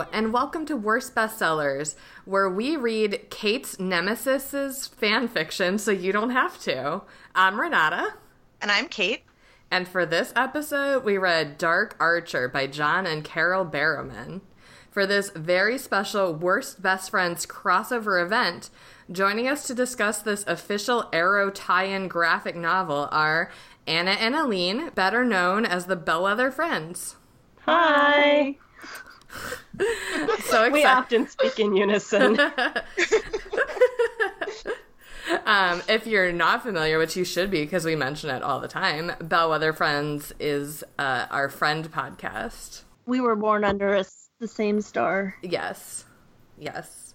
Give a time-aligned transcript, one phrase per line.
[0.00, 1.94] Hello, and welcome to Worst Bestsellers,
[2.24, 7.02] where we read Kait's Nemesis's fan fiction so you don't have to.
[7.34, 8.14] I'm Renata.
[8.62, 9.24] And I'm Kate.
[9.70, 14.40] And for this episode, we read Dark Archer by John and Carole Barrowman.
[14.90, 18.70] For this very special Worst Best Friends crossover event,
[19.12, 23.50] joining us to discuss this official Arrow tie in graphic novel are
[23.86, 27.16] Anna and Alene, better known as the Bellwether Friends.
[27.66, 28.56] Hi.
[29.78, 30.72] so excited.
[30.72, 32.38] We often speak in unison.
[35.46, 38.68] um, if you're not familiar, which you should be because we mention it all the
[38.68, 42.82] time, Bellwether Friends is uh, our friend podcast.
[43.06, 44.04] We were born under a,
[44.38, 45.36] the same star.
[45.42, 46.04] Yes.
[46.58, 47.14] Yes.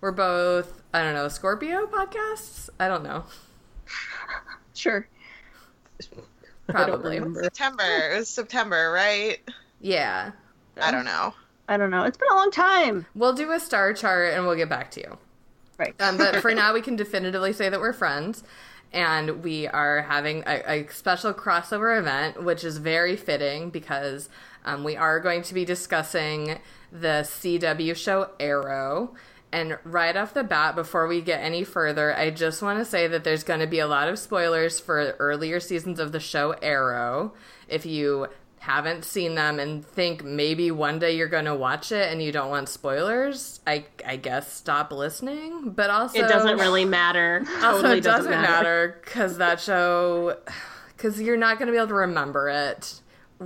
[0.00, 2.68] We're both, I don't know, Scorpio podcasts?
[2.78, 3.24] I don't know.
[4.76, 5.06] Sure.
[6.68, 7.20] Probably.
[7.42, 7.84] September.
[7.84, 9.38] It was September, right?
[9.80, 10.32] Yeah.
[10.80, 11.34] I don't know.
[11.68, 12.04] I don't know.
[12.04, 13.06] It's been a long time.
[13.14, 15.18] We'll do a star chart and we'll get back to you.
[15.78, 15.94] Right.
[16.00, 18.44] Um, but for now, we can definitively say that we're friends.
[18.92, 24.28] And we are having a, a special crossover event, which is very fitting because
[24.64, 26.58] um, we are going to be discussing
[26.92, 29.14] the CW show Arrow.
[29.50, 33.08] And right off the bat, before we get any further, I just want to say
[33.08, 36.52] that there's going to be a lot of spoilers for earlier seasons of the show
[36.62, 37.34] Arrow.
[37.68, 38.28] If you
[38.64, 42.32] haven't seen them and think maybe one day you're going to watch it and you
[42.32, 45.70] don't want spoilers, I I guess stop listening.
[45.70, 47.44] But also, it doesn't really matter.
[47.56, 50.38] also, Totally it doesn't matter because that show,
[50.96, 53.00] because you're not going to be able to remember it.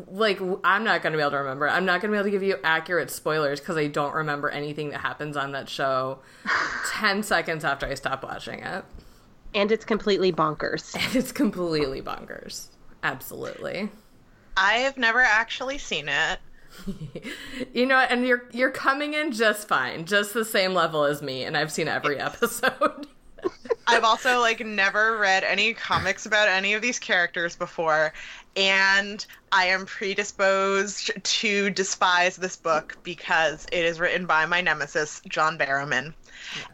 [0.07, 1.67] Like I'm not going to be able to remember.
[1.67, 1.71] it.
[1.71, 4.49] I'm not going to be able to give you accurate spoilers because I don't remember
[4.51, 6.21] anything that happens on that show.
[6.93, 8.85] Ten seconds after I stop watching it,
[9.53, 10.95] And it's completely bonkers.
[11.05, 12.69] and it's completely bonkers.
[13.03, 13.89] Absolutely.
[14.59, 16.39] I have never actually seen it.
[17.75, 21.43] You know, and you're you're coming in just fine, just the same level as me,
[21.45, 23.07] and I've seen every episode.
[23.87, 28.13] I've also like never read any comics about any of these characters before,
[28.57, 35.21] and I am predisposed to despise this book because it is written by my nemesis,
[35.29, 36.15] John Barrowman.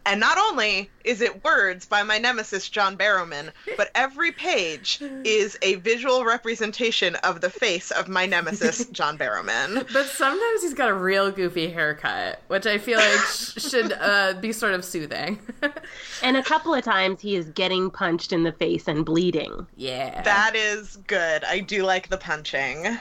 [0.06, 5.58] And not only is it words by my nemesis, John Barrowman, but every page is
[5.62, 9.86] a visual representation of the face of my nemesis, John Barrowman.
[9.92, 14.52] but sometimes he's got a real goofy haircut, which I feel like should uh, be
[14.52, 15.38] sort of soothing.
[16.22, 19.66] And a couple of times he is getting punched in the face and bleeding.
[19.76, 20.22] yeah.
[20.22, 21.44] That is good.
[21.44, 22.98] I do like the punching.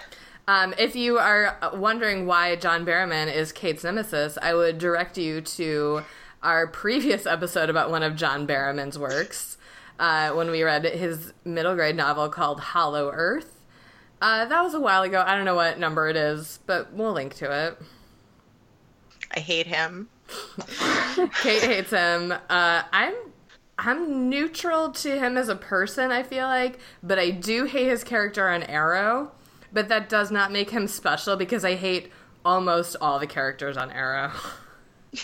[0.48, 5.40] Um, if you are wondering why John Barrowman is Kait's nemesis, I would direct you
[5.40, 6.04] to
[6.44, 9.58] our previous episode about one of John Barrowman's works
[9.98, 13.62] uh, when we read his middle grade novel called Hollow Earth.
[14.22, 15.24] Uh, that was a while ago.
[15.26, 17.78] I don't know what number it is, but we'll link to it.
[19.36, 20.10] I hate him.
[20.28, 22.32] Kait hates him.
[22.32, 23.14] Uh, I'm
[23.78, 26.12] I'm neutral to him as a person.
[26.12, 29.32] I feel like, but I do hate his character on Arrow.
[29.72, 32.12] But that does not make him special because I hate
[32.46, 34.32] almost all the characters on Arrow.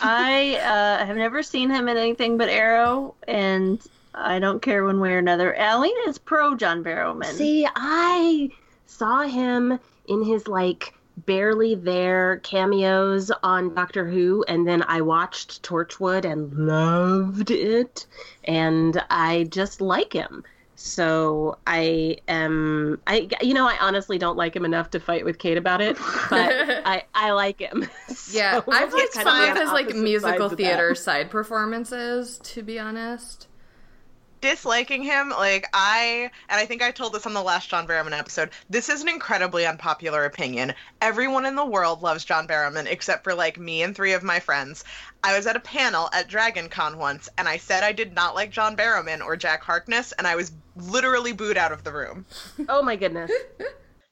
[0.01, 3.81] I uh, have never seen him in anything but Arrow, and
[4.13, 5.53] I don't care one way or another.
[5.57, 7.25] Alene is pro John Barrowman.
[7.25, 8.49] See, I
[8.85, 10.93] saw him in his like
[11.25, 18.05] barely there cameos on Doctor Who, and then I watched Torchwood and loved it,
[18.43, 20.43] and I just like him.
[20.81, 25.37] So I am, I you know, I honestly don't like him enough to fight with
[25.37, 25.97] Kait about it,
[26.29, 26.53] but
[26.85, 27.85] I I like him.
[28.31, 30.77] Yeah, So I've liked some of his like musical sides of that.
[30.77, 32.39] theater side performances.
[32.39, 33.48] To be honest,
[34.41, 38.17] disliking him, like I, and I think I told this on the last John Barrowman
[38.17, 38.49] episode.
[38.69, 40.73] This is an incredibly unpopular opinion.
[41.01, 44.39] Everyone in the world loves John Barrowman except for like me and three of my
[44.39, 44.83] friends.
[45.23, 48.35] I was at a panel at Dragon Con once, and I said I did not
[48.35, 52.25] like John Barrowman or Jack Harkness, and I was literally booed out of the room.
[52.67, 53.31] Oh my goodness.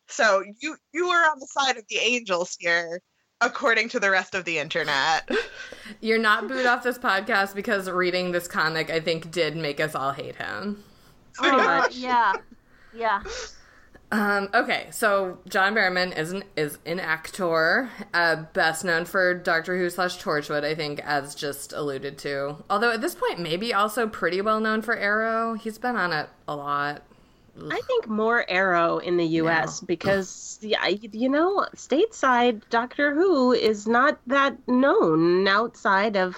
[0.07, 3.01] So you you were on the side of the angels here,
[3.41, 5.29] according to the rest of the internet.
[6.01, 9.95] you're not booed off this podcast because reading this comic, I think, did make us
[9.95, 10.83] all hate him.
[11.33, 11.95] Pretty much.
[11.95, 12.33] yeah,
[12.93, 13.21] yeah.
[14.09, 19.77] Um, okay, so John Barrowman is an is an actor, uh, best known for Doctor
[19.77, 22.63] Who slash Torchwood, I think, as just alluded to.
[22.69, 25.55] Although at this point, maybe also pretty well known for Arrow.
[25.55, 27.03] He's been on it a lot.
[27.71, 29.81] I think more Arrow in the U.S.
[29.81, 36.35] because yeah, you know, stateside Doctor Who is not that known outside of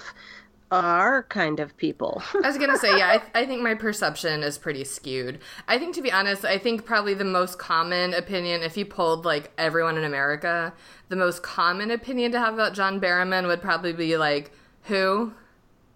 [0.70, 2.22] our kind of people.
[2.44, 5.40] I was gonna say, yeah, I, th- I think my perception is pretty skewed.
[5.66, 9.24] I think, to be honest, I think probably the most common opinion, if you polled
[9.24, 10.72] like everyone in America,
[11.08, 14.52] the most common opinion to have about John Barrowman would probably be like,
[14.84, 15.32] who?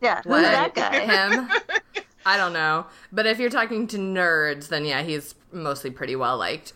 [0.00, 0.42] Yeah, who's What?
[0.42, 0.98] that guy?
[1.00, 1.48] Him?
[2.26, 2.86] I don't know.
[3.12, 6.72] But if you're talking to nerds, then yeah, he's mostly pretty well liked.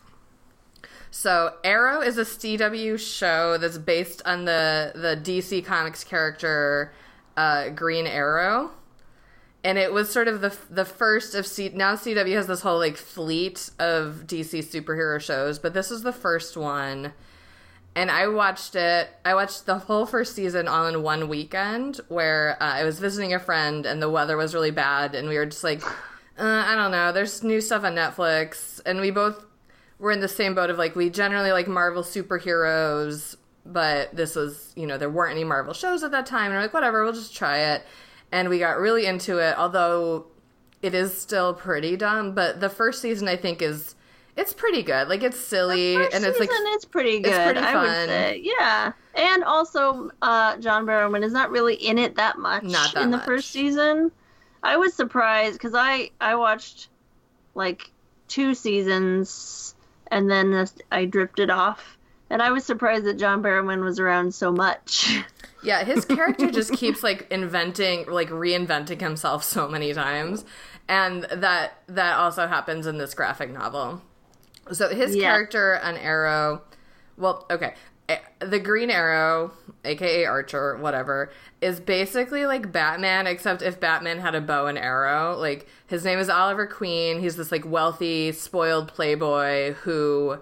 [1.10, 6.92] So Arrow is a CW show that's based on the the DC Comics character
[7.36, 8.72] uh, Green Arrow,
[9.64, 11.70] and it was sort of the the first of C.
[11.70, 16.12] Now CW has this whole like fleet of DC superhero shows, but this is the
[16.12, 17.12] first one.
[17.98, 19.10] And I watched it.
[19.24, 23.34] I watched the whole first season all in one weekend, where uh, I was visiting
[23.34, 25.84] a friend, and the weather was really bad, and we were just like,
[26.38, 27.10] uh, I don't know.
[27.10, 29.44] There's new stuff on Netflix, and we both
[29.98, 33.34] were in the same boat of like we generally like Marvel superheroes,
[33.66, 36.62] but this was you know there weren't any Marvel shows at that time, and we're
[36.62, 37.84] like whatever, we'll just try it,
[38.30, 39.58] and we got really into it.
[39.58, 40.26] Although
[40.82, 43.96] it is still pretty dumb, but the first season I think is
[44.38, 45.08] it's pretty good.
[45.08, 47.34] Like it's silly and it's like is pretty good.
[47.34, 47.82] pretty I fun.
[47.82, 48.92] would say, yeah.
[49.14, 53.18] And also, uh, John Barrowman is not really in it that much that in the
[53.18, 54.12] first season.
[54.62, 56.88] I was surprised because I I watched
[57.56, 57.90] like
[58.28, 59.74] two seasons
[60.10, 61.98] and then this, I drifted off,
[62.30, 65.18] and I was surprised that John Barrowman was around so much.
[65.60, 70.44] Yeah, his character just keeps like inventing, like reinventing himself so many times,
[70.86, 74.00] and that that also happens in this graphic novel.
[74.72, 75.30] So his Yeah.
[75.30, 76.62] character on Arrow,
[77.16, 77.74] well, okay,
[78.40, 79.52] the Green Arrow,
[79.84, 81.30] aka Archer, whatever,
[81.60, 85.36] is basically like Batman, except if Batman had a bow and arrow.
[85.36, 87.20] Like his name is Oliver Queen.
[87.20, 90.38] He's this like wealthy, spoiled playboy who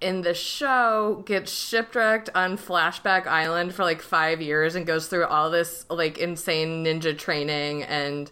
[0.00, 5.24] in the show gets shipwrecked on Flashback Island for like five years and goes through
[5.26, 8.30] all this like insane ninja training and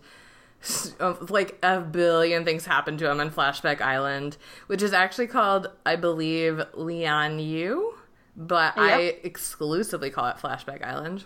[1.29, 4.37] like a billion things happen to him on Flashback Island,
[4.67, 7.95] which is actually called, I believe, Lian Yu,
[8.37, 11.25] but I exclusively call it Flashback Island.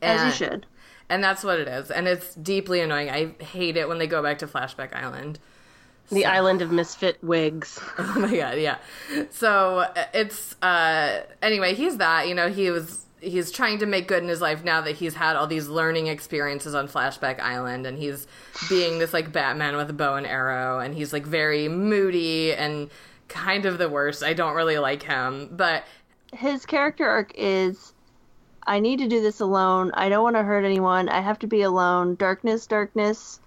[0.00, 0.66] As you And- should.
[1.08, 1.90] And that's what it is.
[1.90, 3.10] And it's deeply annoying.
[3.10, 5.38] I hate it when they go back to Flashback Island.
[6.10, 7.78] The island of misfit wigs.
[7.98, 8.78] Oh my god, yeah.
[9.30, 14.08] So uh, it's uh anyway, he's that, you know, he was he's trying to make
[14.08, 17.86] good in his life now that he's had all these learning experiences on Flashback Island
[17.86, 18.26] and he's
[18.68, 22.90] being this like Batman with a bow and arrow and he's like very moody and
[23.28, 24.24] kind of the worst.
[24.24, 25.84] I don't really like him, but
[26.32, 27.94] his character arc is
[28.66, 29.92] I need to do this alone.
[29.94, 31.08] I don't want to hurt anyone.
[31.08, 32.16] I have to be alone.
[32.16, 33.40] Darkness, darkness.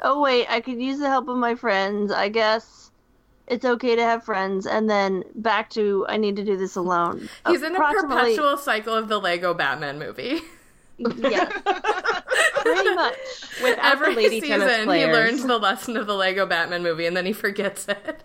[0.00, 2.12] Oh wait, I could use the help of my friends.
[2.12, 2.85] I guess
[3.46, 4.66] it's okay to have friends.
[4.66, 7.28] And then back to I need to do this alone.
[7.46, 10.40] he's in a perpetual cycle of the Lego Batman movie.
[10.98, 11.44] Yeah,
[12.60, 13.16] pretty much.
[13.62, 17.26] Without Every lady season he learns the lesson of the Lego Batman movie and then
[17.26, 18.22] he forgets it.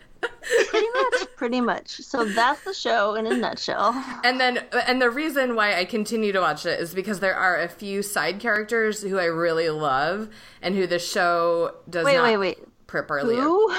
[0.69, 1.35] Pretty much.
[1.35, 1.89] Pretty much.
[1.89, 3.91] So that's the show in a nutshell.
[4.23, 7.59] And then, and the reason why I continue to watch it is because there are
[7.59, 10.29] a few side characters who I really love
[10.62, 12.88] and who the show does Wait, not wait, wait.
[12.88, 13.35] properly.
[13.35, 13.73] Who?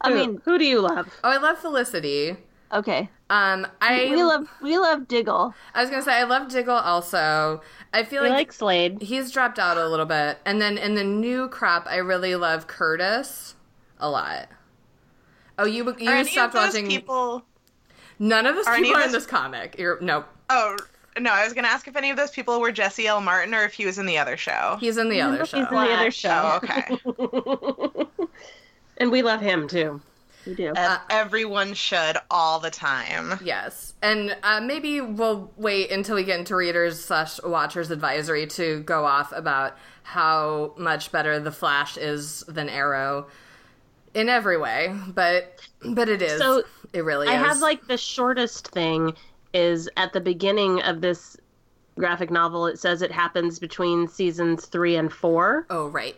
[0.00, 1.08] I Who- mean, who do you love?
[1.24, 2.36] Oh, I love Felicity.
[2.72, 3.08] okay.
[3.28, 5.54] Um, I We love we love Diggle.
[5.74, 7.62] I was gonna say I love Diggle also.
[7.94, 9.02] I feel We like, like Slade.
[9.02, 12.66] he's dropped out a little bit, and then in the new crop, I really love
[12.66, 13.54] Curtis
[14.00, 14.48] a lot.
[15.58, 16.88] Oh, you you Are any of stopped those watching?
[16.88, 17.44] people?
[18.18, 19.76] None of those are people of are in this comic.
[19.78, 20.26] You're nope.
[20.48, 20.76] Oh
[21.18, 23.20] no, I was gonna ask if any of those people were Jesse L.
[23.20, 24.76] Martin or if he was in the other show.
[24.80, 25.58] He's in the other show.
[25.58, 26.60] He's in the other show.
[26.60, 28.06] Oh, okay.
[29.00, 30.00] and we love him too.
[30.46, 30.72] We do.
[30.76, 33.38] As everyone should all the time.
[33.42, 38.80] Yes, and uh, maybe we'll wait until we get into readers slash watchers advisory to
[38.80, 43.26] go off about how much better the Flash is than Arrow
[44.14, 44.94] in every way.
[45.08, 46.38] But but it is.
[46.38, 47.32] So, it really is.
[47.32, 47.46] I is.
[47.46, 49.14] have like the shortest thing
[49.52, 51.36] is at the beginning of this
[51.96, 52.66] graphic novel.
[52.66, 55.66] It says it happens between seasons three and four.
[55.70, 56.16] oh right.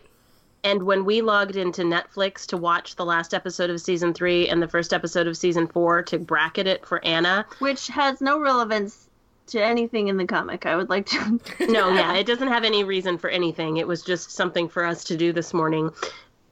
[0.63, 4.61] And when we logged into Netflix to watch the last episode of season three and
[4.61, 9.09] the first episode of season four to bracket it for Anna, Which has no relevance
[9.47, 10.65] to anything in the comic.
[10.65, 11.39] I would like to.
[11.67, 13.77] no, yeah, it doesn't have any reason for anything.
[13.77, 15.91] It was just something for us to do this morning.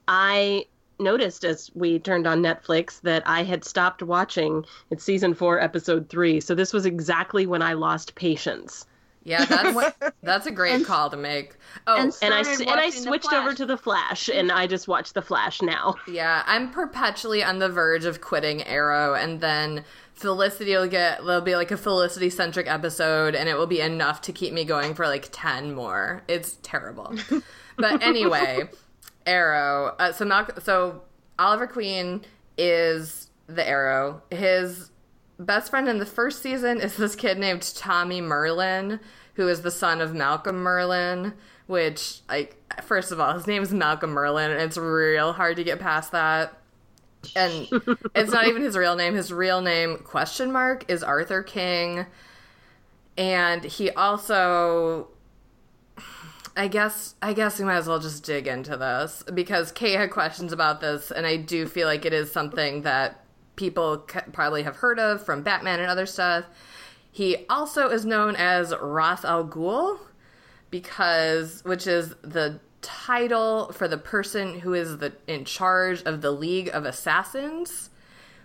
[0.08, 0.66] I
[1.00, 4.66] noticed as we turned on Netflix that I had stopped watching.
[4.90, 6.42] It's season four, episode three.
[6.42, 8.86] So this was exactly when I lost patience
[9.24, 11.56] Yeah, that's that's a great And- call to make.
[11.88, 15.14] Oh, and And I and I switched over to the Flash, and I just watch
[15.14, 15.96] the Flash now.
[16.08, 21.42] Yeah, I'm perpetually on the verge of quitting Arrow, and then Felicity will get there'll
[21.42, 24.94] be like a Felicity centric episode, and it will be enough to keep me going
[24.94, 26.22] for like ten more.
[26.28, 27.16] It's terrible,
[27.78, 28.70] but anyway,
[29.26, 29.96] Arrow.
[30.00, 31.02] Uh, so Mal- so
[31.40, 32.22] Oliver Queen
[32.58, 34.22] is the Arrow.
[34.30, 34.91] His
[35.40, 39.00] best friend in the first season is this kid named Tommy Merlyn,
[39.36, 41.34] who is the son of Malcolm Merlyn.
[41.68, 45.64] Which, like, first of all, his name is Malcolm Merlyn, and it's real hard to
[45.64, 46.58] get past that.
[47.36, 47.68] And
[48.16, 49.14] it's not even his real name.
[49.14, 52.08] His real name, question mark, is Arthur King.
[53.18, 55.10] And he also
[56.56, 60.12] I guess I guess we might as well just dig into this because Kay had
[60.12, 63.21] questions about this, and I do feel like it is something that
[63.56, 66.46] people c- probably have heard of from Batman and other stuff.
[67.12, 70.00] He also is known as Ra's al Ghul
[70.70, 76.32] because, which is the title for the person who is the in charge of the
[76.32, 77.92] League of Assassins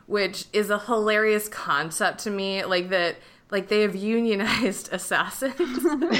[0.06, 2.64] which is a hilarious concept to me.
[2.64, 3.16] Like that,
[3.50, 6.16] like they have unionized assassins, and, like-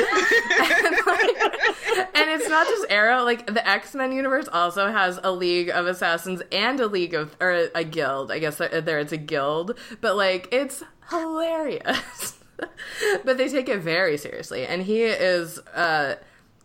[2.14, 3.24] and it's not just Arrow.
[3.24, 7.36] Like the X Men universe also has a league of assassins and a league of
[7.40, 8.30] or a guild.
[8.30, 12.38] I guess there there it's a guild, but like it's hilarious.
[13.24, 16.16] but they take it very seriously, and he is uh,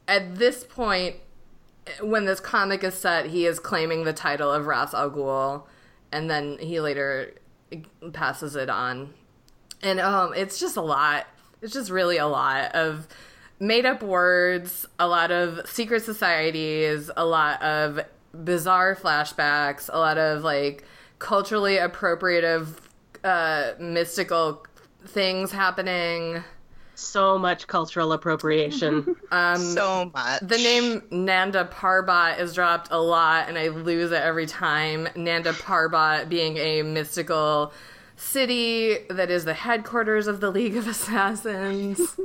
[0.07, 1.15] at this point
[2.01, 5.63] when this comic is set, he is claiming the title of Ra's al Ghul,
[6.11, 7.33] and then he later
[8.13, 9.13] passes it on.
[9.83, 11.27] And um, it's just a lot.
[11.61, 13.07] It's just really a lot of
[13.59, 17.99] made up words, a lot of secret societies, a lot of
[18.43, 20.83] bizarre flashbacks, a lot of like
[21.19, 22.67] culturally appropriative,
[23.23, 24.65] uh, mystical
[25.05, 26.43] things happening.
[26.95, 29.15] So much cultural appropriation.
[29.57, 30.41] so much.
[30.41, 35.07] The name Nanda Parbat is dropped a lot, and I lose it every time.
[35.15, 37.73] Nanda Parbat being a mystical
[38.15, 42.19] city that is the headquarters of the League of Assassins.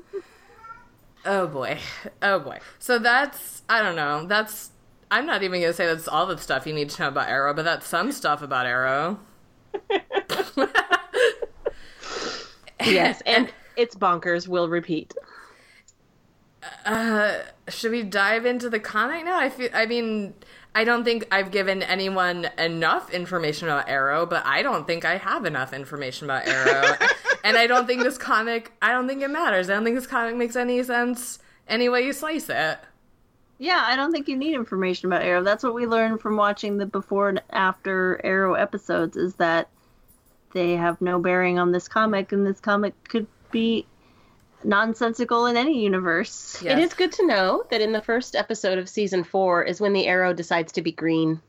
[1.25, 1.78] oh boy.
[2.23, 2.59] Oh boy.
[2.78, 4.71] So that's, I don't know, that's,
[5.11, 7.28] I'm not even going to say that's all the stuff you need to know about
[7.28, 9.21] Arrow, but that's some stuff about Arrow.
[12.85, 14.49] yes, and it's bonkers.
[14.49, 15.14] We'll repeat.
[16.85, 17.38] Uh,
[17.69, 19.38] should we dive into the comic now?
[19.38, 19.69] I feel.
[19.73, 20.35] I mean,
[20.76, 25.16] I don't think I've given anyone enough information about Arrow, but I don't think I
[25.16, 26.99] have enough information about Arrow,
[27.45, 28.73] and I don't think this comic.
[28.83, 29.71] I don't think it matters.
[29.71, 32.78] I don't think this comic makes any sense any way you slice it.
[33.56, 35.42] Yeah, I don't think you need information about Arrow.
[35.42, 39.71] That's what we learned from watching the before and after Arrow episodes is that
[40.52, 43.87] they have no bearing on this comic and this comic could be
[44.66, 46.61] nonsensical in any universe.
[46.62, 46.73] Yes.
[46.73, 49.92] It is good to know that in the first episode of season four is when
[49.92, 51.40] the arrow decides to be green.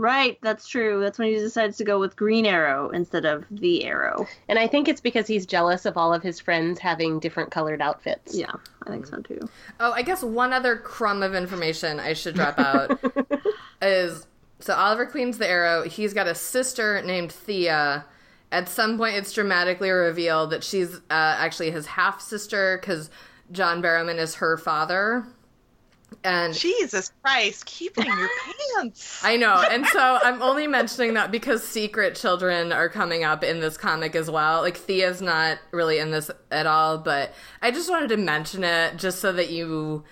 [0.00, 1.00] Right, that's true.
[1.00, 4.26] That's when he decides to go with Green Arrow instead of the Arrow.
[4.48, 7.82] And I think it's because he's jealous of all of his friends having different colored
[7.82, 8.34] outfits.
[8.34, 8.52] Yeah,
[8.86, 9.46] I think so too.
[9.78, 12.98] Oh, I guess one other crumb of information I should drop out
[13.82, 14.26] is
[14.60, 15.82] so Oliver Queen's the Arrow.
[15.82, 18.06] He's got a sister named Thea.
[18.52, 23.10] At some point, it's dramatically revealed that she's uh, actually his half sister because
[23.52, 25.26] John Barrowman is her father.
[26.24, 28.28] And Jesus Christ, keeping your
[28.76, 29.22] pants.
[29.24, 29.64] I know.
[29.70, 34.16] And so I'm only mentioning that because secret children are coming up in this comic
[34.16, 34.62] as well.
[34.62, 38.96] Like Thea's not really in this at all, but I just wanted to mention it
[38.96, 40.04] just so that you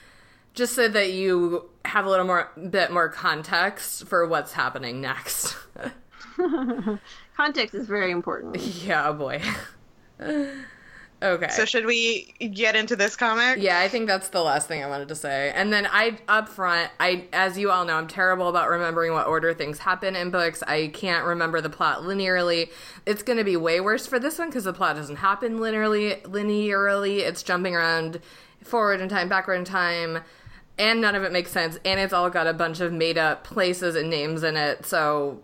[0.55, 5.57] just so that you have a little more bit more context for what's happening next.
[7.39, 8.57] Context is very important.
[8.85, 9.41] yeah, oh boy.
[11.23, 11.49] okay.
[11.51, 13.59] So should we get into this comic?
[13.61, 15.53] Yeah, I think that's the last thing I wanted to say.
[15.55, 19.29] And then I up front, I as you all know, I'm terrible about remembering what
[19.29, 20.65] order things happen in books.
[20.67, 22.73] I can't remember the plot linearly.
[23.07, 26.21] It's going to be way worse for this one because the plot doesn't happen linearly.
[26.23, 28.21] Linearly, it's jumping around
[28.65, 30.25] forward in time, backward in time,
[30.77, 31.79] and none of it makes sense.
[31.85, 34.85] And it's all got a bunch of made up places and names in it.
[34.85, 35.41] So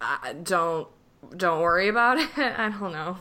[0.00, 0.88] uh, don't
[1.36, 2.28] don't worry about it.
[2.36, 3.18] I don't know.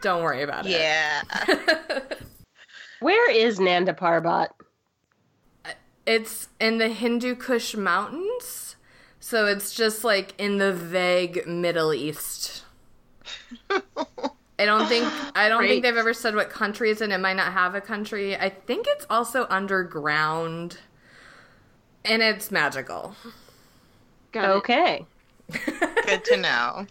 [0.00, 0.72] Don't worry about it.
[0.72, 1.22] Yeah.
[3.00, 4.48] Where is Nanda Parbat?
[6.06, 8.76] It's in the Hindu Kush Mountains.
[9.20, 12.64] So it's just like in the vague Middle East.
[13.70, 17.12] I don't think I don't think they've ever said what country it's in.
[17.12, 18.36] It might not have a country.
[18.36, 20.78] I think it's also underground.
[22.04, 23.14] And it's magical.
[24.32, 24.56] Got it.
[25.50, 26.02] Okay.
[26.06, 26.86] Good to know.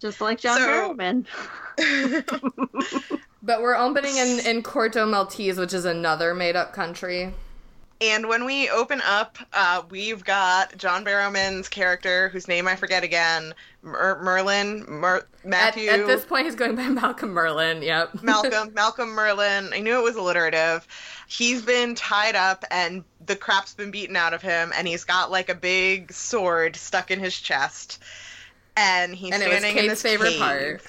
[0.00, 1.26] Just like John So- Barrowman.
[3.44, 7.34] But we're opening in, in Corto Maltese, which is another made up country.
[8.02, 13.04] And when we open up, uh, we've got John Barrowman's character, whose name I forget
[13.04, 17.84] again, Mer- Merlyn, Mer- Matthew, at this point, he's going by Malcolm Merlyn.
[17.84, 18.20] Yep.
[18.22, 19.72] Malcolm, Malcolm Merlyn.
[19.72, 20.84] I knew it was alliterative.
[21.28, 25.30] He's been tied up, and the crap's been beaten out of him, and he's got
[25.30, 28.02] like a big sword stuck in his chest,
[28.76, 30.40] and he's and standing in this favorite cave.
[30.40, 30.82] part.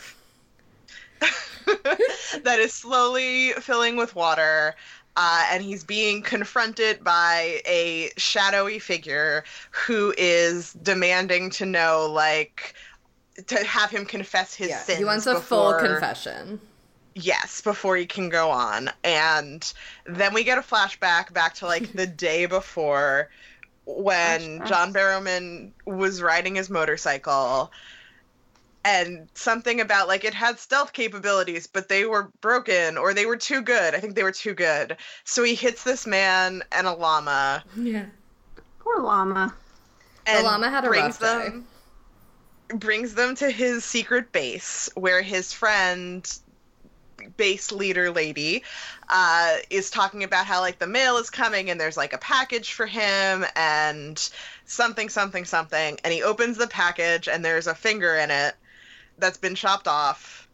[2.43, 4.75] that is slowly filling with water.
[5.15, 12.73] Uh, and he's being confronted by a shadowy figure who is demanding to know, like,
[13.47, 14.97] to have him confess his Yeah, sins.
[14.99, 16.59] he wants a full confession.
[17.15, 18.89] Yes, before he can go on.
[19.03, 19.71] And
[20.05, 23.29] then we get a flashback back to like the day before
[23.85, 24.65] when.
[24.65, 27.71] John Barrowman was riding his motorcycle
[28.85, 33.37] and something about like it had stealth capabilities but they were broken or they were
[33.37, 33.95] too good.
[33.95, 34.97] I think they were too good.
[35.23, 38.05] So he hits this man and a llama Yeah.
[38.79, 39.55] Poor llama.
[40.25, 41.49] and llama had a brings rough day.
[41.49, 41.65] them
[42.79, 46.29] brings them to his secret base where his friend
[47.37, 48.63] base leader lady
[49.09, 52.73] uh, is talking about how like the mail is coming and there's like a package
[52.73, 54.29] for him and
[54.65, 58.55] something something something and he opens the package and there's a finger in it
[59.17, 60.47] that's been chopped off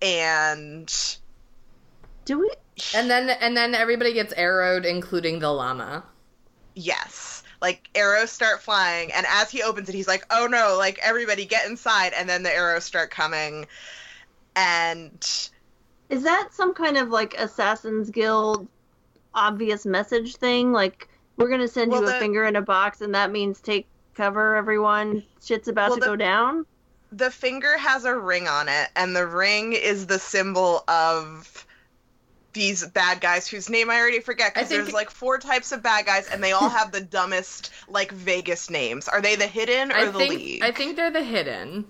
[0.00, 0.92] and
[2.24, 2.50] Do we?
[2.94, 6.04] And then and then everybody gets arrowed, including the llama.
[6.74, 7.42] Yes.
[7.60, 10.76] Like arrows start flying, and as he opens it, he's like, "Oh no!
[10.78, 13.66] Like everybody, get inside!" And then the arrows start coming,
[14.56, 15.50] and
[16.08, 18.66] Is that some kind of like Assassin's Guild
[19.34, 20.72] obvious message thing?
[20.72, 23.60] Like we're gonna send Well, you a the- finger in a box, and that means
[23.60, 25.22] take cover, everyone.
[25.44, 26.66] Shit's about Well, to the- go down.
[27.12, 31.66] The finger has a ring on it, and the ring is the symbol of
[32.54, 35.82] these bad guys whose name I already forget because think- there's like four types of
[35.82, 39.08] bad guys, and they all have the dumbest, like vaguest names.
[39.08, 40.62] Are they the hidden or I the think league?
[40.62, 41.84] I think they're the hidden.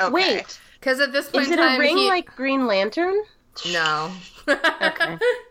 [0.00, 0.12] Okay.
[0.12, 3.16] Wait, Because at this point is in it time, a ring he- like Green Lantern?
[3.72, 4.12] no.
[4.48, 5.18] Okay.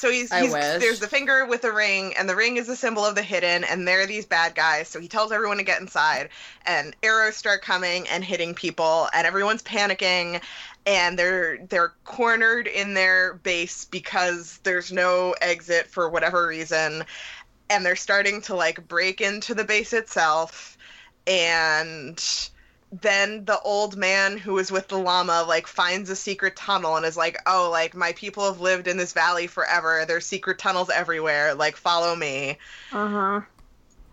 [0.00, 3.04] So he's, he's there's the finger with the ring, and the ring is a symbol
[3.04, 4.88] of the hidden, and they're these bad guys.
[4.88, 6.30] So he tells everyone to get inside,
[6.64, 10.40] and arrows start coming and hitting people, and everyone's panicking,
[10.86, 17.04] and they're they're cornered in their base because there's no exit for whatever reason,
[17.68, 20.78] and they're starting to like break into the base itself,
[21.26, 22.50] and
[22.92, 27.06] then the old man who was with the llama like finds a secret tunnel and
[27.06, 30.04] is like oh like my people have lived in this valley forever.
[30.06, 31.54] There's secret tunnels everywhere.
[31.54, 32.58] Like follow me.
[32.92, 33.40] Uh huh.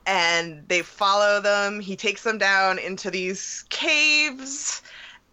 [0.05, 1.79] and they follow them.
[1.79, 4.81] He takes them down into these caves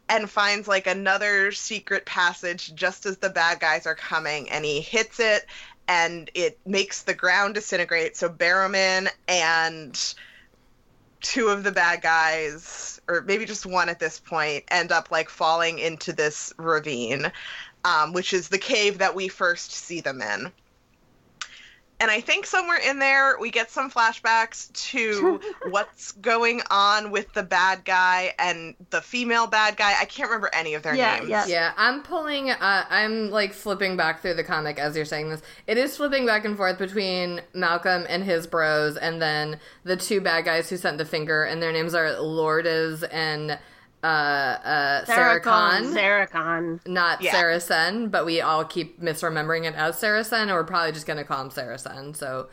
[0.08, 4.50] and finds like another secret passage just as the bad guys are coming.
[4.50, 5.46] And he hits it
[5.88, 8.16] and it makes the ground disintegrate.
[8.16, 10.14] So Barrowman and
[11.24, 15.28] two of the bad guys or maybe just one at this point end up like
[15.28, 17.32] falling into this ravine
[17.84, 20.52] um, which is the cave that we first see them in
[22.04, 25.40] and I think somewhere in there we get some flashbacks to
[25.70, 29.94] what's going on with the bad guy and the female bad guy.
[29.98, 31.30] I can't remember any of their Yeah, names.
[31.30, 31.46] yeah.
[31.46, 32.50] Yeah, I'm pulling.
[32.50, 35.40] Uh, I'm like flipping back through the comic as you're saying this.
[35.66, 40.20] It is flipping back and forth between Malcolm and his bros, and then the two
[40.20, 43.58] bad guys who sent the finger, and their names are Lourdes and
[44.04, 45.92] uh, uh, Sarah Khan.
[45.92, 46.80] Sarah Khan.
[46.86, 47.32] Not Yeah.
[47.32, 51.06] Sarah Sen, but we all keep misremembering it as Saracen, Sen, and we're probably just
[51.06, 52.12] going to call him Saracen.
[52.12, 52.48] So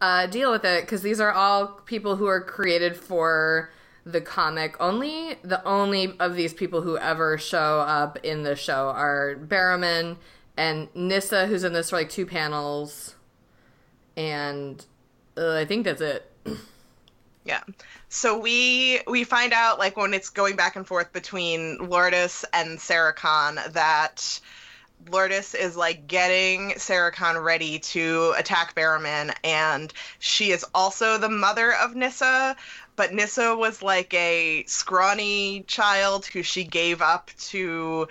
[0.00, 3.70] uh, deal with it, because these are all people who are created for
[4.04, 4.74] the comic.
[4.80, 10.16] Only the only of these people who ever show up in the show are Barrowman
[10.56, 13.14] and Nissa, who's in this for like two panels,
[14.16, 14.84] and
[15.36, 16.30] uh, I think that's it.
[17.44, 17.62] Yeah.
[18.08, 22.80] So we we find out like when it's going back and forth between Lourdes and
[22.80, 24.40] Sarah Khan that
[25.10, 31.28] Lourdes is like getting Sarah Khan ready to attack Barrowman and she is also the
[31.28, 32.56] mother of Nissa,
[32.96, 38.08] but Nissa was like a scrawny child who she gave up to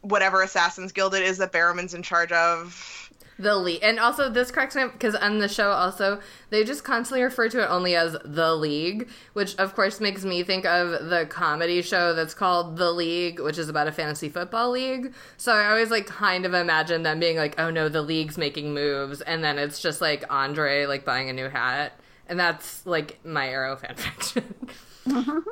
[0.00, 2.97] whatever Assassin's Guild it is that Barrowman's in charge of.
[3.38, 6.20] The league, and also this cracks me up because on the show also
[6.50, 10.42] they just constantly refer to it only as the league, which of course makes me
[10.42, 14.70] think of the comedy show that's called The League, which is about a fantasy football
[14.70, 15.14] league.
[15.36, 18.74] So I always like kind of imagine them being like, "Oh no, the league's making
[18.74, 21.92] moves," and then it's just like Andre like buying a new hat,
[22.28, 24.44] and that's like my Arrow fanfiction.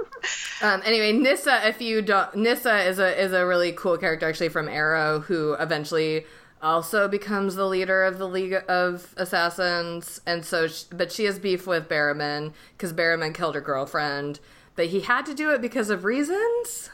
[0.62, 4.49] Um, anyway, Nissa, if you don't, Nissa is a is a really cool character actually
[4.49, 6.25] from Arrow, who eventually
[6.62, 11.38] also becomes the leader of the League of Assassins, and so, she, but she has
[11.38, 14.40] beef with Barrowman because Barrowman killed her girlfriend,
[14.74, 16.90] but he had to do it because of reasons.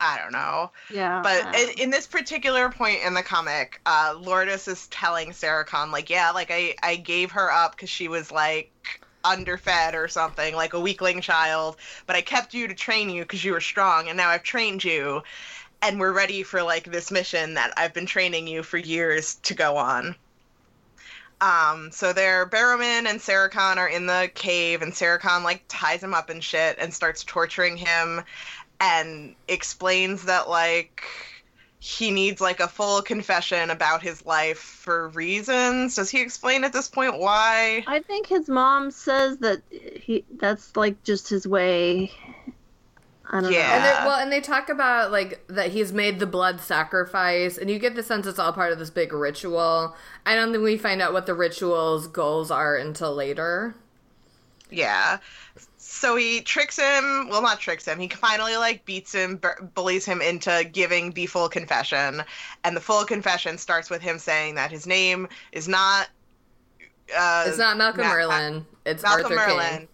[0.00, 0.70] I don't know.
[0.92, 1.22] Yeah.
[1.22, 5.90] But in, in this particular point in the comic, uh, Lourdes is telling Sarah Khan,
[5.90, 8.70] like, yeah, like I, I gave her up because she was like
[9.24, 13.44] underfed or something, like a weakling child, but I kept you to train you because
[13.44, 15.22] you were strong, and now I've trained you,
[15.82, 19.54] and we're ready for like this mission that I've been training you for years to
[19.54, 20.16] go on.
[21.40, 26.14] Um, so there, Barrowman and Sarah are in the cave, and Sarah like ties him
[26.14, 28.22] up and shit and starts torturing him,
[28.80, 31.04] and explains that like
[31.80, 35.94] he needs like a full confession about his life for reasons.
[35.94, 37.84] Does he explain at this point why?
[37.86, 42.10] I think his mom says that he that's like just his way.
[43.30, 43.74] I don't Yeah.
[43.74, 43.90] And know.
[44.00, 47.78] they, well, and they talk about like that he's made the blood sacrifice, and you
[47.78, 49.94] get the sense it's all part of this big ritual.
[50.24, 53.74] I don't think we find out what the ritual's goals are until later.
[54.70, 55.18] Yeah.
[55.76, 57.28] So he tricks him.
[57.28, 57.98] Well, not tricks him.
[57.98, 62.22] He finally like beats him, b- bullies him into giving the full confession,
[62.64, 66.08] and the full confession starts with him saying that his name is not.
[67.16, 68.64] Uh, It's not Malcolm Ma- Merlyn.
[68.84, 69.78] It's Malcolm Arthur Merlyn.
[69.78, 69.88] King.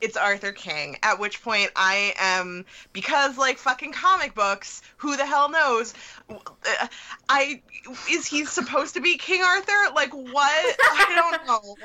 [0.00, 0.98] It's Arthur King.
[1.02, 4.82] At which point I am because like fucking comic books.
[4.98, 5.94] Who the hell knows?
[6.28, 6.86] Uh,
[7.28, 7.62] I
[8.10, 9.94] is he supposed to be King Arthur?
[9.94, 10.76] Like what?
[10.92, 11.76] I don't know.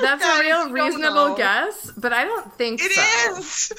[0.00, 1.36] That's Guys, a real you reasonable know.
[1.36, 3.38] guess, but I don't think It so.
[3.38, 3.72] is.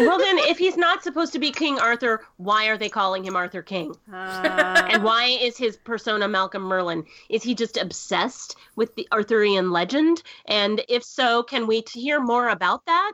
[0.00, 3.36] Well, then, if he's not supposed to be King Arthur, why are they calling him
[3.36, 3.94] Arthur King?
[4.12, 7.06] Uh, And why is his persona Malcolm Merlyn?
[7.30, 10.22] Is he just obsessed with the Arthurian legend?
[10.46, 13.12] And if so, can we t- hear more about that?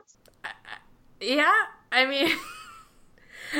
[1.19, 1.53] Yeah,
[1.91, 2.35] I mean,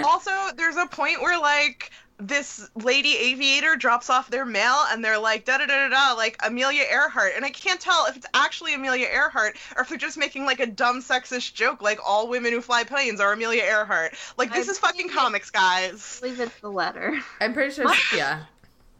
[0.03, 1.91] also, there's a point where like
[2.21, 6.13] this lady aviator drops off their mail and they're like da da da da da
[6.15, 9.97] like Amelia Earhart and I can't tell if it's actually Amelia Earhart or if they're
[9.97, 13.63] just making like a dumb sexist joke like all women who fly planes are Amelia
[13.63, 14.13] Earhart.
[14.37, 15.11] Like this I is fucking it.
[15.11, 16.19] comics, guys.
[16.21, 17.19] I believe it's the letter.
[17.39, 17.91] I'm pretty sure.
[18.15, 18.43] Yeah,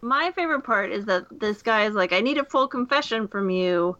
[0.01, 3.49] My favorite part is that this guy is like, I need a full confession from
[3.51, 3.97] you.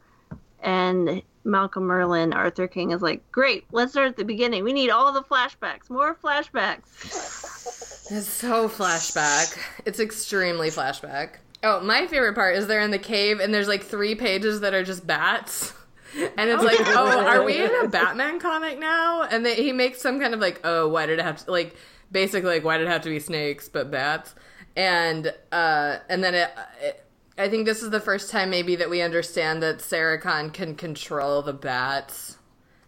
[0.63, 4.63] And Malcolm Merlyn, Arthur King, is like, Great, let's start at the beginning.
[4.63, 8.11] We need all the flashbacks, more flashbacks.
[8.11, 9.57] it's so flashback.
[9.85, 11.35] It's extremely flashback.
[11.63, 14.73] Oh, my favorite part is they're in the cave and there's like three pages that
[14.73, 15.73] are just bats.
[16.13, 19.21] And it's like, oh, are we in a Batman comic now?
[19.23, 21.73] And they, he makes some kind of like, oh, why did it have to like
[22.11, 24.35] basically like why did it have to be snakes but bats?
[24.75, 26.49] And uh, and then it,
[26.81, 27.05] it,
[27.37, 30.75] I think this is the first time maybe that we understand that Sarah Khan can
[30.75, 32.37] control the bats.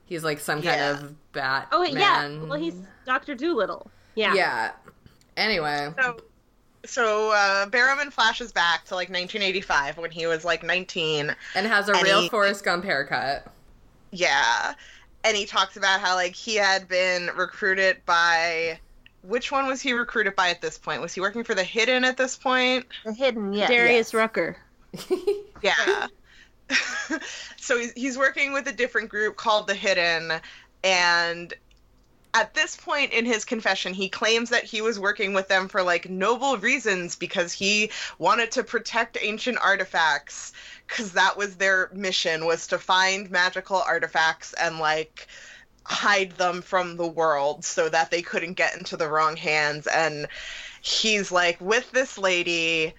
[0.05, 1.69] He's like some kind of bat.
[1.71, 1.93] Oh, yeah.
[2.27, 2.49] man.
[2.49, 2.75] Well, he's
[3.05, 3.35] Dr.
[3.35, 3.89] Dolittle.
[4.15, 4.33] Yeah.
[4.35, 4.71] yeah.
[5.37, 6.17] Anyway, So
[6.85, 11.87] so uh Barrowman flashes back to like 1985 when he was like 19 and has
[11.89, 13.47] a And real he- Forrest Gump haircut.
[14.11, 14.73] Yeah.
[15.23, 18.79] And he talks about how like he had been recruited by
[19.23, 21.01] which one was he recruited by at this point?
[21.01, 22.85] Was he working for the Hidden at this point?
[23.05, 23.67] The hidden, yeah.
[23.67, 24.57] Darius Rucker.
[25.61, 26.07] Yeah.
[27.57, 30.33] so he's, he's working with a different group called the Hidden
[30.83, 31.53] and
[32.33, 35.83] at this point in his confession he claims that he was working with them for
[35.83, 40.51] like noble reasons because he wanted to protect ancient artifacts
[40.87, 45.27] cuz that was their mission was to find magical artifacts and like
[45.85, 50.27] hide them from the world so that they couldn't get into the wrong hands and
[50.81, 52.93] he's like with this lady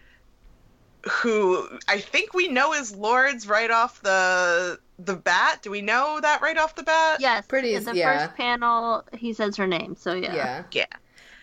[1.10, 5.60] who I think we know is Lourdes right off the the bat.
[5.62, 7.20] Do we know that right off the bat?
[7.20, 7.46] Yes.
[7.46, 8.26] Pretty- In the yeah.
[8.26, 10.34] first panel, he says her name, so yeah.
[10.34, 10.62] Yeah.
[10.72, 10.86] Yeah.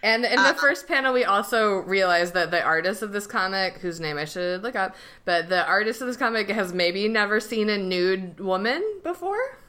[0.04, 3.78] And in Uh, the first panel, we also realized that the artist of this comic,
[3.78, 7.40] whose name I should look up, but the artist of this comic has maybe never
[7.40, 9.60] seen a nude woman before.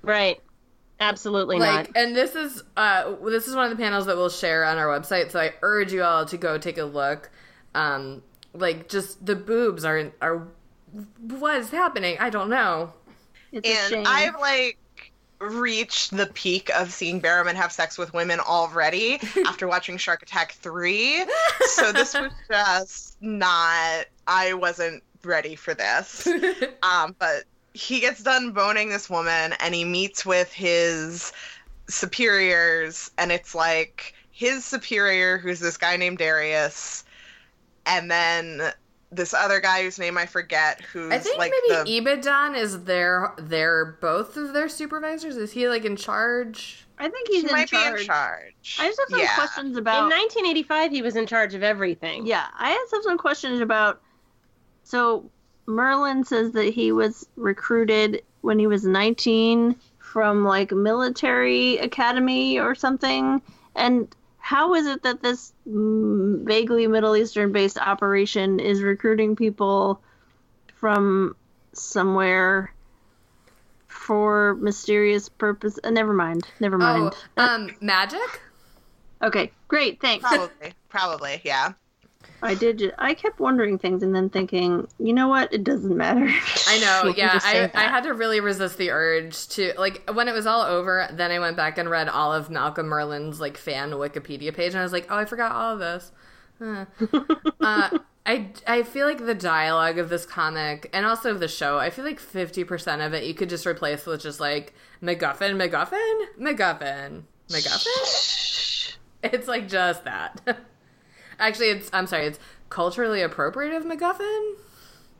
[0.00, 0.40] Right.
[1.00, 1.96] Absolutely Like, not.
[1.96, 4.86] and this is uh, this is one of the panels that we'll share on our
[4.86, 5.30] website.
[5.30, 7.30] So I urge you all to go take a look.
[7.74, 10.48] Um, like, just the boobs are are
[11.20, 12.16] what is happening?
[12.18, 12.92] I don't know.
[13.52, 13.92] It's.
[13.92, 14.78] And I've like
[15.40, 20.52] reached the peak of seeing Barrowman have sex with women already after watching Shark Attack
[20.52, 21.24] 3.
[21.68, 26.26] So this was just not I wasn't ready for this.
[26.82, 31.32] Um, but he gets done boning this woman and he meets with his
[31.88, 37.04] superiors and it's like his superior who's this guy named Darius
[37.86, 38.72] and then
[39.10, 42.84] this other guy whose name I forget, who's I think like maybe the Ibadan is
[42.84, 45.36] their their both of their supervisors.
[45.36, 46.86] Is he like in charge?
[46.98, 47.94] I think he he's in might charge.
[47.94, 48.76] be in charge.
[48.78, 49.34] I just have some yeah.
[49.34, 52.26] questions about In 1985, he was in charge of everything.
[52.26, 54.02] Yeah, I just have some questions about.
[54.82, 55.30] So
[55.68, 62.74] Merlyn says that he was recruited when he was 19 from like military academy or
[62.74, 63.42] something,
[63.76, 70.00] and how is it that this vaguely Middle Eastern based operation is recruiting people
[70.76, 71.36] from
[71.74, 72.72] somewhere
[73.86, 75.78] for mysterious purpose?
[75.84, 76.48] Uh, never mind.
[76.60, 77.12] Never mind.
[77.36, 78.40] Oh, um, magic.
[79.22, 80.00] Okay, great.
[80.00, 80.26] Thanks.
[80.26, 81.72] Probably, probably, yeah.
[82.42, 82.78] I did.
[82.78, 85.52] Ju- I kept wondering things and then thinking, you know what?
[85.52, 86.28] It doesn't matter.
[86.68, 87.38] I know, yeah.
[87.42, 87.70] I.
[87.74, 91.08] I had to really resist the urge to like when it was all over.
[91.12, 94.80] Then I went back and read all of Malcolm Merlyn's like fan Wikipedia page, and
[94.80, 96.12] I was like, oh, I forgot all of this.
[96.58, 96.84] Huh.
[97.60, 101.78] uh, I I feel like the dialogue of this comic and also of the show,
[101.78, 105.56] I feel like fifty percent of it you could just replace with just like MacGuffin,
[105.56, 108.96] MacGuffin, MacGuffin, MacGuffin.
[109.22, 110.58] It's like just that.
[111.38, 112.38] Actually, it's I'm sorry, it's
[112.70, 114.54] culturally appropriative MacGuffin.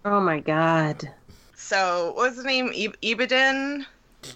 [0.04, 1.10] Oh my god.
[1.54, 2.70] So, what was his name?
[2.74, 3.84] Ib- Ibadin?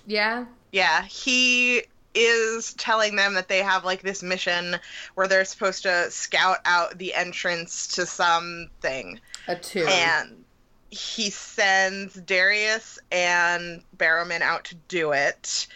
[0.07, 0.45] Yeah.
[0.73, 1.83] Yeah, he
[2.15, 4.77] is telling them that they have like this mission
[5.15, 9.19] where they're supposed to scout out the entrance to something.
[9.49, 9.87] A two.
[9.89, 10.45] And
[10.91, 15.67] he sends Darius and Barrowman out to do it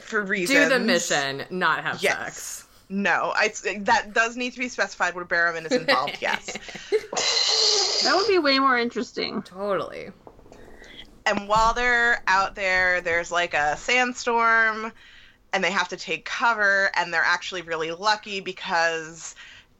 [0.00, 0.58] for reasons.
[0.60, 2.16] do the mission, not have Yes.
[2.16, 2.66] sex.
[2.92, 6.46] No, I, that does need to be specified where Barrowman is involved, yes.
[8.02, 9.42] that would be way more interesting.
[9.42, 10.10] Totally.
[11.24, 14.92] And while they're out there, there's like a sandstorm,
[15.52, 19.36] and they have to take cover, and they're actually really lucky because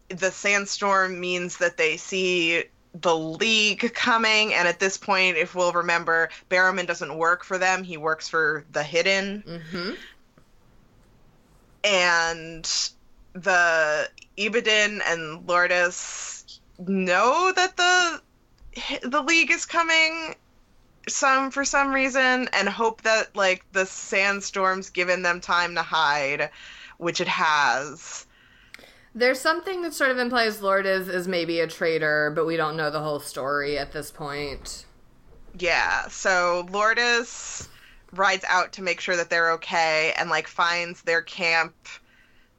[0.08, 2.62] the sandstorm means that they see
[2.94, 4.54] the league coming.
[4.54, 8.64] And at this point, if we'll remember, Barrowman doesn't work for them, he works for
[8.70, 9.42] the Hidden.
[9.46, 9.90] Mm-hmm.
[11.82, 12.90] And
[13.32, 18.20] the Ibadin and Lourdes know that the
[19.02, 20.34] the league is coming
[21.08, 26.50] some for some reason and hope that like the sandstorm's given them time to hide
[26.98, 28.26] which it has
[29.14, 32.90] There's something that sort of implies Lourdes is maybe a traitor, but we don't know
[32.90, 34.86] the whole story at this point.
[35.58, 37.68] yeah so lourdes
[38.12, 41.74] rides out to make sure that they're okay and like finds their camp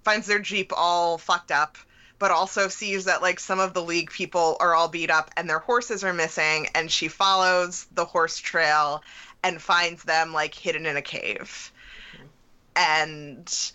[0.03, 1.77] finds their jeep all fucked up
[2.21, 5.49] but also sees that like some of the league people are all beat up and
[5.49, 9.01] their horses are missing and she follows the horse trail
[9.43, 11.71] and finds them like hidden in a cave.
[12.75, 13.71] And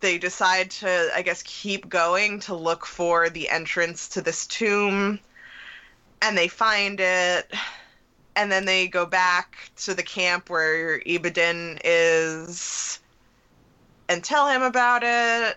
[0.00, 5.18] they decide to i guess keep going to look for the entrance to this tomb
[6.20, 7.50] and they find it
[8.36, 12.98] and then they go back to the camp where Ibadin is
[14.08, 15.56] and tell him about it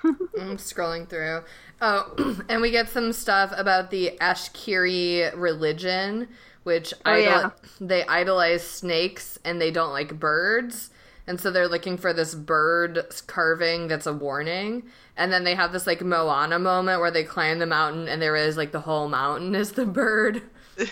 [0.04, 1.42] I'm scrolling through.
[1.80, 6.28] Oh, and we get some stuff about the Ashkiri religion,
[6.62, 7.50] which Oh, idol- yeah.
[7.80, 10.90] they idolize snakes and they don't like birds.
[11.26, 14.84] And so they're looking for this bird carving that's a warning.
[15.16, 18.36] And then they have this like Moana moment where they climb the mountain and there
[18.36, 20.42] is like the whole mountain is the bird.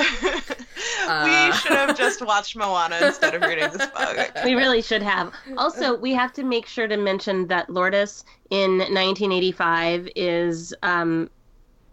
[1.24, 4.30] we should have just watched Moana instead of reading this book.
[4.44, 5.32] We really should have.
[5.58, 11.28] Also, we have to make sure to mention that Lourdes in 1985 is um,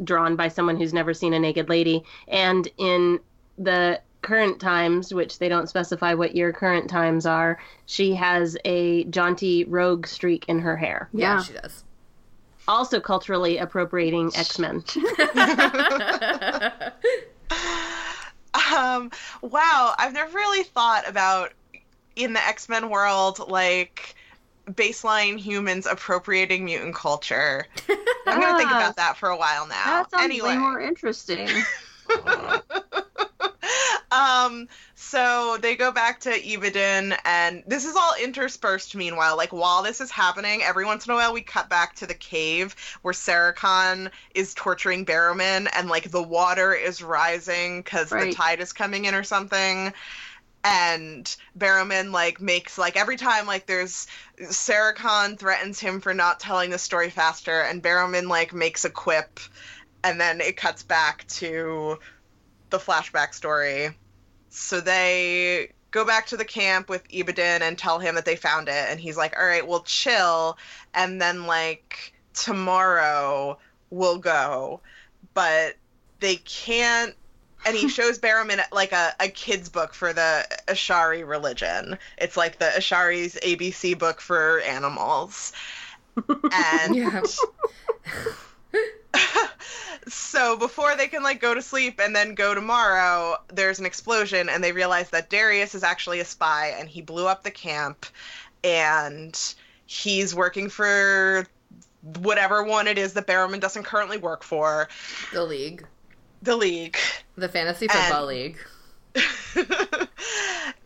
[0.03, 3.19] drawn by someone who's never seen a naked lady, and in
[3.57, 9.03] the current times, which they don't specify what year current times are, she has a
[9.05, 11.09] jaunty rogue streak in her hair.
[11.13, 11.43] Yeah, Yeah.
[11.43, 11.83] she does.
[12.67, 14.83] Also, culturally appropriating X Men.
[18.75, 21.53] Um, wow, I've never really thought about
[22.15, 24.15] in the X Men world, like
[24.71, 27.65] baseline humans appropriating mutant culture.
[27.87, 29.85] I'm gonna think Ah, about that for a while now.
[29.85, 31.47] That sounds anyway, way more interesting.
[34.17, 38.95] um, so they go back to Ibadin, and this is all interspersed.
[38.95, 42.07] Meanwhile, like while this is happening, every once in a while we cut back to
[42.07, 48.09] the cave where Sarah Khan is torturing Barrowman, and like the water is rising because
[48.09, 49.93] the tide is coming in or something.
[50.63, 54.07] And Barrowman like makes like every time like there's
[54.49, 58.89] Sarah Khan threatens him for not telling the story faster, and Barrowman like makes a
[58.89, 59.39] quip,
[60.03, 61.99] and then it cuts back to
[62.71, 63.95] the flashback story.
[64.57, 68.67] So they go back to the camp with Ibadin and tell him that they found
[68.67, 70.57] it, and he's like, "All right, we'll chill,
[70.93, 73.57] and then like tomorrow
[73.89, 74.81] we'll go."
[75.37, 75.75] but
[76.19, 77.13] they can't.
[77.63, 81.95] And he shows Barrowman like a, a kid's book for the Ashari religion.
[82.17, 85.53] It's like the Ashari's ABC book for animals.
[86.51, 87.21] And Yeah.
[90.07, 94.49] so before they can like go to sleep and then go tomorrow, there's an explosion
[94.49, 98.05] and they realize that Darius is actually a spy and he blew up the camp
[98.63, 101.45] and he's working for
[102.21, 104.87] whatever one it is that Barrowman doesn't currently work for,
[105.33, 105.85] The league.
[106.41, 106.97] the league.
[107.35, 108.57] The fantasy football And- league.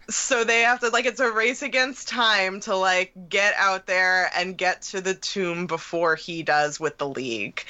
[0.10, 4.30] so they have to like it's a race against time to like get out there
[4.36, 7.64] and get to the tomb before he does with the league.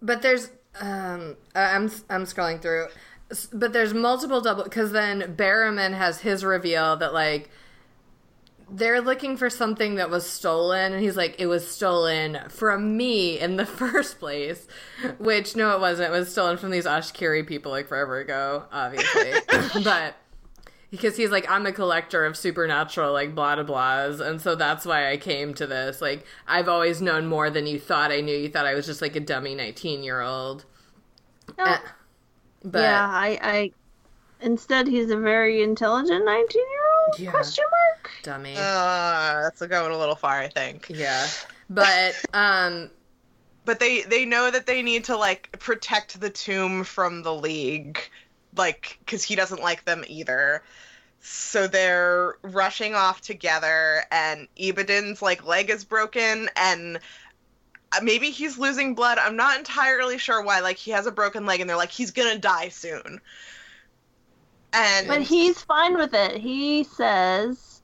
[0.00, 2.86] But there's um I'm I'm scrolling through.
[3.52, 7.50] But there's multiple double cuz then Barrowman has his reveal that like
[8.70, 13.38] they're looking for something that was stolen and he's like it was stolen from me
[13.38, 14.66] in the first place
[15.18, 16.12] which no it wasn't.
[16.12, 19.32] It was stolen from these Ashkiri people like forever ago obviously.
[19.84, 20.16] But
[20.90, 24.84] because he's like i'm a collector of supernatural like blah blah blahs and so that's
[24.86, 28.36] why i came to this like i've always known more than you thought i knew
[28.36, 30.64] you thought i was just like a dummy 19 year old
[31.58, 31.76] No.
[32.64, 33.70] but yeah, I, I.
[34.40, 37.18] Instead, he's a very intelligent nineteen-year-old?
[37.18, 37.30] Yeah.
[37.32, 38.10] Question mark.
[38.22, 40.86] dummy Uh, that's going a little far, I think.
[40.88, 41.26] yeah
[41.70, 42.88] but um
[43.64, 47.98] but they they know that they need to like protect the tomb from the league
[48.56, 50.62] like because he doesn't like them either
[51.20, 56.98] so they're rushing off together and Ibadin's like leg is broken and
[57.92, 61.46] uh, maybe he's losing blood i'm not entirely sure why like he has a broken
[61.46, 63.20] leg and they're like he's gonna die soon
[64.72, 66.36] and But he's fine with it.
[66.36, 67.80] He says,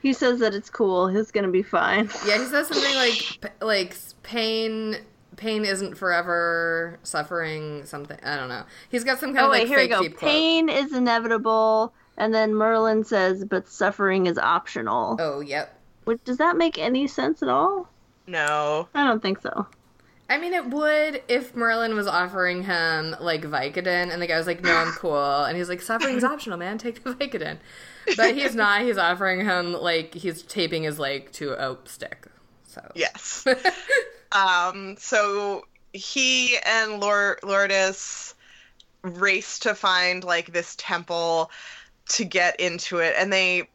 [0.00, 1.08] he says that it's cool.
[1.08, 2.08] He's gonna be fine.
[2.26, 4.98] yeah he says something like p- like pain
[5.38, 9.60] pain isn't forever suffering something i don't know he's got some kind Oh of wait,
[9.60, 10.02] like here we fake go.
[10.02, 10.30] deep quote.
[10.30, 16.36] Pain is inevitable, and then Merlyn says, "But suffering is optional." oh yep Which does
[16.38, 17.88] that make any sense at all?
[18.26, 19.66] no I don't think so.
[20.30, 24.46] I mean, it would if Merlyn was offering him like Vicodin, and the guy was
[24.46, 26.76] like, "No, I'm cool," and he's like, "Suffering's optional, man.
[26.76, 27.56] Take the Vicodin."
[28.14, 28.82] But he's not.
[28.82, 32.26] He's offering him like he's taping his leg to a stick.
[32.66, 33.46] So yes
[34.32, 38.34] Um, so he and Lord Lourdes
[39.02, 41.50] race to find like this temple
[42.10, 43.68] to get into it, and they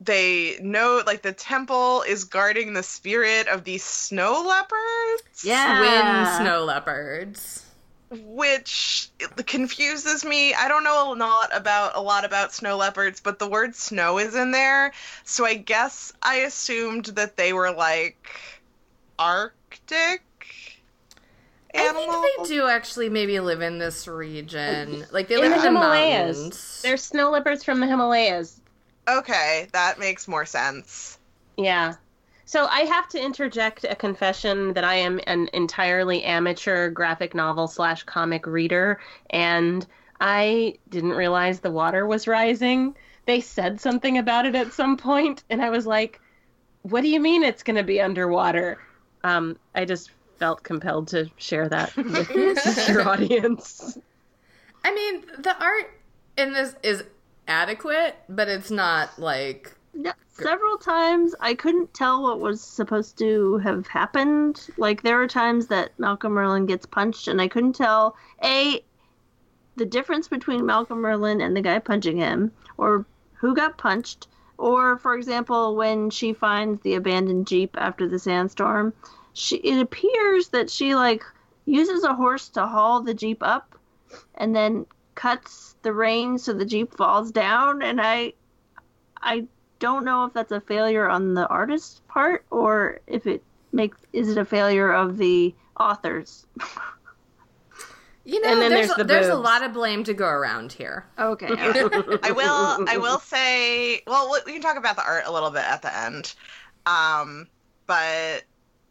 [0.00, 5.44] they know like the temple is guarding the spirit of these snow leopards.
[5.44, 5.76] Yeah.
[5.78, 7.66] twin snow leopards.
[8.10, 9.10] which
[9.46, 10.52] confuses me.
[10.54, 14.18] I don't know a lot about a lot about snow leopards, but the word snow
[14.18, 14.92] is in there,
[15.24, 18.28] so I guess I assumed that they were like
[19.20, 20.22] Arctic
[21.74, 22.06] I animals.
[22.24, 25.04] think they do actually maybe live in this region.
[25.12, 26.36] Like they In live the in the Himalayas.
[26.36, 26.82] mountains.
[26.82, 28.60] They're snow leopards from the Himalayas.
[29.08, 31.18] Okay, that makes more sense.
[31.58, 31.94] Yeah.
[32.46, 37.68] So I have to interject a confession that I am an entirely amateur graphic novel
[37.68, 39.86] slash comic reader, and
[40.20, 42.96] I didn't realize the water was rising.
[43.26, 46.20] They said something about it at some point, and I was like,
[46.82, 48.78] "What do you mean it's going to be underwater?"
[49.24, 53.98] Um, I just felt compelled to share that with your audience.
[54.84, 55.90] I mean, the art
[56.36, 57.04] in this is
[57.46, 63.58] adequate, but it's not like Yeah, several times I couldn't tell what was supposed to
[63.58, 64.68] have happened.
[64.78, 68.82] Like there are times that Malcolm Merlyn gets punched, and I couldn't tell a
[69.76, 73.04] the difference between Malcolm Merlyn and the guy punching him, or
[73.34, 74.28] who got punched,
[74.60, 78.92] or for example when she finds the abandoned jeep after the sandstorm,
[79.32, 81.24] she it appears that she like
[81.64, 83.74] uses a horse to haul the jeep up,
[84.34, 88.34] and then cuts the reins so the jeep falls down, and I
[89.22, 89.46] I
[89.78, 93.42] don't know if that's a failure on the artist's part or if it
[93.72, 96.46] makes is it a failure of the authors.
[98.24, 98.52] you know.
[98.52, 101.06] And then there's there's the there's a lot of blame to go around here.
[101.18, 101.46] Okay.
[101.50, 102.84] I will.
[102.88, 104.02] I will say.
[104.06, 106.34] Well, we can talk about the art a little bit at the end.
[106.86, 107.48] Um,
[107.86, 108.44] but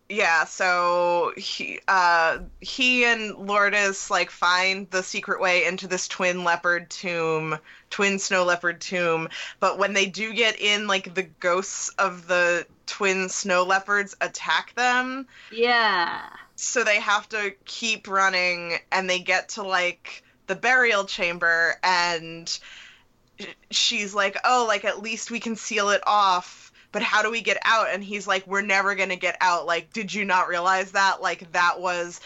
[0.09, 6.43] yeah, so he, uh, he and Lourdes like find the secret way into this twin
[6.43, 7.57] leopard tomb,
[7.91, 9.29] twin snow leopard tomb.
[9.59, 14.73] But when they do get in, like the ghosts of the twin snow leopards attack
[14.75, 15.27] them.
[15.51, 16.21] yeah.
[16.59, 22.59] So they have to keep running and they get to like the burial chamber and
[23.71, 27.41] she's like oh like at least we can seal it off but how do we
[27.41, 30.49] get out and he's like we're never going to get out like did you not
[30.49, 32.19] realize that like that was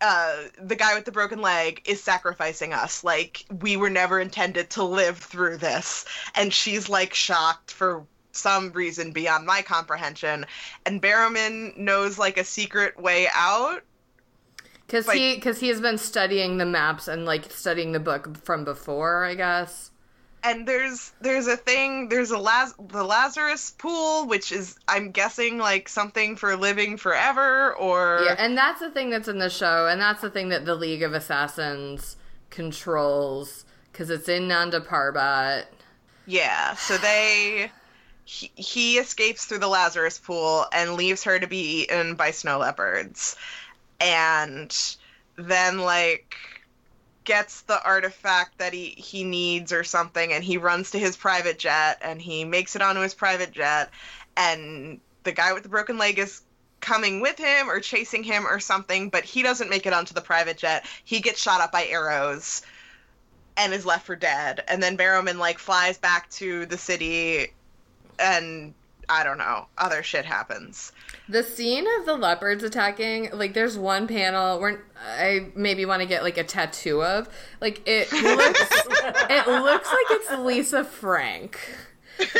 [0.00, 3.04] uh, the guy with the broken leg is sacrificing us.
[3.04, 6.04] Like, we were never intended to live through this.
[6.34, 8.04] And she's like shocked for
[8.36, 10.46] some reason beyond my comprehension.
[10.86, 13.82] And Barrowman knows like a secret way out.
[14.86, 18.36] Because Like- he because he has been studying the maps and like studying the book
[18.44, 19.90] from before, I guess.
[20.42, 25.56] And there's there's a thing there's a Laz- the Lazarus pool which is I'm guessing
[25.56, 29.86] like something for living forever or Yeah, and that's the thing that's in the show,
[29.86, 32.16] and that's the thing that the League of Assassins
[32.50, 35.64] controls because it's in Nanda Parbat.
[36.26, 37.70] Yeah, so they
[38.24, 42.58] he, he escapes through the Lazarus pool and leaves her to be eaten by snow
[42.58, 43.36] leopards.
[44.00, 44.74] And
[45.36, 46.36] then like
[47.24, 51.58] gets the artifact that he he needs or something and he runs to his private
[51.58, 53.90] jet and he makes it onto his private jet
[54.36, 56.42] and the guy with the broken leg is
[56.80, 60.20] coming with him or chasing him or something but he doesn't make it onto the
[60.20, 62.60] private jet he gets shot up by arrows
[63.56, 64.62] and is left for dead.
[64.68, 67.48] And then Barrowman like flies back to the city,
[68.18, 68.74] and
[69.08, 70.92] I don't know, other shit happens.
[71.28, 76.06] The scene of the leopards attacking, like, there's one panel where I maybe want to
[76.06, 77.28] get like a tattoo of.
[77.60, 78.60] Like, it looks,
[79.30, 81.58] it looks like it's Lisa Frank.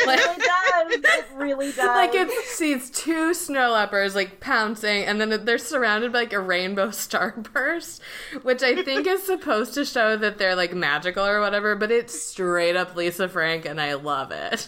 [0.05, 1.03] Like, It does.
[1.03, 1.85] It really does.
[1.85, 6.39] like it sees two snow leopards like pouncing and then they're surrounded by like a
[6.39, 7.99] rainbow starburst
[8.43, 12.17] which i think is supposed to show that they're like magical or whatever but it's
[12.19, 14.67] straight up lisa frank and i love it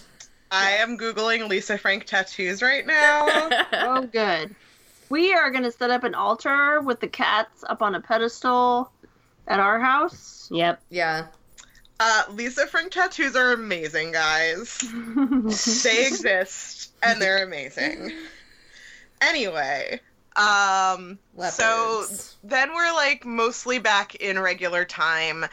[0.51, 3.49] I am googling Lisa Frank tattoos right now.
[3.73, 4.55] Oh, good.
[5.09, 8.91] We are going to set up an altar with the cats up on a pedestal
[9.47, 10.49] at our house.
[10.51, 10.81] Yep.
[10.89, 11.27] yeah
[11.99, 14.77] uh, Lisa Frank tattoos are amazing, guys.
[15.83, 18.11] they exist and they're amazing.
[19.21, 19.99] Anyway,
[20.35, 21.17] um,
[21.49, 22.05] so
[22.43, 25.45] then we're like mostly back in regular time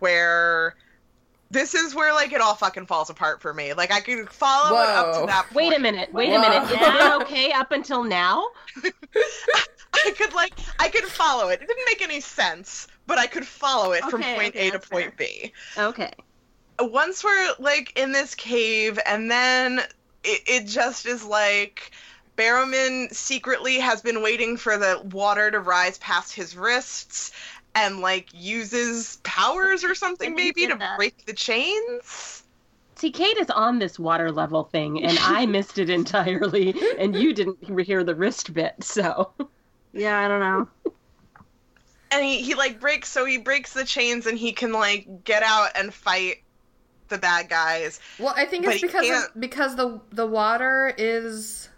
[0.00, 0.74] where
[1.50, 3.72] this is where like it all fucking falls apart for me.
[3.72, 5.54] Like I could follow it up to that point.
[5.54, 6.12] Wait a minute.
[6.12, 6.38] Wait Whoa.
[6.38, 6.64] a minute.
[6.64, 8.48] Is it okay up until now?
[9.94, 11.62] I could like I could follow it.
[11.62, 14.78] It didn't make any sense, but I could follow it from point okay, A to
[14.78, 15.52] that's point B.
[15.78, 16.12] Okay.
[16.80, 19.80] once we're like in this cave and then
[20.24, 21.92] it, it just is like
[22.36, 27.32] Barrowman secretly has been waiting for the water to rise past his wrists
[27.76, 30.96] and like uses powers or something And maybe to that.
[30.96, 32.42] break the chains.
[32.96, 37.34] See, Kait is on this water level thing, and I missed it entirely, and you
[37.34, 39.32] didn't hear the wrist bit, so.
[39.92, 40.68] Yeah, I don't know.
[42.10, 45.42] And he, he like breaks so he breaks the chains and he can like get
[45.42, 46.36] out and fight
[47.08, 48.00] the bad guys.
[48.18, 51.68] well i think it's because of, because the the water is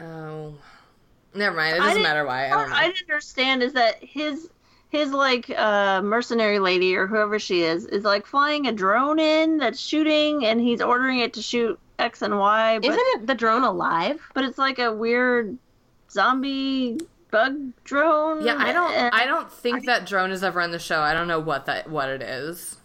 [0.00, 0.54] oh
[1.34, 4.02] never mind it doesn't didn't- matter why i don't know I didn't understand is that
[4.02, 4.48] his
[4.90, 9.58] his like uh mercenary lady or whoever she is is like flying a drone in
[9.58, 13.34] that's shooting and he's ordering it to shoot X and Y but Isn't it the
[13.34, 14.20] drone alive?
[14.34, 15.58] but it's like a weird
[16.10, 16.98] zombie
[17.30, 18.42] bug drone.
[18.44, 21.12] yeah i don't and- i don't think that drone is ever on the show i
[21.12, 22.76] don't know what that what it is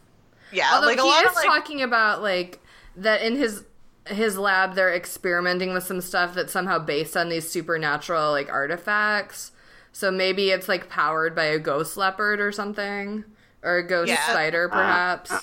[0.51, 2.60] Yeah, Although like a he lot is of like talking about like
[2.97, 3.64] that in his
[4.08, 9.53] his lab they're experimenting with some stuff that's somehow based on these supernatural like artifacts.
[9.93, 13.23] So maybe it's like powered by a ghost leopard or something.
[13.61, 14.27] Or a ghost Yeah.
[14.27, 15.31] spider uh, perhaps.
[15.31, 15.39] Uh,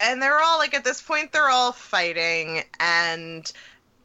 [0.00, 3.50] and they're all like at this point they're all fighting and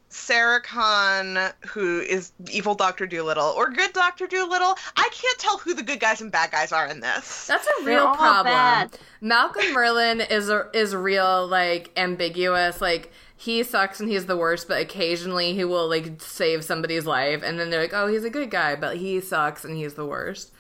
[0.10, 1.38] Sarah Khan,
[1.70, 6.02] who is evil Doctor Dolittle or good Doctor Dolittle, I can't tell who the good
[6.02, 7.48] guys and bad guys are in this.
[7.48, 8.54] That's a real problem.
[8.54, 8.98] bad.
[9.22, 12.82] Malcolm Merlyn is a, is real like ambiguous.
[12.82, 13.12] Like
[13.42, 17.60] he sucks and he's the worst, but occasionally he will like save somebody's life, and
[17.60, 20.52] then they're like, "Oh, he's a good guy, but he sucks and he's the worst."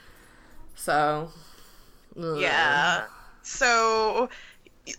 [0.73, 1.29] So,
[2.19, 2.39] ugh.
[2.39, 3.03] Yeah.
[3.43, 4.29] So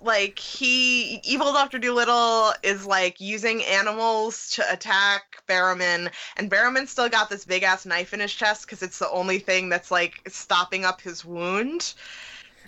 [0.00, 1.80] like he evil Dr.
[1.80, 7.84] Dolittle is like using animals to attack Barrowman and Barrowman still got this big ass
[7.84, 11.94] knife in his chest because it's the only thing that's like stopping up his wound.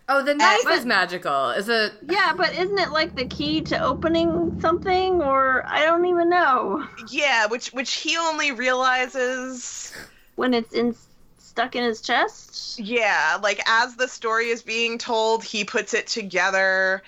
[0.09, 1.51] Oh, the knife but- is magical.
[1.51, 1.93] Is it?
[2.09, 6.87] Yeah, but isn't it like the key to opening something or I don't even know
[7.09, 9.93] Yeah, which which he only realizes
[10.37, 10.95] when it's in
[11.39, 12.79] stuck in his chest?
[12.79, 17.03] Yeah, like as the story is being told, he puts it together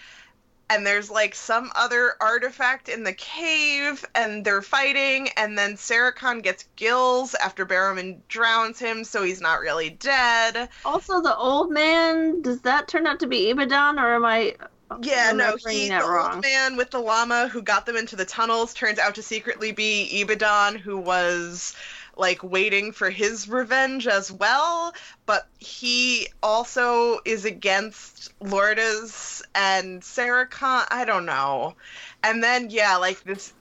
[0.69, 6.13] and there's like some other artifact in the cave and they're fighting and then Sarah
[6.13, 10.69] Khan gets gills after Barrowman drowns him so he's not really dead.
[10.85, 14.57] Also the old man, does that turn out to be Ibadan or am I
[14.99, 16.37] Yeah, no, remembering he the wrong?
[16.37, 19.73] old man with the llama who got them into the tunnels turns out to secretly
[19.73, 21.75] be Ibadan who was
[22.17, 24.95] like waiting for his revenge as well,
[25.27, 30.87] but he also is against Lourdes and Sarah Khan.
[30.91, 31.75] I don't know.
[32.23, 33.53] And then yeah, like this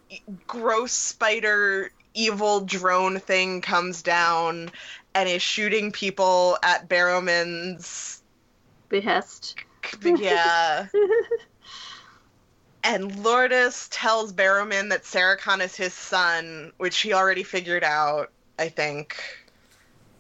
[0.48, 4.72] gross spider evil drone thing comes down
[5.14, 8.24] and is shooting people at Barrowman's
[8.90, 9.56] Behest.
[10.04, 10.88] yeah.
[12.84, 18.70] and Lourdes tells Barrowman that Sarah is his son, which he already figured out, I
[18.70, 19.18] think.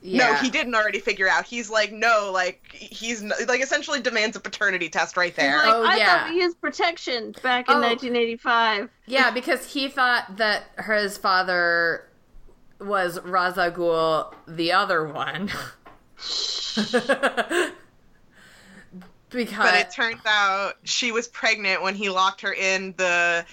[0.02, 0.28] Yeah.
[0.28, 1.46] No, he didn't already figure out.
[1.46, 5.58] He's like, no, like he's like essentially demands a paternity test right there.
[5.58, 6.06] Like, Oh, I yeah.
[6.26, 7.82] thought we used protection back in Oh.
[7.82, 8.90] 1985.
[9.08, 12.08] Yeah, because he thought that his father
[12.80, 15.50] was Razagul, the other one.
[16.18, 16.94] because
[19.32, 23.46] but it turns out she was pregnant when he locked her in the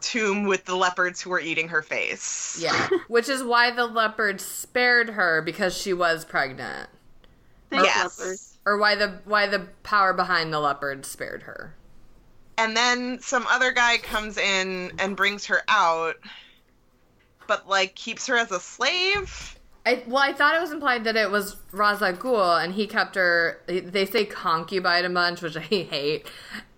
[0.00, 2.58] tomb with the leopards who were eating her face.
[2.60, 6.88] yeah, which is why the leopards spared her because she was pregnant,
[7.70, 8.18] Thanks, Yes.
[8.18, 8.38] leopard.
[8.66, 11.74] or why the why the power behind the leopard spared her.
[12.56, 16.16] And then some other guy comes in and brings her out,
[17.46, 19.57] but like keeps her as a slave.
[19.88, 23.14] I, well, I thought it was implied that it was Raza Ghul, and he kept
[23.14, 23.58] her.
[23.66, 26.26] They say concubine a bunch, which I hate.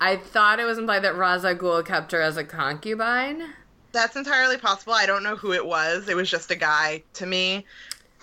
[0.01, 3.43] I thought it was implied that Raza Ghul kept her as a concubine.
[3.91, 4.93] That's entirely possible.
[4.93, 6.09] I don't know who it was.
[6.09, 7.67] It was just a guy to me.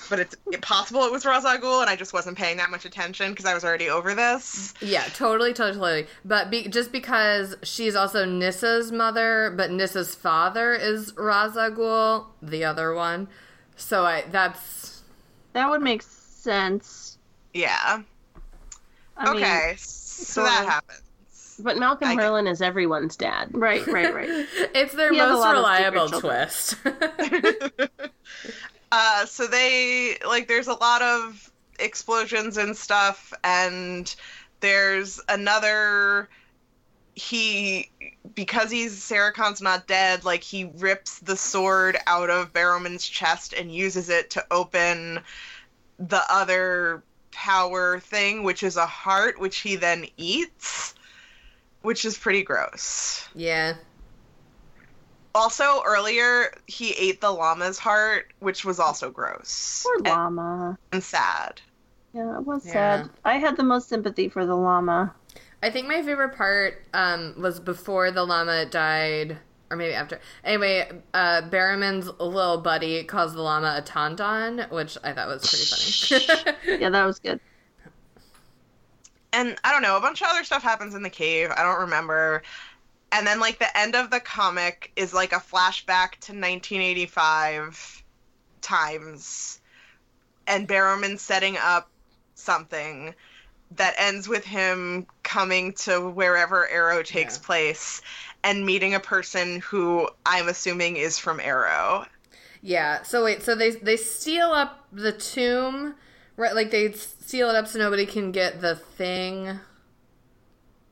[0.09, 2.85] But it's possible it was Ra's al Ghul, and I just wasn't paying that much
[2.85, 4.73] attention because I was already over this.
[4.79, 6.07] Yeah, totally, totally, totally.
[6.23, 12.63] But be, just because she's also Nissa's mother, but Nissa's father is Raza Ghul, the
[12.63, 13.27] other one.
[13.77, 15.03] So I that's
[15.53, 17.17] That would make sense.
[17.53, 18.01] Yeah.
[19.15, 19.75] I mean, okay.
[19.77, 20.69] so that of.
[20.69, 21.01] happens.
[21.59, 23.49] But Malcolm I get- Merlyn is everyone's dad.
[23.53, 24.29] right, right, right.
[24.75, 26.75] it's their He most reliable twist.
[28.91, 34.15] uh, so they like there's a lot of explosions and stuff, and
[34.59, 36.29] there's another.
[37.19, 37.89] He
[38.35, 40.23] because he's Sarah Khan's not dead.
[40.23, 45.19] Like he rips the sword out of Barrowman's chest and uses it to open
[45.97, 47.01] the other
[47.31, 50.93] power thing, which is a heart, which he then eats,
[51.81, 53.27] which is pretty gross.
[53.33, 53.73] yeah.
[55.33, 60.77] Also, earlier he ate the llama's heart, which was also gross Poor and, llama.
[60.91, 61.61] and sad.
[62.13, 62.73] Yeah, it was Yeah.
[62.73, 63.09] sad.
[63.23, 65.13] I had the most sympathy for the llama.
[65.61, 69.37] I think my favorite part um, was before the llama died,
[69.71, 70.19] or maybe after.
[70.43, 76.25] Anyway, uh, Barrowman's little buddy calls the llama a tauntaun, which I thought was pretty
[76.25, 76.79] funny.
[76.81, 77.39] Yeah, that was good.
[79.33, 81.49] And I don't know, a bunch of other stuff happens in the cave.
[81.55, 82.43] I don't remember.
[83.11, 88.03] And then, like, the end of the comic is like a flashback to 1985
[88.61, 89.59] times,
[90.45, 91.89] and Barrowman setting up
[92.35, 93.13] something
[93.71, 97.43] that ends with him coming to wherever Arrow takes Yeah.
[97.45, 98.01] place
[98.43, 102.05] and meeting a person who I'm assuming is from Arrow.
[102.61, 103.03] Yeah.
[103.03, 103.43] So wait.
[103.43, 105.95] So they they steal up the tomb,
[106.35, 106.55] right?
[106.55, 109.59] Like they seal it up so nobody can get the thing,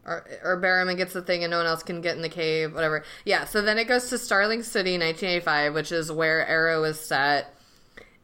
[0.05, 2.73] or or Barrowman gets the thing and no one else can get in the cave.
[2.73, 3.03] Whatever.
[3.25, 3.45] Yeah.
[3.45, 7.54] So then it goes to Starling City, 1985, which is where Arrow is set.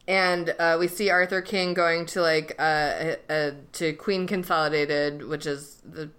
[0.08, 5.46] And uh, we see Arthur King going to like uh, uh, to Queen Consolidated, which
[5.46, 6.10] is the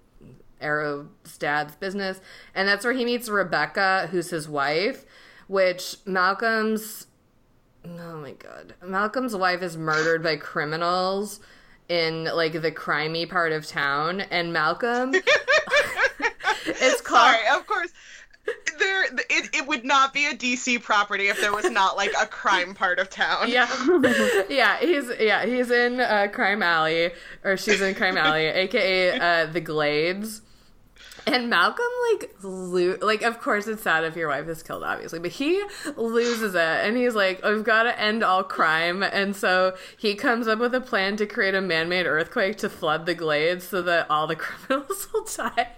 [0.61, 1.07] Arrow's
[1.37, 2.21] dad's business,
[2.55, 5.05] and that's where he meets Rebecca, who's his wife.
[5.47, 7.07] Which Malcolm's
[7.85, 8.75] Oh my god.
[8.81, 11.41] Malcolm's wife is murdered by criminals
[11.89, 15.13] in like the crimey part of town and Malcolm
[16.65, 17.91] it's called Sorry, of course.
[18.45, 22.25] There, it, it would not be a DC property if there was not like a
[22.25, 23.49] crime part of town.
[23.49, 23.69] Yeah.
[24.49, 27.11] yeah, he's yeah, he's in uh, Crime Alley
[27.43, 30.41] or she's in Crime Alley, aka uh, the Glades.
[31.25, 35.19] And Malcolm like lo- like of course it's sad if your wife is killed obviously,
[35.19, 35.63] but he
[35.95, 40.49] loses it and he's like, "I've got to end all crime." And so he comes
[40.49, 44.09] up with a plan to create a man-made earthquake to flood the Glades so that
[44.09, 45.69] all the criminals will die.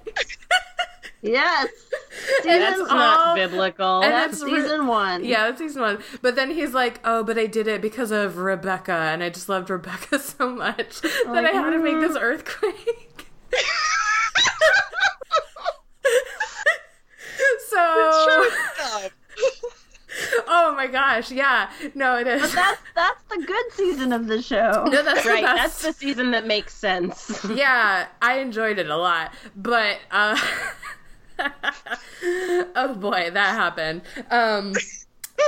[1.27, 1.69] Yes,
[2.47, 4.01] And That's it's not biblical.
[4.03, 5.23] and that's re- season one.
[5.25, 5.99] Yeah, that's season one.
[6.21, 9.49] But then he's like, "Oh, but I did it because of Rebecca, and I just
[9.49, 13.27] loved Rebecca so much that I had to make this earthquake."
[17.69, 17.79] so,
[20.47, 22.41] oh my gosh, yeah, no, it is.
[22.41, 24.85] But that's that's the good season of the show.
[24.89, 25.41] no, that's right.
[25.41, 27.45] the That's the season that makes sense.
[27.53, 30.39] yeah, I enjoyed it a lot, but uh,
[32.75, 34.01] oh boy, that happened.
[34.29, 34.73] Um,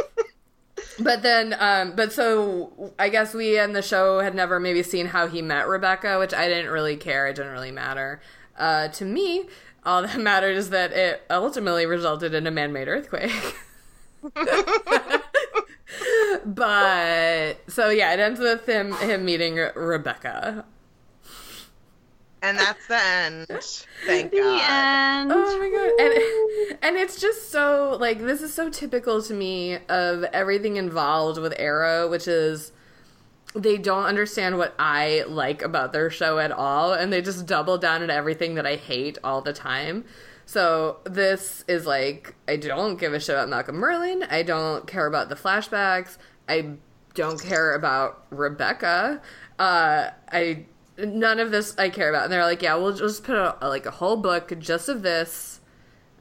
[0.99, 5.07] but then, um, but so I guess we in the show had never maybe seen
[5.07, 7.27] how he met Rebecca, which I didn't really care.
[7.27, 8.21] It didn't really matter.
[8.57, 9.45] Uh, to me,
[9.85, 13.55] all that mattered is that it ultimately resulted in a man-made earthquake.
[16.45, 20.65] but so yeah, it ends with him him meeting Rebecca.
[22.47, 23.47] And that's the end.
[24.05, 24.61] Thank The God.
[24.69, 25.31] end.
[25.33, 26.05] Oh my god.
[26.05, 31.39] And and it's just so like this is so typical to me of everything involved
[31.39, 32.71] with Arrow, which is
[33.55, 37.77] they don't understand what I like about their show at all and they just double
[37.77, 40.05] down on everything that I hate all the time.
[40.45, 44.29] So this is like I don't give a shit about Malcolm Merlyn.
[44.31, 46.17] I don't care about the flashbacks.
[46.47, 46.75] I
[47.15, 49.21] don't care about Rebecca.
[49.59, 50.65] Uh I
[50.97, 52.25] none of this I care about.
[52.25, 55.61] And they're like, yeah, we'll just put a, like a whole book just of this.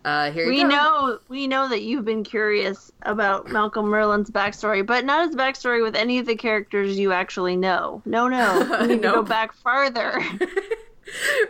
[0.05, 0.69] Uh, here you We go.
[0.69, 5.83] know we know that you've been curious about Malcolm Merlyn's backstory, but not his backstory
[5.83, 8.03] with any of the characters you actually know.
[8.05, 10.23] No, no, we need to go back farther.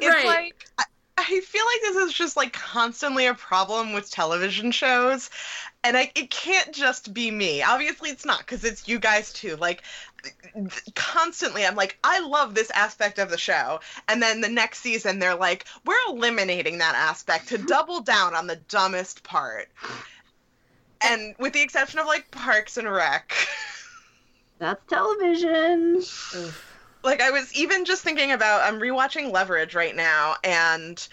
[0.01, 0.25] It's right.
[0.25, 0.85] like I,
[1.19, 5.31] I feel like this is just like constantly a problem with television shows,
[5.83, 7.63] and I, it can't just be me.
[7.63, 9.57] Obviously, it's not because it's you guys too.
[9.57, 9.89] Like th-
[10.95, 15.19] constantly, I'm like, I love this aspect of the show, and then the next season
[15.19, 19.69] they're like, we're eliminating that aspect to double down on the dumbest part.
[21.03, 23.35] And with the exception of like Parks and Rec.
[24.59, 25.97] That's television.
[25.97, 26.77] Oof.
[27.05, 31.07] like I was even just thinking about I'm rewatching Leverage right now and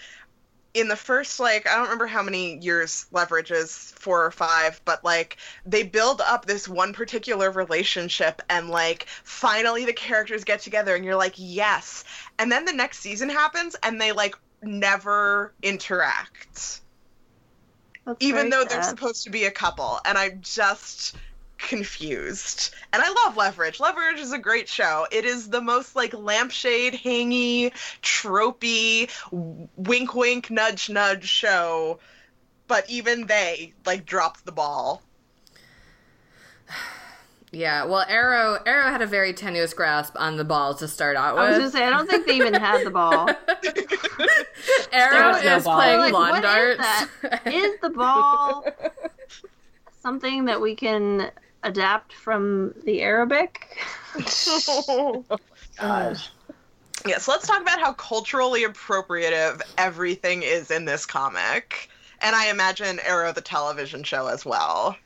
[0.74, 4.80] in the first like I don't remember how many years Leverage is, 4 or 5,
[4.84, 10.60] but like they build up this one particular relationship and like finally the characters get
[10.60, 12.04] together and you're like, "Yes."
[12.38, 16.80] And then the next season happens and they like never interact.
[18.04, 19.98] That's even though they're supposed to be a couple.
[20.04, 21.16] And i'm just
[21.58, 26.12] confused and i love leverage leverage is a great show it is the most like
[26.12, 29.08] lampshade hangy tropey
[29.76, 31.98] wink wink nudge nudge show
[32.66, 35.02] but even they like dropped the ball
[37.52, 41.36] Yeah, well, Arrow Arrow had a very tenuous grasp on the ball to start out
[41.36, 41.44] with.
[41.44, 41.72] I was with.
[41.72, 43.28] gonna say I don't think they even had the ball.
[44.92, 45.76] Arrow no is ball.
[45.76, 46.80] playing Like, lawn what is darts.
[47.22, 47.42] that?
[47.46, 48.64] Is the ball
[50.02, 51.30] something that we can
[51.64, 53.76] adapt from the Arabic?
[55.80, 56.30] Gosh.
[57.06, 61.88] yeah so let's talk about how culturally appropriative everything is in this comic
[62.22, 64.96] and i imagine arrow the television show as well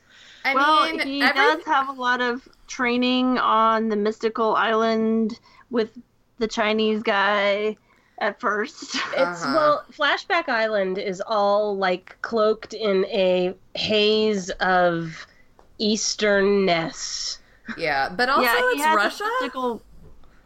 [0.45, 5.39] I well, mean, he every- does have a lot of training on the mystical island
[5.71, 5.99] with
[6.39, 7.77] the Chinese guy
[8.19, 8.95] at first.
[8.95, 9.55] It's Uh-huh.
[9.55, 15.27] well, Flashback Island is all like cloaked in a haze of
[15.81, 17.39] easternness.
[17.77, 19.25] yeah, but also yeah, he it's has a Russia.
[19.41, 19.83] Mystical,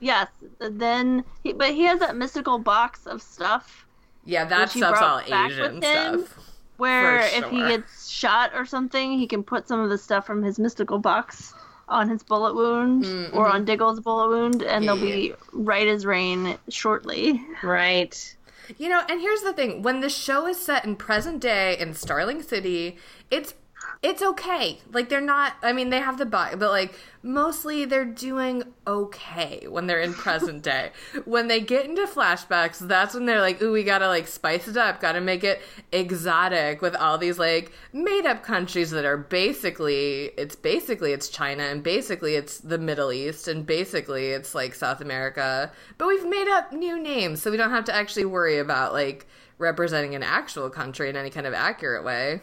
[0.00, 0.28] yes,
[0.58, 3.86] then he, but he has that mystical box of stuff
[4.24, 6.24] Yeah, that stuff's all Asian with him.
[6.26, 6.38] stuff.
[6.76, 10.26] where For if he gets shot or something, he can put some of the stuff
[10.26, 11.54] from his mystical box
[11.88, 13.54] on his bullet wound Mm, or mhm.
[13.54, 17.40] on Diggle's bullet wound, and Yeah, they'll be right as rain shortly.
[17.62, 18.36] Right.
[18.78, 21.92] You know, and here's the thing: when the show is set in present day in
[21.94, 22.96] Starling City,
[23.30, 23.54] it's
[24.02, 24.80] it's okay.
[24.92, 25.54] Like they're not.
[25.62, 30.62] I mean, they have the but like mostly they're doing okay when they're in present
[30.64, 30.90] day.
[31.24, 34.76] When they get into flashbacks, that's when they're like, "Ooh, we gotta like spice it
[34.76, 35.00] up.
[35.00, 40.56] Gotta make it exotic with all these like made up countries that are basically it's
[40.56, 45.70] basically it's China and basically it's the Middle East and basically it's like South America.
[45.98, 49.28] But we've made up new names, so we don't have to actually worry about like
[49.58, 52.40] representing an actual country in any kind of accurate way."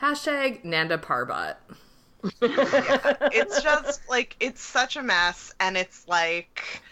[0.00, 1.56] Hashtag Nanda Parbat.
[2.42, 6.82] it's just like it's such a mess and it's like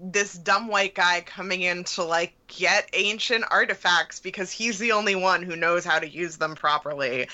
[0.00, 5.14] this dumb white guy coming in to like get ancient artifacts because he's the only
[5.14, 7.28] one who knows how to use them properly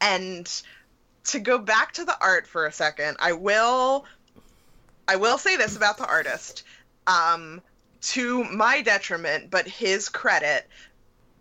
[0.00, 0.62] and
[1.24, 4.04] to go back to the art for a second i will
[5.06, 6.64] i will say this about the artist
[7.06, 7.60] um
[8.00, 10.66] to my detriment but his credit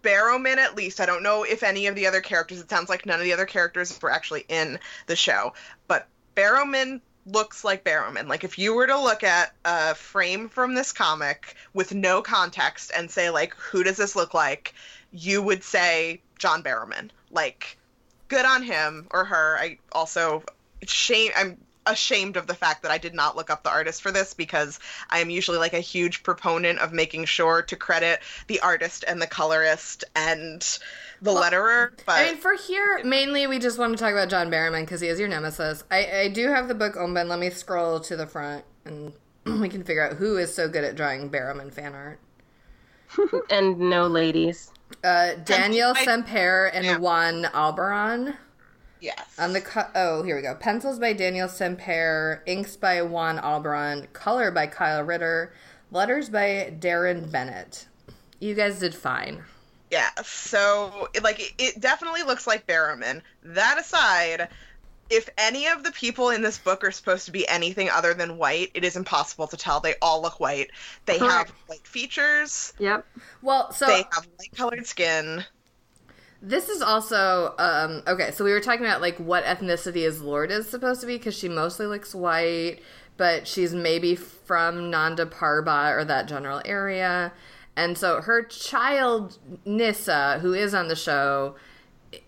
[0.01, 3.05] Barrowman, at least, I don't know if any of the other characters, it sounds like
[3.05, 5.53] none of the other characters were actually in the show,
[5.87, 8.27] but Barrowman looks like Barrowman.
[8.27, 12.91] Like, if you were to look at a frame from this comic with no context
[12.95, 14.73] and say, like, who does this look like,
[15.11, 17.09] you would say John Barrowman.
[17.29, 17.77] Like,
[18.27, 19.57] good on him or her.
[19.59, 20.43] I also,
[20.83, 21.57] shame, I'm
[21.89, 24.79] ashamed of the fact that I did not look up the artist for this because
[25.09, 29.21] I am usually like a huge proponent of making sure to credit the artist and
[29.21, 30.61] the colorist and
[31.21, 31.91] the Well, letterer.
[32.05, 35.01] But I mean, for here, mainly we just want to talk about John Barrowman because
[35.01, 35.83] he is your nemesis.
[35.91, 37.27] I, I do have the book open.
[37.27, 39.13] Let me scroll to the front and
[39.45, 42.19] we can figure out who is so good at drawing Barrowman fan art.
[43.49, 44.71] and no ladies.
[45.03, 46.97] Uh, Daniel Sampere and Yeah.
[46.97, 48.35] Juan Albarran.
[48.99, 49.25] Yes.
[49.37, 50.55] On the co- oh, here we go.
[50.55, 55.53] Pencils by Daniel Sampere, inks by Juan Albarran, color by Kyle Ritter,
[55.91, 57.87] letters by Darren Bennett.
[58.39, 59.43] You guys did fine.
[59.91, 63.21] Yeah, so like it, it definitely looks like Barrowman.
[63.43, 64.49] That aside,
[65.09, 68.37] if any of the people in this book are supposed to be anything other than
[68.37, 69.79] white, it is impossible to tell.
[69.79, 70.69] They all look white.
[71.05, 71.51] They have Correct.
[71.67, 72.73] white features.
[72.77, 73.05] Yep.
[73.41, 75.43] Well, so They have light colored skin.
[76.41, 78.31] This is also um, okay.
[78.31, 81.37] So we were talking about like what ethnicity is Lord is supposed to be because
[81.37, 82.79] she mostly looks white,
[83.17, 87.33] but she's maybe from Nanda Parbat or that general area,
[87.75, 91.55] and so her child Nissa, who is on the show,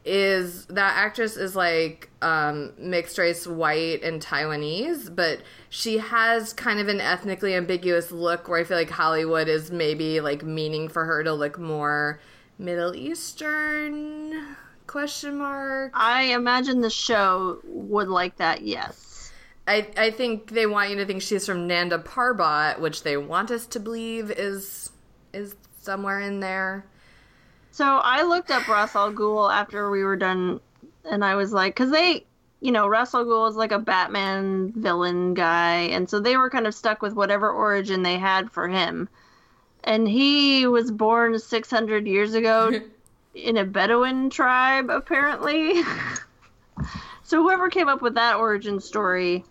[0.06, 5.40] is that actress is like um, mixed race white and Taiwanese, but
[5.70, 10.20] she has kind of an ethnically ambiguous look where I feel like Hollywood is maybe
[10.20, 12.20] like meaning for her to look more
[12.62, 14.56] Middle Eastern
[14.86, 15.92] question mark.
[15.96, 18.62] I imagine the show would like that.
[18.62, 19.32] Yes.
[19.68, 23.50] I I think they want you to think she's from Nanda Parbat, which they want
[23.50, 24.92] us to believe is
[25.34, 26.86] is somewhere in there.
[27.72, 30.60] So I looked up Ra's al Ghul after we were done,
[31.06, 32.26] and I was like, because they,
[32.60, 36.50] you know, Ra's al Ghul is like a Batman villain guy, and so they were
[36.50, 39.10] kind of stuck with whatever origin they had for him.
[39.84, 42.82] And he was born 600 years ago
[43.36, 45.82] in a Bedouin tribe, apparently.
[47.24, 49.44] so whoever came up with that origin story,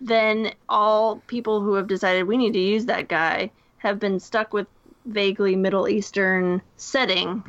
[0.00, 4.52] then all people who have decided we need to use that guy have been stuck
[4.52, 4.66] with
[5.04, 7.44] vaguely Middle Eastern setting.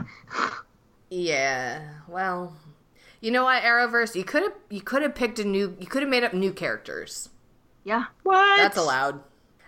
[1.10, 1.88] Yeah.
[2.08, 2.56] Well,
[3.22, 6.02] you know what, Arrowverse, you could have you could have picked a new you could
[6.02, 7.30] have made up new characters.
[7.84, 8.06] Yeah.
[8.24, 8.58] What?
[8.58, 9.22] That's allowed.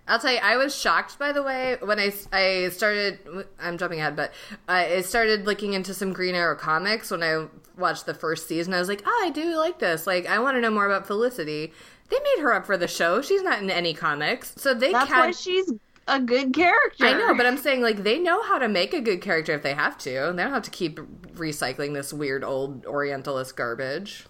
[0.10, 3.20] I'll tell you, I was shocked by the way when I, I started.
[3.62, 4.32] I'm jumping ahead, but
[4.68, 7.46] uh, I started looking into some Green Arrow comics when I
[7.78, 8.74] watched the first season.
[8.74, 10.08] I was like, oh, I do like this.
[10.08, 11.72] Like, I want to know more about Felicity.
[12.10, 13.22] They made her up for the show.
[13.22, 15.72] She's not in any comics, so they That's can why she's
[16.08, 17.06] a good character.
[17.06, 19.62] I know, but I'm saying like they know how to make a good character if
[19.62, 20.10] they have to.
[20.10, 21.00] They don't have to keep
[21.36, 24.26] recycling this weird old Orientalist garbage.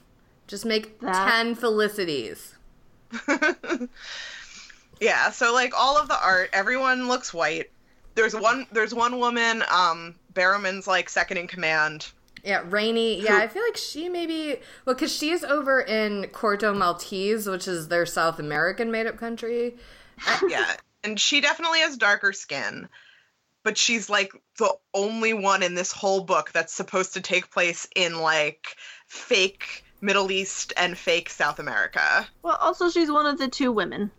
[0.47, 2.55] Just make That- ten Felicities.
[4.99, 7.71] Yeah, so like all of the art, everyone looks white.
[8.15, 12.11] There's one there's one woman, um, Barrowman's like second in command.
[12.43, 13.21] Yeah, Rainy.
[13.21, 17.87] Yeah, I feel like she maybe well because she's over in Corto Maltese, which is
[17.87, 19.77] their South American made-up country.
[20.49, 20.75] Yeah.
[21.03, 22.89] and she definitely has darker skin.
[23.63, 27.87] But she's like the only one in this whole book that's supposed to take place
[27.95, 28.67] in like
[29.07, 32.27] fake Middle East and fake South America.
[32.41, 34.11] Well, also she's one of the two women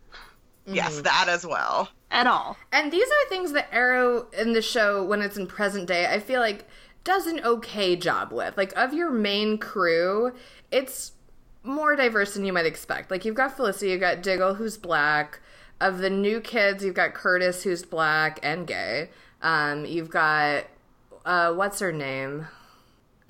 [0.75, 1.89] Yes, that as well.
[2.11, 2.57] at all.
[2.71, 6.19] And these are things that Arrow in the show, when it's in present day, I
[6.19, 6.67] feel like
[7.03, 8.57] does an okay job with.
[8.57, 10.33] Like of your main crew,
[10.71, 11.13] it's
[11.63, 13.11] more diverse than you might expect.
[13.11, 15.39] Like you've got Felicity, you've got Diggle, who's black.
[15.79, 19.09] Of the new kids, you've got Curtis, who's black and gay.
[19.41, 20.65] Um, you've got
[21.25, 22.47] uh, what's her name?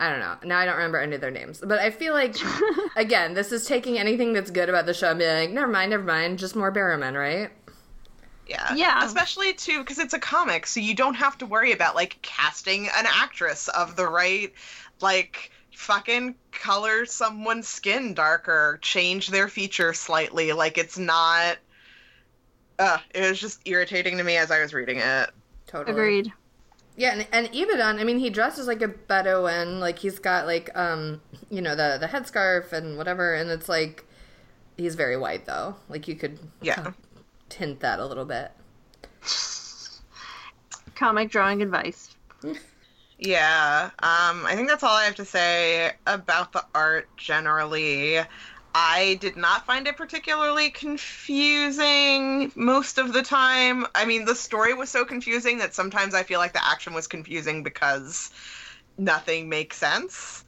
[0.02, 0.36] I don't know.
[0.43, 1.62] Now I don't remember any of their names.
[1.64, 2.36] But I feel like,
[2.95, 5.91] again, this is taking anything that's good about the show and being like, never mind,
[5.91, 7.52] never mind, just more Barrowman, right?
[8.47, 8.74] Yeah.
[8.74, 9.06] Yeah.
[9.06, 12.88] Especially too because it's a comic, so you don't have to worry about like casting
[12.88, 14.52] an actress of the right
[15.02, 20.52] like fucking color someone's skin darker, change their feature slightly.
[20.52, 21.60] Like it's not
[22.80, 25.30] uh, it was just irritating to me as I was reading it.
[25.68, 25.91] Totally.
[25.91, 26.34] Agreed.
[27.02, 29.80] Yeah, and, and Ibadan, I mean, he dresses like a Bedouin.
[29.80, 34.06] Like he's got like um, you know, the the headscarf and whatever, and it's like
[34.78, 35.74] he's very white though.
[35.89, 36.91] Like you could Yeah.
[37.49, 38.52] tint that a little bit.
[40.93, 42.16] Comic drawing advice.
[43.24, 43.91] Yeah.
[43.99, 48.18] Um, I think that's all I have to say about the art generally.
[48.74, 53.86] I did not find it particularly confusing most of the time.
[53.95, 57.07] I mean, the story was so confusing that sometimes I feel like the action was
[57.07, 58.32] confusing because
[58.97, 60.43] nothing makes sense.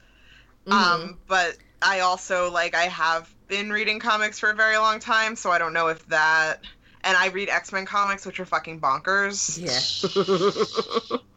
[0.70, 5.36] Um, but I also like I have been reading comics for a very long time,
[5.36, 6.60] so I don't know if that
[7.02, 9.58] and I read X-Men comics which are fucking bonkers.
[9.60, 11.18] Yeah.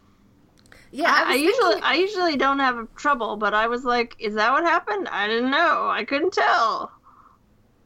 [0.91, 3.83] yeah, I, I, I was usually thinking- I usually don't have trouble, but I was
[3.83, 5.07] like, is that what happened?
[5.09, 5.89] I didn't know.
[5.89, 6.91] I couldn't tell.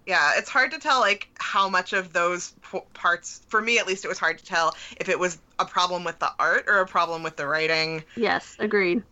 [0.08, 3.86] Yeah, it's hard to tell like how much of those p- parts, for me at
[3.88, 6.80] least, it was hard to tell if it was a problem with the art or
[6.80, 8.04] a problem with the writing.
[8.16, 9.04] Yes, agreed.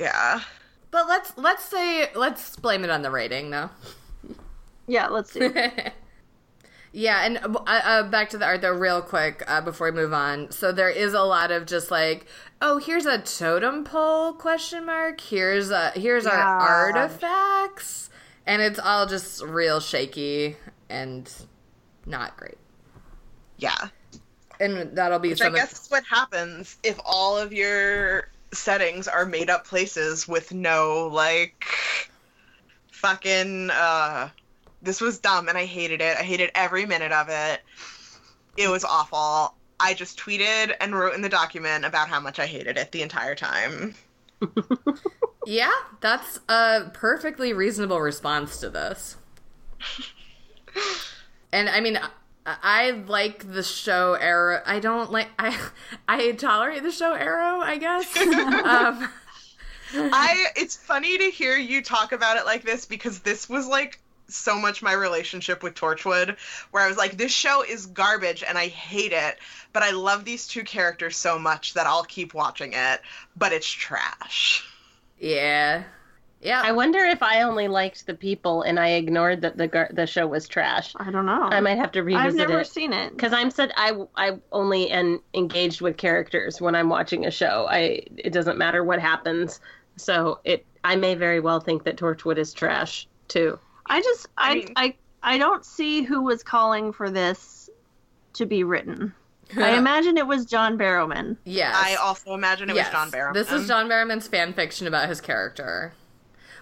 [0.00, 0.40] Yeah.
[0.90, 3.70] But let's let's say let's blame it on the rating though.
[4.88, 5.48] Yeah, let's see.
[6.96, 10.14] yeah, and uh, uh, back to the art though, real quick uh, before we move
[10.14, 10.50] on.
[10.50, 12.24] So there is a lot of just like,
[12.62, 15.20] oh, here's a totem pole question mark.
[15.20, 18.08] Here's a here's our artifacts,
[18.46, 20.56] and it's all just real shaky
[20.88, 21.30] and
[22.06, 22.56] not great.
[23.58, 23.88] Yeah.
[24.58, 29.26] And that'll be Which I guess is what happens if all of your settings are
[29.26, 31.62] made up places with no like
[32.90, 34.30] fucking uh
[34.86, 36.16] this was dumb and I hated it.
[36.16, 37.60] I hated every minute of it.
[38.56, 39.54] It was awful.
[39.78, 43.02] I just tweeted and wrote in the document about how much I hated it the
[43.02, 43.94] entire time.
[45.46, 49.16] yeah, that's a perfectly reasonable response to this.
[51.52, 51.98] and I mean,
[52.46, 54.62] I, like the show Arrow.
[54.64, 55.58] I don't like I
[56.08, 57.60] I tolerate the show Arrow.
[57.60, 58.16] I guess.
[58.16, 59.08] um,
[59.94, 64.00] I it's funny to hear you talk about it like this because this was like
[64.28, 66.36] so much my relationship with Torchwood
[66.70, 69.38] where I was like this show is garbage and I hate it
[69.72, 73.00] but I love these two characters so much that I'll keep watching it
[73.36, 74.64] but it's trash.
[75.18, 75.84] yeah,
[76.40, 76.60] yeah.
[76.64, 80.06] I wonder if I only liked the people and I ignored that the gar- the
[80.06, 80.92] show was trash.
[80.96, 81.44] I don't know.
[81.44, 82.66] I might have to revisit I've never it.
[82.66, 83.10] seen it.
[83.16, 87.66] because I'm said I I only am engaged with characters when I'm watching a show.
[87.68, 89.60] I it doesn't matter what happens.
[89.96, 93.58] So it I may very well think that Torchwood is trash too.
[93.88, 97.68] I just I, I I mean- I don't see who was calling for this
[98.34, 99.12] to be written.
[99.56, 101.36] I imagine it was John Barrowman.
[101.44, 101.74] yes.
[101.76, 102.86] I also imagine it Yes.
[102.86, 103.34] was John Barrowman.
[103.34, 105.94] This is John Barrowman's fan fiction about his character.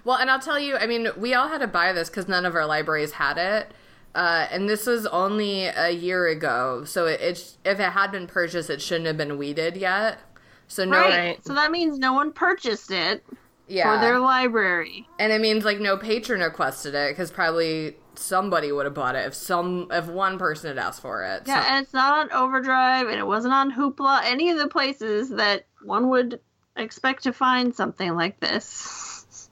[0.05, 2.45] Well, and I'll tell you, I mean, we all had to buy this because none
[2.47, 3.73] of our libraries had it.
[4.15, 8.27] Uh, and this was only a year ago, so it, it if it had been
[8.29, 10.21] purchased, it shouldn't have been weeded yet.
[10.69, 11.09] So no, right.
[11.11, 11.45] Right.
[11.45, 13.25] So that means no one purchased it
[13.69, 15.07] yeah, for their library.
[15.19, 19.27] and it means like no patron requested it because probably somebody would have bought it
[19.27, 21.43] if some if one person had asked for it.
[21.47, 24.69] Yeah, So- and it's not on Overdrive, and it wasn't on Hoopla, any of the
[24.69, 26.41] places that one would
[26.77, 29.49] expect to find something like this.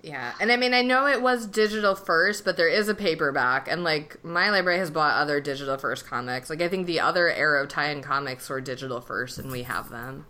[0.00, 3.66] Yeah, and I mean, I know it was digital first, but there is a paperback,
[3.68, 6.48] and like my library has bought other digital first comics.
[6.48, 10.26] Like I think the other Arrow tie-in comics were digital first, and we have them.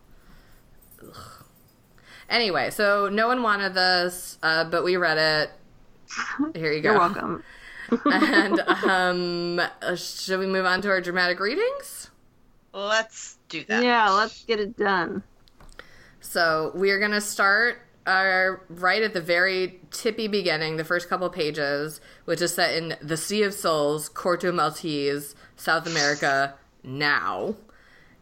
[1.02, 1.37] Ugh.
[2.28, 5.50] Anyway, so no one wanted this, uh, but we read it.
[6.54, 6.90] Here you go.
[6.90, 7.42] You're welcome.
[8.04, 12.10] and um, uh, should we move on to our dramatic readings?
[12.72, 13.82] Let's do that.
[13.82, 15.22] Yeah, let's get it done.
[16.20, 22.00] So we're gonna start uh, right at the very tippy beginning, the first couple pages,
[22.26, 27.54] which is set in the Sea of Souls, Corto Maltese, South America, now.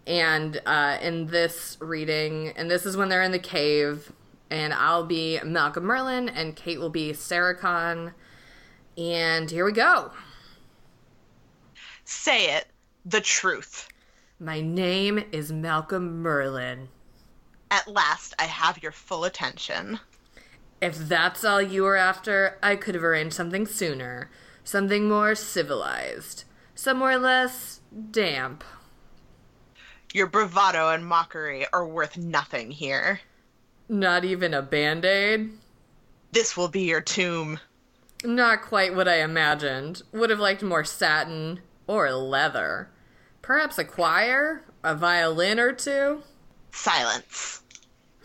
[0.06, 4.12] And uh, in this reading, and this is when they're in the cave,
[4.50, 8.14] and I'll be Malcolm Merlyn, and Kait will be Sarah Khan.
[8.96, 10.12] And here we go.
[12.04, 12.66] Say it.
[13.04, 13.88] The truth.
[14.38, 16.88] My name is Malcolm Merlyn.
[17.70, 19.98] At last I have your full attention.
[20.80, 24.30] If that's all you were after, I could have arranged something sooner.
[24.62, 26.44] Something more civilized.
[26.74, 27.80] Somewhere less
[28.10, 28.62] damp.
[30.16, 33.20] Your bravado and mockery are worth nothing here.
[33.86, 35.50] Not even a band aid?
[36.32, 37.60] This will be your tomb.
[38.24, 40.00] Not quite what I imagined.
[40.12, 42.88] Would have liked more satin or leather.
[43.42, 44.64] Perhaps a choir?
[44.82, 46.22] A violin or two?
[46.70, 47.60] Silence.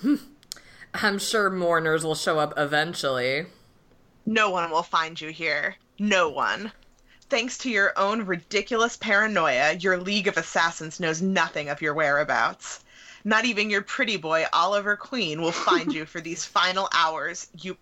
[0.94, 3.48] I'm sure mourners will show up eventually.
[4.26, 5.76] No one will find you here.
[6.00, 6.72] No one.
[7.32, 12.84] Thanks to your own ridiculous paranoia, your League of Assassins knows nothing of your whereabouts.
[13.24, 17.48] Not even your pretty boy Oliver Queen will find you for these final hours.
[17.58, 17.78] You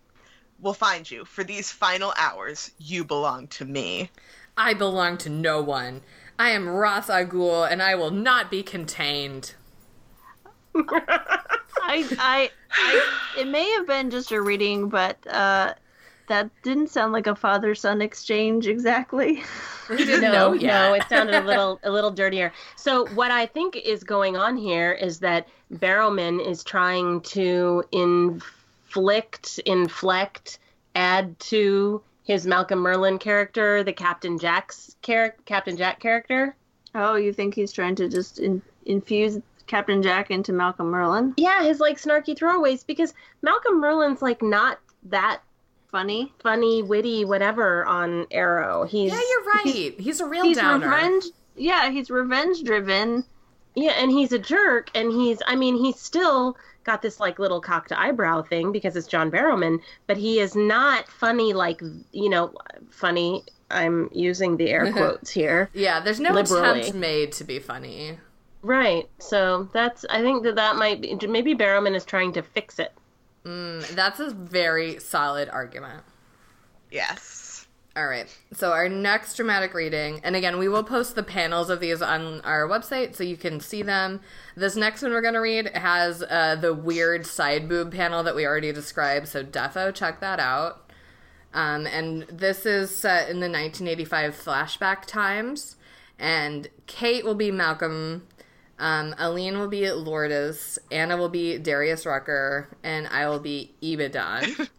[0.60, 2.70] will find you for these final hours.
[2.78, 4.12] You belong to me.
[4.56, 6.04] I belong to no one.
[6.38, 9.56] I am Ra's al Ghul, and I will not be contained.
[10.76, 11.42] I,
[11.82, 15.74] I, I, it may have been just a reading, but uh,
[16.30, 19.44] that didn't sound like a father-son exchange exactly.
[19.90, 22.54] We no, know no, it sounded a little a little dirtier.
[22.76, 29.60] So what I think is going on here is that Barrowman is trying to inflict,
[29.66, 30.60] inflect,
[30.94, 36.56] add to his Malcolm Merlyn character, the Captain Jack's char- Captain Jack character.
[36.94, 41.34] Oh, you think he's trying to just in, infuse Captain Jack into Malcolm Merlyn?
[41.38, 45.42] Yeah, his like snarky throwaways because Malcolm Merlyn's like not that
[45.92, 46.34] funny.
[46.42, 48.84] funny, witty, whatever on Arrow.
[48.86, 49.96] He's Yeah, you're right.
[50.00, 50.86] He's, a real He's downer.
[50.86, 51.26] revenge.
[51.56, 53.24] Yeah, he's revenge driven.
[53.76, 57.62] Yeah, and he's a jerk, and he's I mean, he's still got this like little
[57.62, 61.82] cocked eyebrow thing because it's John Barrowman, but he is not funny like
[62.12, 62.54] you know,
[62.90, 63.44] funny.
[63.72, 65.70] I'm using the air quotes here.
[65.74, 66.80] Yeah, there's no Liberally.
[66.80, 68.18] attempt made to be funny.
[68.62, 69.08] Right.
[69.20, 72.92] So that's I think that that might be maybe Barrowman is trying to fix it.
[73.46, 76.04] Mm, that's a very solid argument.
[76.92, 77.68] Yes.
[77.96, 78.28] All right.
[78.54, 82.40] So our next dramatic reading, and again, we will post the panels of these on
[82.42, 84.22] our website so you can see them.
[84.56, 88.36] This next one we're going to read has uh, the weird side boob panel that
[88.36, 90.90] we already described, so defo check that out.
[91.54, 95.76] Um, and this is set in the 1985 flashback times,
[96.20, 98.28] and Kait will be Malcolm.
[98.80, 104.58] Um, Alene will be Lourdes, Anna will be Darius Rucker, and I will be Ebadon.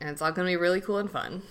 [0.00, 1.42] and it's all going to be really cool and fun.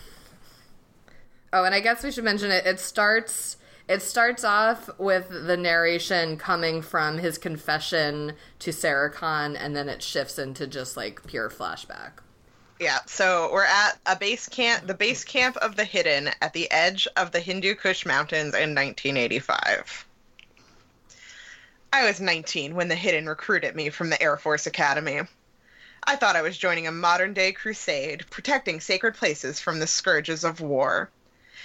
[1.53, 2.65] Oh, and I guess we should mention it.
[2.65, 3.55] It starts.
[3.87, 9.87] It starts off with the narration coming from his confession to Sarah Khan, and then
[9.87, 12.13] it shifts into just like pure flashback.
[12.79, 16.69] Yeah, so we're at a base camp, the base camp of the Hidden at the
[16.71, 20.04] edge of the Hindu Kush Mountains in 1985.
[21.95, 25.21] I was 19 when the Hidden recruited me from the Air Force Academy.
[26.03, 30.43] I thought I was joining a modern day crusade, protecting sacred places from the scourges
[30.43, 31.09] of war.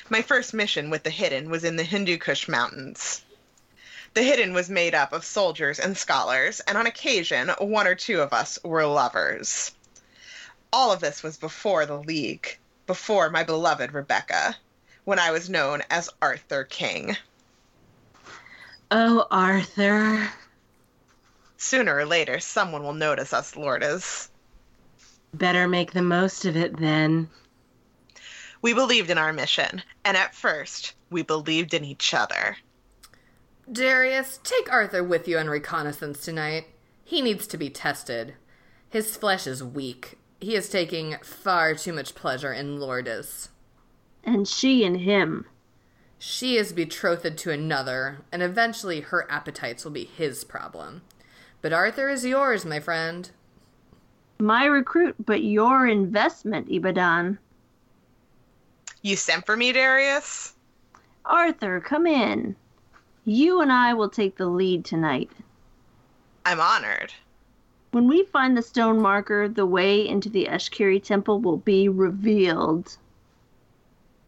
[0.09, 3.25] My first mission with the Hidden was in the Hindu Kush Mountains.
[4.15, 8.21] The Hidden was made up of soldiers and scholars, and on occasion, one or two
[8.21, 9.73] of us were lovers.
[10.73, 12.57] All of this was before the League,
[12.87, 14.57] before my beloved Rebecca,
[15.03, 17.17] when I was known as Arthur King.
[18.91, 20.29] Oh, Arthur.
[21.57, 24.31] Sooner or later, someone will notice us, Lourdes.
[25.33, 27.29] Better make the most of it then.
[28.63, 32.57] We believed in our mission, and at first, we believed in each other.
[33.71, 36.67] Darius, take Arthur with you on reconnaissance tonight.
[37.05, 38.35] He needs to be tested.
[38.89, 40.19] His flesh is weak.
[40.41, 43.51] He is taking far too much pleasure in Lourdes.
[44.25, 45.47] And she in him.
[46.23, 51.01] She is betrothed to another, and eventually her appetites will be his problem.
[51.63, 53.31] But Arthur is yours, my friend.
[54.39, 57.39] My recruit, but your investment, Ibadan.
[59.01, 60.55] You sent for me, Darius?
[61.25, 62.55] Arthur, come in.
[63.25, 65.31] You and I will take the lead tonight.
[66.45, 67.15] I'm honored.
[67.93, 72.99] When we find the stone marker, the way into the Eshkiri temple will be revealed.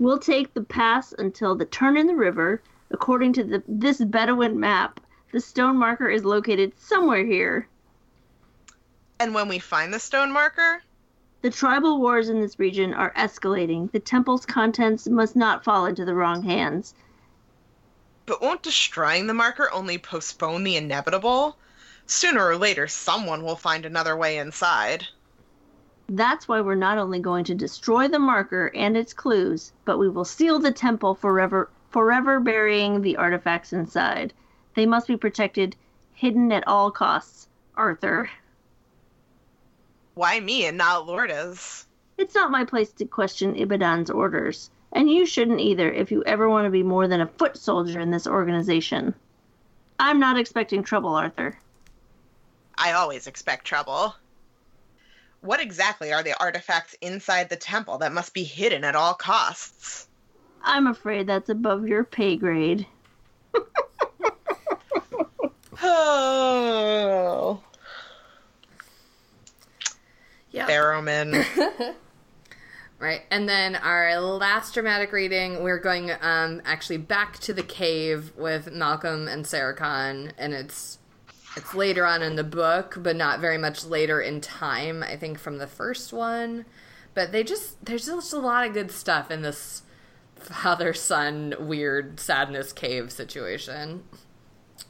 [0.02, 2.60] We'll take the pass until the turn in the river.
[2.90, 4.98] According to the, this Bedouin map,
[5.30, 7.68] the stone marker is located somewhere here.
[9.20, 10.82] And when we find the stone marker,
[11.42, 13.92] The tribal wars in this region are escalating.
[13.92, 16.94] The temple's contents must not fall into the wrong hands.
[18.26, 21.56] but won't destroying the marker only postpone the inevitable?
[22.06, 25.06] Sooner or later, someone will find another way inside.
[26.14, 30.10] That's why we're not only going to destroy the marker and its clues, but we
[30.10, 34.34] will seal the temple forever, forever burying the artifacts inside.
[34.74, 35.74] They must be protected,
[36.12, 37.48] hidden at all costs.
[37.74, 38.28] Arthur.
[40.12, 41.86] Why me and not Lourdes?
[42.18, 46.46] It's not my place to question Ibadan's orders, and you shouldn't either if you ever
[46.46, 49.14] want to be more than a foot soldier in this organization.
[49.98, 51.58] I'm not expecting trouble, Arthur.
[52.76, 54.14] I always expect trouble.
[55.42, 60.08] What exactly are the artifacts inside the temple that must be hidden at all costs?
[60.62, 62.86] I'm afraid that's above your pay grade.
[65.84, 67.60] Oh.
[70.52, 70.68] Yeah.
[70.68, 71.44] Barrowman.
[73.02, 73.22] Right.
[73.32, 78.70] And then our last dramatic reading, we're going um actually back to the cave with
[78.70, 81.00] Malcolm and Sarah Khan, and it's
[81.56, 85.38] it's later on in the book, but not very much later in time, I think
[85.38, 86.64] from the first one.
[87.14, 89.82] But they just there's just a lot of good stuff in this
[90.36, 94.02] father son weird sadness cave situation.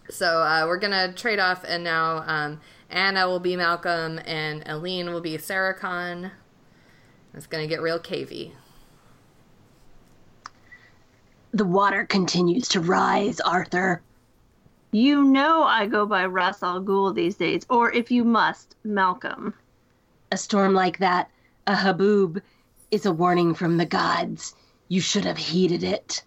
[0.09, 2.61] So uh, we're gonna trade off, and now um,
[2.91, 6.31] Anna will be Malcolm, and Alene will be Sarah Khan.
[7.35, 8.53] It's gonna get real cavey.
[11.53, 14.03] The water continues to rise, Arthur.
[14.95, 19.55] You know I go by Ra's al Ghul these days, or if you must, Malcolm.
[20.31, 21.31] A storm like that,
[21.67, 22.43] a haboob,
[22.91, 24.55] is a warning from the gods.
[24.89, 26.23] You should have heeded it.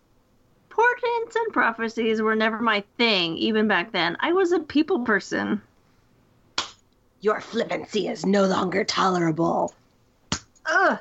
[0.69, 4.17] Portents and prophecies were never my thing, even back then.
[4.19, 5.61] I was a people person.
[7.21, 9.75] Your flippancy is no longer tolerable.
[10.65, 10.99] Ugh.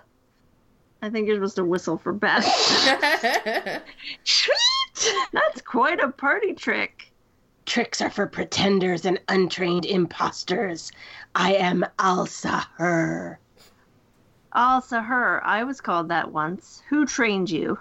[1.01, 2.45] I think you're supposed to whistle for Beth.
[4.25, 5.15] Sweet!
[5.33, 7.11] That's quite a party trick.
[7.67, 10.93] Tricks are for pretenders and untrained imposters.
[11.35, 13.39] I am Alsa Her.
[14.57, 16.83] Al Sahur, I was called that once.
[16.89, 17.79] Who trained you?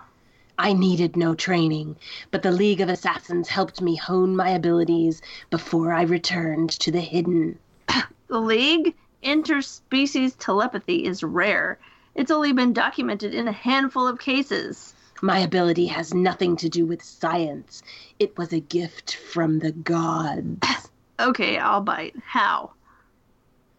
[0.57, 1.97] I needed no training,
[2.31, 5.21] but the League of Assassins helped me hone my abilities
[5.51, 7.59] before I returned to the hidden.
[8.27, 8.95] The League?
[9.23, 11.77] Interspecies telepathy is rare.
[12.15, 14.95] It's only been documented in a handful of cases.
[15.24, 17.82] My ability has nothing to do with science.
[18.19, 20.67] It was a gift from the gods.
[21.17, 22.15] Okay, I'll bite.
[22.26, 22.71] How?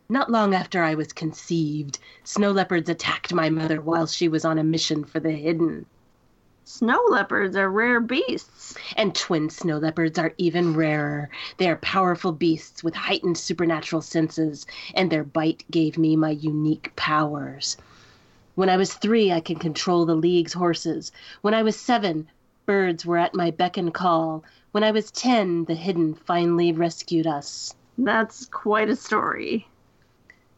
[0.09, 4.59] Not long after I was conceived, snow leopards attacked my mother while she was on
[4.59, 5.85] a mission for the hidden.
[6.65, 8.75] Snow leopards are rare beasts.
[8.97, 11.29] And twin snow leopards are even rarer.
[11.59, 14.65] They are powerful beasts with heightened supernatural senses,
[14.95, 17.77] and their bite gave me my unique powers.
[18.55, 21.11] When I was three, I could control the League's horses.
[21.43, 22.29] When I was seven,
[22.67, 24.45] birds were at my beck and call.
[24.71, 27.75] When I was ten, the hidden finally rescued us.
[27.99, 29.67] That's quite a story.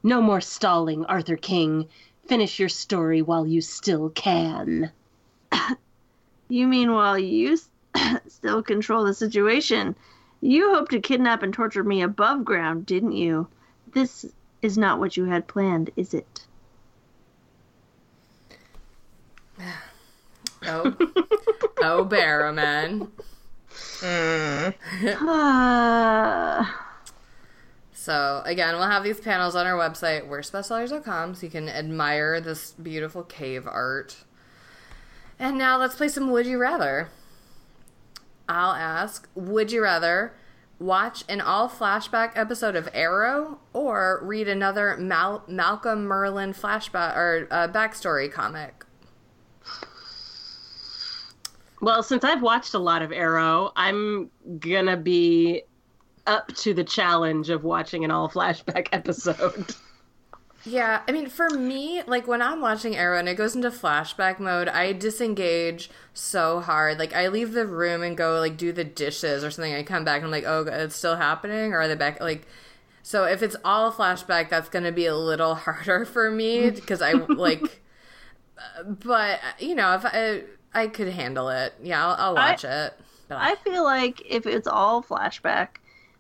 [0.03, 1.89] No more stalling, Arthur King.
[2.27, 4.91] Finish your story while you still can.
[6.49, 7.69] You mean while you s-
[8.29, 9.97] still control the situation?
[10.41, 13.49] You hoped to kidnap and torture me above ground, didn't you?
[13.93, 14.25] This
[14.63, 16.46] is not what you had planned, is it?
[20.67, 20.97] oh,
[21.83, 23.09] oh, Barrowman.
[24.01, 24.75] Mm.
[28.07, 32.71] So again, we'll have these panels on our website, worstbestsellers.com, so you can admire this
[32.71, 34.19] beautiful cave art.
[35.41, 37.09] And now let's play some Would You Rather.
[38.49, 40.35] I'll ask, would you rather
[40.79, 47.49] watch an all flashback episode of Arrow or read another Mal- Malcolm Merlyn flashback or
[47.51, 48.86] uh, backstory comic?
[51.81, 55.63] Well, since I've watched a lot of Arrow, I'm gonna be
[56.27, 59.75] up to the challenge of watching an all flashback episode.
[60.65, 64.41] Yeah, I mean, for me, like when I'm watching Arrow and it goes into flashback
[64.41, 66.99] mode, I disengage so hard.
[66.99, 69.73] Like I leave the room and go like do the dishes or something.
[69.75, 72.21] I come back and I'm like, oh, it's still happening, or are they back?
[72.21, 72.49] Like,
[73.03, 77.01] so if it's all flashback, that's going to be a little harder for me because
[77.03, 77.83] I like.
[78.87, 80.43] But you know, if I
[80.77, 82.93] I could handle it, yeah, I'll, I'll watch it.
[83.29, 85.69] But I feel like if it's all flashback,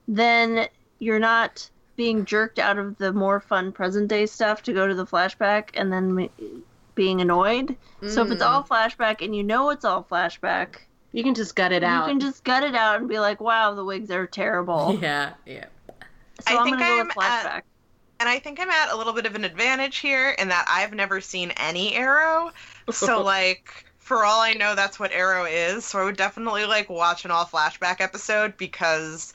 [0.08, 0.66] then
[0.98, 4.94] you're not being jerked out of the more fun present day stuff to go to
[4.94, 6.62] the flashback and then m-
[6.94, 7.76] being annoyed.
[8.08, 8.68] So if it's all mm.
[8.68, 10.76] flashback and you know it's all flashback,
[11.12, 12.06] You can just gut it you out.
[12.06, 15.34] You can just gut it out and be like, "Wow, the wigs are terrible." yeah,
[15.46, 15.66] yeah.
[15.88, 15.94] So
[16.46, 17.62] I I'm think gonna go with I'm at- flashback.
[18.18, 20.94] And I think I'm at a little bit of an advantage here in that I've
[20.94, 22.50] never seen any Arrow.
[22.90, 25.84] So like for all I know that's what Arrow is.
[25.84, 29.32] So I would definitely like watch an all flashback episode because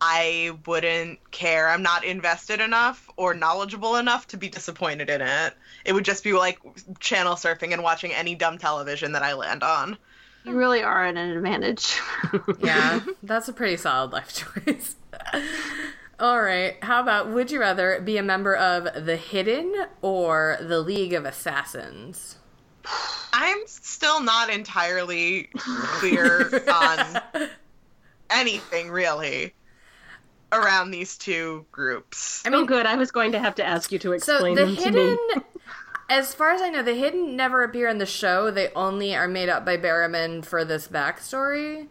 [0.00, 1.68] I wouldn't care.
[1.68, 5.54] I'm not invested enough or knowledgeable enough to be disappointed in it.
[5.84, 6.60] It would just be like
[7.00, 9.98] channel surfing and watching any dumb television that I land on.
[10.44, 11.98] You really are at an advantage.
[12.60, 14.94] Yeah, that's a pretty solid life choice.
[16.20, 20.80] All right, how about would you rather be a member of the Hidden or the
[20.80, 22.36] League of Assassins?
[23.36, 27.20] I'm still not entirely clear on
[28.30, 29.52] anything really
[30.52, 32.44] around these two groups.
[32.46, 32.86] I oh, mean, good.
[32.86, 35.18] I was going to have to ask you to so explain the them to Hidden,
[35.34, 35.42] me.
[36.08, 38.52] as far as I know, the Hidden never appear in the show.
[38.52, 41.88] They only are made up by Barrowman for this backstory,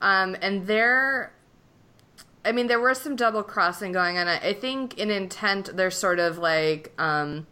[0.00, 1.30] um, and they're.
[2.42, 4.28] I mean, there was some double crossing going on.
[4.28, 6.94] I I think in intent, they're sort of like.
[6.96, 7.46] Um,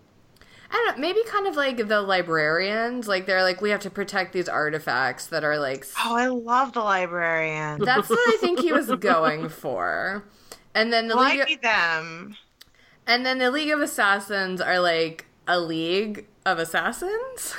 [0.74, 3.06] I don't know, maybe kind of like the librarians.
[3.06, 5.86] Like they're like, we have to protect these artifacts that are like.
[6.04, 7.80] Oh, I love the librarian.
[7.80, 10.24] That's what I think he was going for.
[10.74, 12.36] And then the Might League, be them.
[13.06, 17.54] and then the League of Assassins are like a league of assassins.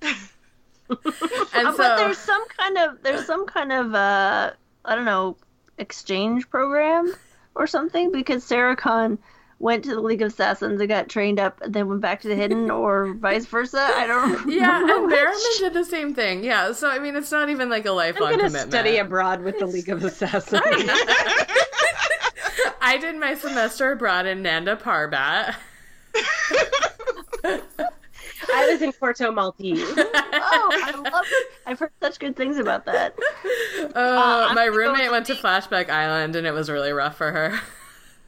[0.02, 0.16] and
[0.90, 4.52] Uh, so, but there's some kind of there's some kind of uh
[4.84, 5.36] I don't know
[5.78, 7.12] exchange program
[7.54, 9.18] or something because Sarah Khan
[9.60, 12.28] went to the League of Assassins and got trained up and then went back to
[12.28, 13.78] the Hidden or vice versa.
[13.80, 15.14] I don't yeah, and which.
[15.14, 16.42] Barrowman did the same thing.
[16.42, 18.72] Yeah, so I mean, it's not even like a I'm lifelong going to commitment.
[18.72, 20.62] study abroad with the League of Assassins.
[22.82, 25.54] I did my semester abroad in Nanda Parbat.
[28.52, 29.80] I was in Porto Maltese.
[29.82, 31.52] Oh, I love it.
[31.66, 33.14] I've heard such good things about that.
[33.78, 37.30] Uh, I'm my gonna roommate went to Flashback Island, and it was really rough for
[37.30, 37.60] her.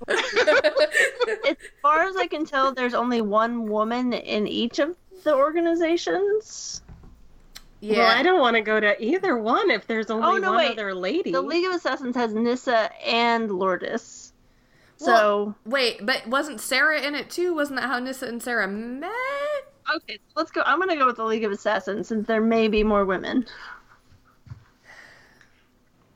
[0.09, 5.35] It's far far as I can tell, there's only one woman in each of the
[5.35, 6.83] organizations.
[7.81, 7.99] Yeah.
[7.99, 10.59] Well, I don't want to go to either one if there's only Oh, no, one
[10.59, 10.73] wait.
[10.73, 11.33] other lady.
[11.33, 14.33] The League of Assassins has Nyssa and Lourdes.
[14.97, 17.55] So Well- Wait, but wasn't Sara in it too?
[17.55, 19.11] Wasn't that how Nyssa and Sara met?
[19.97, 20.63] okay, so let's go.
[20.65, 23.47] I'm gonna go with the League of Assassins since there may be more women.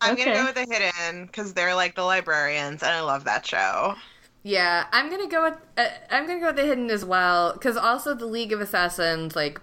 [0.06, 0.16] I'm Okay.
[0.16, 3.96] gonna go with the hidden because they're like the librarians, and I love that show.
[4.42, 7.76] Yeah, I'm gonna go with uh, I'm gonna go with the hidden as well because
[7.76, 9.60] also the League of Assassins like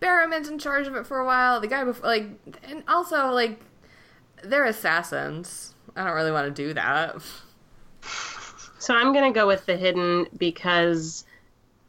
[0.00, 1.60] Barrowman's in charge of it for a while.
[1.60, 2.26] The guy before like
[2.64, 3.60] and also like
[4.44, 5.74] they're assassins.
[5.96, 7.22] I don't really want to do that.
[8.78, 11.24] So I'm going to go with the hidden because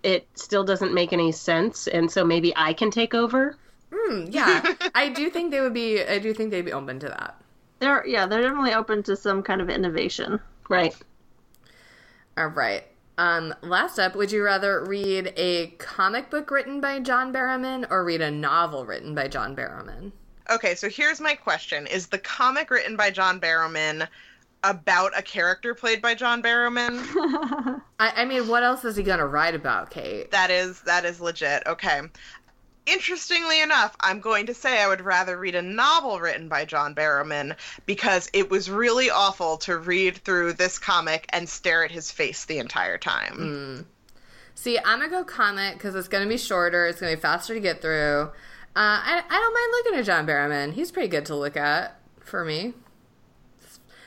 [0.03, 3.57] it still doesn't make any sense, and so maybe I can take over.
[3.93, 6.01] Hmm, yeah, I do think they would be.
[6.03, 7.41] I do think they'd be open to that.
[7.79, 10.39] They're yeah, they're definitely open to some kind of innovation.
[10.69, 10.95] Right.
[12.37, 12.83] All right.
[13.17, 18.03] Um, last up, would you rather read a comic book written by John Barrowman or
[18.03, 20.11] read a novel written by John Barrowman?
[20.49, 24.07] Okay, so here's my question: Is the comic written by John Barrowman
[24.63, 26.99] about a character played by John Barrowman?
[27.99, 30.29] I, I mean, what else is he gonna write about, Kait?
[30.31, 31.63] that is that is legit.
[31.65, 32.01] Okay.
[32.87, 36.95] Interestingly enough, I'm going to say I would rather read a novel written by John
[36.95, 37.55] Barrowman
[37.85, 42.45] because it was really awful to read through this comic and stare at his face
[42.45, 43.85] the entire time.
[44.55, 46.87] See, I'm gonna go comic because it's gonna be shorter.
[46.87, 48.31] It's gonna be faster to get through.
[48.75, 50.73] Uh, I, I don't mind looking at John Barrowman.
[50.73, 52.73] He's pretty good to look at for me.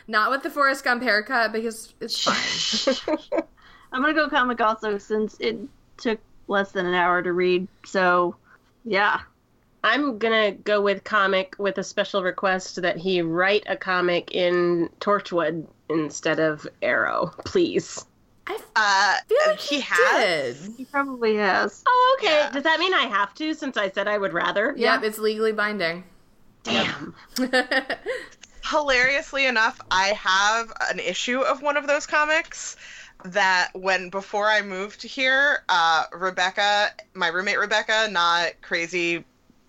[0.08, 2.24] Not with the Forrest Gump haircut because it's
[3.28, 3.44] fine.
[3.92, 5.58] I'm gonna go comic also since it
[5.98, 7.68] took less than an hour to read.
[7.84, 8.34] So,
[8.84, 9.20] yeah.
[9.82, 14.32] I'm going to go with comic with a special request that he write a comic
[14.32, 18.04] in Torchwood instead of Arrow, please.
[18.76, 20.60] Uh, feel like he, he has.
[20.60, 20.76] did.
[20.76, 21.82] He probably has.
[21.86, 22.34] Oh, okay.
[22.34, 22.50] Yeah.
[22.50, 24.74] Does that mean I have to since I said I would rather?
[24.76, 26.04] Yep, it's legally binding.
[26.62, 27.14] Damn.
[28.70, 32.76] hilariously enough, I have an issue of one of those comics
[33.24, 39.24] that when before I moved here, uh, Rebecca, my roommate Rebecca, not crazy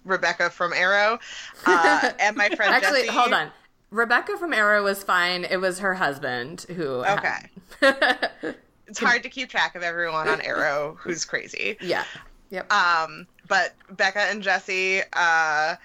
[0.05, 1.19] Rebecca from Arrow,
[1.65, 3.13] uh, and my friend Actually, Jessie.
[3.17, 3.51] hold on.
[3.91, 5.43] Rebecca from Arrow was fine.
[5.43, 7.03] It was her husband who.
[7.05, 7.49] Okay.
[7.81, 8.29] had-
[8.87, 11.77] It's hard to keep track of everyone on Arrow who's crazy.
[11.79, 12.03] yeah.
[12.49, 12.69] Yep.
[12.73, 15.75] Um, but Becca and Jesse, uh,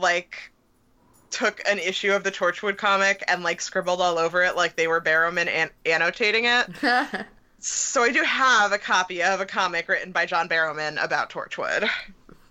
[0.00, 0.50] like,
[1.30, 4.86] took an issue of the Torchwood comic and like scribbled all over it like they
[4.86, 6.68] were Barrowman an- annotating it.
[7.58, 11.88] So I do have a copy of a comic written by John Barrowman about Torchwood.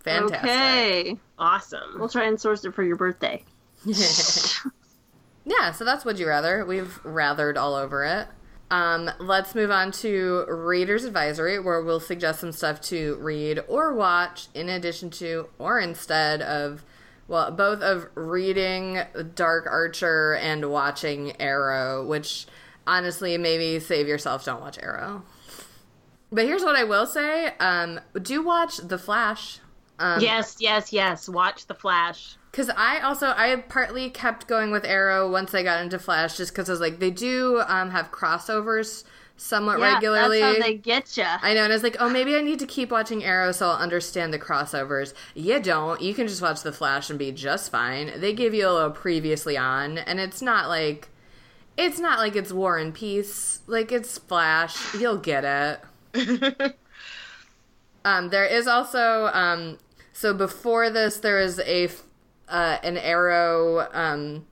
[0.04, 0.40] Fantastic.
[0.44, 1.18] Okay.
[1.38, 2.00] Awesome.
[2.00, 3.44] We'll try and source it for your birthday.
[3.86, 6.66] yeah, so that's Would You Rather.
[6.66, 8.28] We've rathered all over it.
[8.72, 13.94] Um, let's move on to Reader's Advisory, where we'll suggest some stuff to read or
[13.94, 16.84] watch in addition to or instead of,
[17.28, 19.00] well, both of reading
[19.34, 22.46] Dark Archer and watching Arrow, which
[22.86, 25.24] honestly, maybe save yourself, don't watch Arrow.
[26.32, 29.60] But here's what I will say um, do watch The Flash.
[29.98, 31.30] Um, yes, yes, yes.
[31.30, 32.38] Watch The Flash.
[32.52, 36.52] Because I also I partly kept going with Arrow once I got into Flash, just
[36.52, 39.04] because I was like they do um, have crossovers
[39.38, 40.40] somewhat Yeah, regularly.
[40.40, 41.24] That's how they get you.
[41.24, 43.70] I know, and I was like, oh, maybe I need to keep watching Arrow so
[43.70, 45.14] I'll understand the crossovers.
[45.34, 46.02] You don't.
[46.02, 48.20] You can just watch The Flash and be just fine.
[48.20, 51.10] They give you a little previously on, and it's not like
[51.78, 53.62] it's not like it's War and Peace.
[53.68, 54.94] Like it's Flash.
[54.96, 55.82] You'll get
[56.14, 56.76] it.
[58.06, 59.80] Um, there is also um,
[60.14, 61.90] so before this there is a
[62.48, 63.90] uh, an Arrow.
[63.92, 64.46] Um,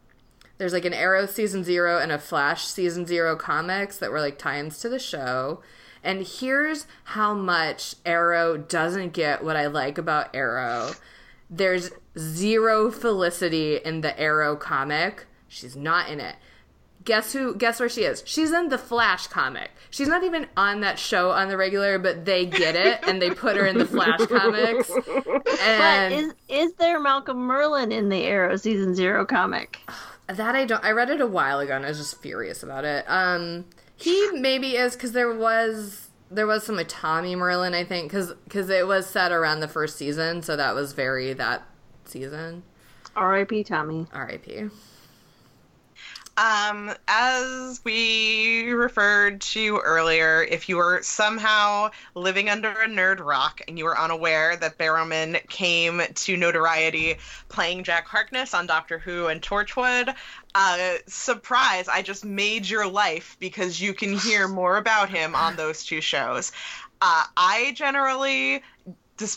[0.63, 4.37] there's like an Arrow season zero and a Flash season zero comics that were like
[4.37, 5.61] tie-ins to the show.
[6.01, 10.91] And here's how much Arrow doesn't get what I like about Arrow.
[11.49, 15.25] There's zero Felicity in the Arrow comic.
[15.49, 16.37] She's not in it.
[17.03, 17.55] Guess who?
[17.55, 18.23] Guess where she is?
[18.25, 19.69] She's in the Flash comic.
[19.89, 23.31] She's not even on that show on the regular, but they get it and they
[23.31, 24.89] put her in the Flash comics.
[24.89, 29.81] But is is there Malcolm Merlyn in the Arrow season zero comic?
[30.37, 30.83] that I don't.
[30.83, 33.05] I read it a while ago and I was just furious about it.
[33.07, 33.65] Um,
[33.95, 38.33] he maybe is because there was there was some with Tommy Merlyn, I think, because
[38.43, 41.63] because it was set around the first season, so that was very that
[42.05, 42.63] season.
[43.15, 43.63] R.I.P.
[43.63, 44.07] Tommy.
[44.11, 44.69] R.I.P.
[46.35, 53.61] Um, as we referred to earlier, if you were somehow living under a nerd rock
[53.67, 57.17] and you were unaware that Barrowman came to notoriety
[57.49, 60.15] playing Jack Harkness on Doctor Who and Torchwood,
[60.55, 65.55] uh, surprise, I just made your life because you can hear more about him on
[65.55, 66.51] those two shows.
[66.99, 68.63] Uh, I generally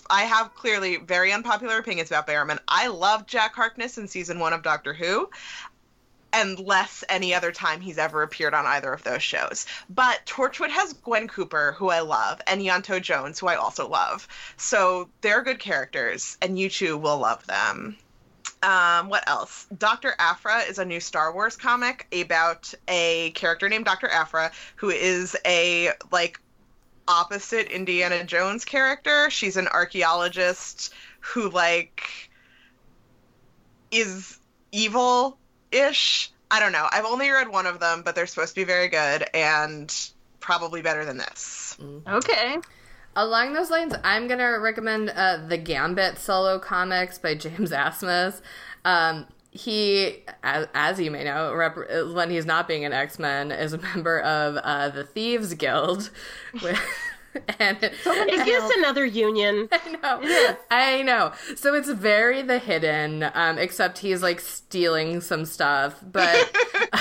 [0.08, 2.58] I have clearly very unpopular opinions about Barrowman.
[2.66, 5.28] I loved Jack Harkness in season one of Doctor Who
[6.36, 9.64] and less any other time he's ever appeared on either of those shows.
[9.88, 14.28] But Torchwood has Gwen Cooper, who I love, and Ianto Jones, who I also love.
[14.58, 17.96] So they're good characters, and you two will love them.
[18.62, 19.66] Um, what else?
[19.78, 20.14] Dr.
[20.18, 24.08] Aphra is a new Star Wars comic about a character named Dr.
[24.08, 26.38] Aphra, who is a like
[27.08, 29.30] opposite Indiana Jones character.
[29.30, 32.28] She's an archaeologist who like
[33.90, 34.38] is
[34.70, 35.38] evil
[35.72, 36.30] ish.
[36.50, 36.86] I don't know.
[36.90, 39.92] I've only read one of them, but they're supposed to be very good and
[40.40, 41.76] probably better than this.
[42.06, 42.56] Okay.
[43.16, 48.40] Along those lines, I'm gonna recommend uh, the Gambit solo comics by James Asmus.
[48.84, 53.50] Um, he, as, as you may know, rep- when he's not being an X Men,
[53.50, 56.10] is a member of uh, the Thieves Guild.
[56.62, 56.78] With,
[57.58, 59.68] and Is this another union?
[59.72, 60.56] I know.
[60.70, 61.32] I know.
[61.56, 65.98] So it's very the hidden, um, except he's like stealing some stuff.
[66.02, 66.34] But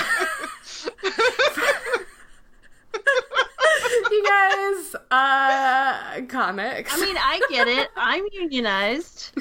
[4.10, 6.92] you guys, uh, comics.
[6.94, 7.88] I mean, I get it.
[7.96, 9.32] I'm unionized.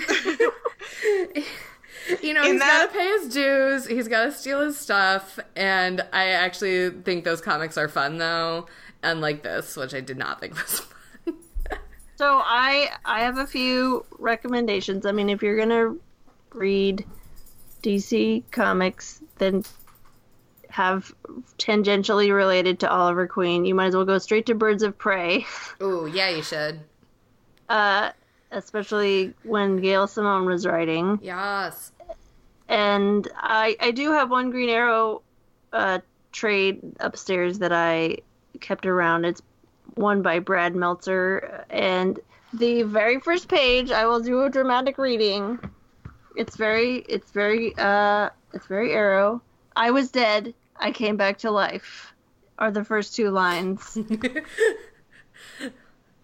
[2.22, 3.88] you know, In he's that- got to pay his dues.
[3.88, 8.68] He's got to steal his stuff, and I actually think those comics are fun though,
[9.06, 10.90] unlike this, which I did not think was fun.
[12.18, 15.06] So I I have a few recommendations.
[15.06, 15.95] I mean, if you're gonna
[16.53, 17.06] read
[17.84, 19.64] DC comics, then
[20.69, 21.14] have
[21.57, 25.45] tangentially related to Oliver Queen, you might as well go straight to Birds of Prey.
[25.82, 26.82] Ooh, yeah, you should.
[27.69, 28.11] Uh,
[28.52, 31.19] especially when Gail Simone was writing.
[31.22, 31.91] Yes.
[32.69, 35.22] and I I do have one Green Arrow
[35.73, 35.99] uh,
[36.32, 38.18] trade upstairs that I
[38.61, 39.26] kept around.
[39.26, 39.41] It's
[39.95, 42.19] one by Brad Meltzer, and
[42.53, 45.60] the very first page I will do a dramatic reading.
[46.36, 49.41] It's very it's very uh it's very Arrow.
[49.76, 50.53] I was dead.
[50.77, 52.14] I came back to life.
[52.57, 53.98] Are the first two lines.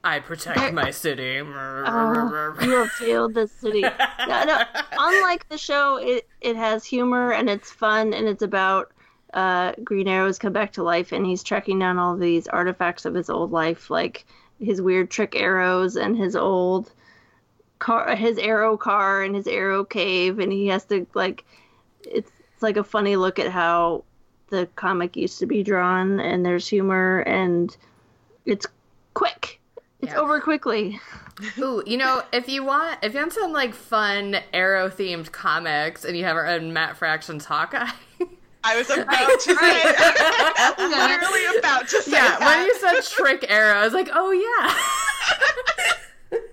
[0.03, 1.39] I protect my city.
[1.39, 3.83] Oh, you have failed the city.
[4.27, 4.61] No, no.
[4.97, 8.91] Unlike the show, it it has humor and it's fun and it's about
[9.33, 13.13] uh, Green Arrow's come back to life and he's tracking down all these artifacts of
[13.13, 14.25] his old life, like
[14.59, 16.91] his weird trick arrows and his old
[17.79, 21.45] car, his arrow car and his arrow cave, and he has to like
[22.03, 24.03] it's, it's like a funny look at how
[24.49, 27.75] the comic used to be drawn, and there's humor and
[28.45, 28.65] it's
[29.13, 29.59] quick.
[30.01, 30.19] It's Yeah.
[30.19, 30.99] over quickly.
[31.57, 36.03] Ooh, you know, if you want, if you want some like fun arrow themed comics,
[36.03, 37.87] and you haven't read Matt Fraction's Hawkeye,
[38.63, 39.57] I was about to say,
[40.87, 44.73] literally about to say yeah, when you said trick arrow, I was like, oh yeah.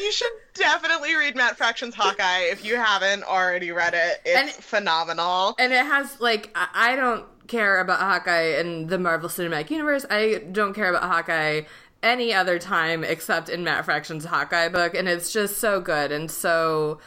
[0.00, 4.20] you should definitely read Matt Fraction's Hawkeye if you haven't already read it.
[4.24, 5.54] It's And- phenomenal.
[5.58, 10.06] and it has like I don't care about Hawkeye in the Marvel Cinematic Universe.
[10.10, 11.62] I don't care about Hawkeye
[12.02, 16.30] any other time except in Matt Fraction's Hawkeye book, and it's just so good and
[16.30, 16.98] so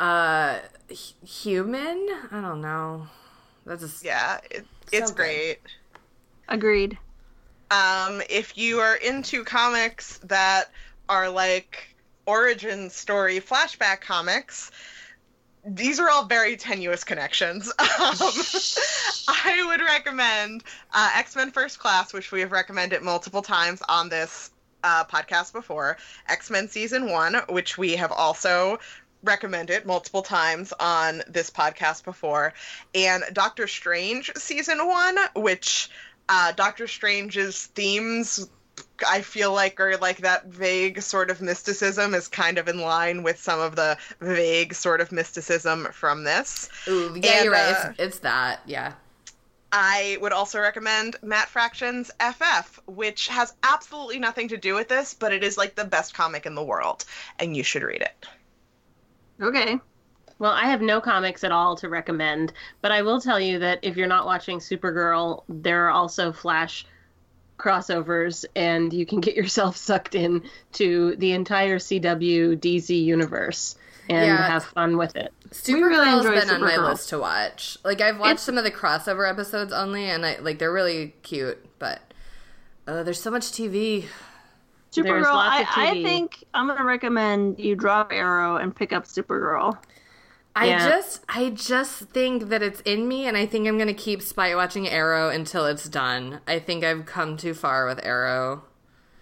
[0.00, 0.58] uh
[0.88, 2.08] hu- human.
[2.30, 3.06] I don't know.
[3.68, 5.16] That's just Yeah, it, it's good.
[5.16, 5.58] great.
[6.48, 6.96] Agreed.
[7.70, 10.70] Um, if you are into comics that
[11.08, 11.94] are like
[12.26, 14.70] origin story flashback comics,
[15.66, 17.72] these are all very tenuous connections.
[18.00, 18.14] Um,
[19.28, 20.62] I would recommend
[20.94, 24.50] uh, X Men First Class, which we have recommended multiple times on this
[24.84, 25.96] uh, podcast before.
[26.28, 28.78] X Men Season 1, which we have also
[29.22, 32.54] recommended multiple times on this podcast before.
[32.94, 35.90] And Doctor Strange Season 1, which
[36.28, 38.48] uh, Doctor Strange's themes
[39.08, 43.22] I feel like are like that vague sort of mysticism is kind of in line
[43.22, 46.68] with some of the vague sort of mysticism from this.
[46.88, 47.74] ooh, yeah, And, you're right.
[47.74, 48.92] uh, it's, it's that, yeah.
[49.70, 55.12] I would also recommend Matt Fraction's FF, which has absolutely nothing to do with this,
[55.12, 57.04] but it is like the best comic in the world,
[57.38, 58.26] and you should read it.
[59.42, 59.78] Okay.
[60.38, 63.80] Well, I have no comics at all to recommend, but I will tell you that
[63.82, 66.86] if you're not watching Supergirl, there are also Flash
[67.58, 70.44] crossovers, and you can get yourself sucked in
[70.74, 73.76] to the entire CW DC universe.
[74.10, 74.46] and Yeah.
[74.48, 75.32] have fun with it.
[75.66, 77.76] really Supergirl's enjoy been on my list to watch.
[77.84, 81.14] Like I've watched It's- some of the crossover episodes only, and I like they're really
[81.22, 81.58] cute.
[81.78, 82.00] But
[82.86, 84.06] uh, there's so much TV.
[85.02, 89.78] There's Supergirl, I, I think I'm gonna recommend you drop Arrow and pick up Supergirl.
[90.56, 90.88] I Yeah.
[90.88, 94.56] just, I just think that it's in me, and I think I'm gonna keep spite
[94.56, 96.40] watching Arrow until it's done.
[96.48, 98.64] I think I've come too far with Arrow.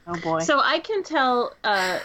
[0.06, 0.38] Oh boy.
[0.40, 1.98] So I can tell uh,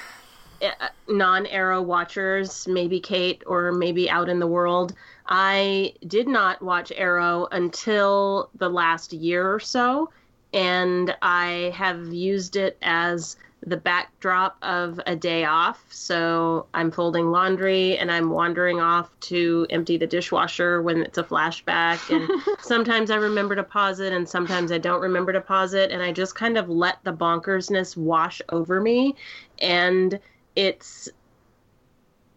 [0.62, 4.94] uh, non-Arrow watchers, maybe Kait or maybe out in the world,
[5.28, 10.10] I did not watch Arrow until the last year or so,
[10.52, 15.86] and I have used it as the backdrop of a day off.
[15.90, 21.24] So I'm folding laundry and I'm wandering off to empty the dishwasher when it's a
[21.24, 22.10] flashback.
[22.10, 22.28] And
[22.60, 25.92] sometimes I remember to pause it and sometimes I don't remember to pause it.
[25.92, 29.16] And I just kind of let the bonkersness wash over me.
[29.60, 30.20] And
[30.56, 31.10] it's.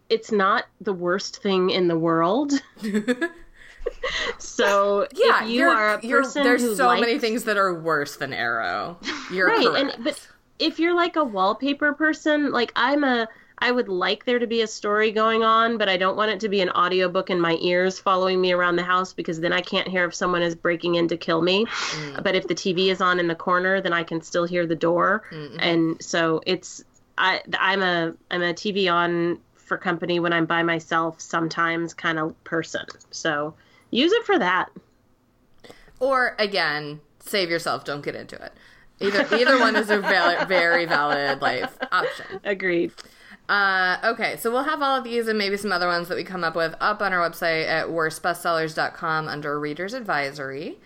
[0.07, 2.53] It's not the worst thing in the world.
[4.37, 8.17] so Yeah, if you are a person there's so likes, many things that are worse
[8.17, 8.99] than Arrow.
[9.31, 9.95] You're right correct.
[9.95, 10.27] and but
[10.59, 13.27] if you're like a wallpaper person like i'm a
[13.59, 16.39] i would like there to be a story going on but i don't want it
[16.39, 19.61] to be an audiobook in my ears following me around the house because then i
[19.61, 22.23] can't hear if someone is breaking in to kill me Mm.
[22.23, 24.75] but if the tv is on in the corner then i can still hear the
[24.75, 25.57] door Mm-mm.
[25.59, 26.83] and so it's
[27.17, 32.19] i i'm a i'm a tv on for company when i'm by myself sometimes kind
[32.19, 33.53] of person so
[33.91, 34.69] use it for that
[35.99, 37.85] Or again, save yourself.
[37.85, 38.51] Don't get into it.
[38.99, 42.39] Either either one is a valid, very valid life option.
[42.43, 42.91] agreed
[43.47, 46.23] Uh, okay, so we'll have all of these and maybe some other ones that we
[46.23, 50.79] come up with up on our website at worstbestsellers.com under Reader's Advisory.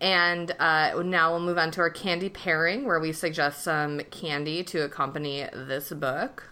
[0.00, 4.62] And uh, now we'll move on to our candy pairing, where we suggest some candy
[4.64, 6.50] to accompany this book.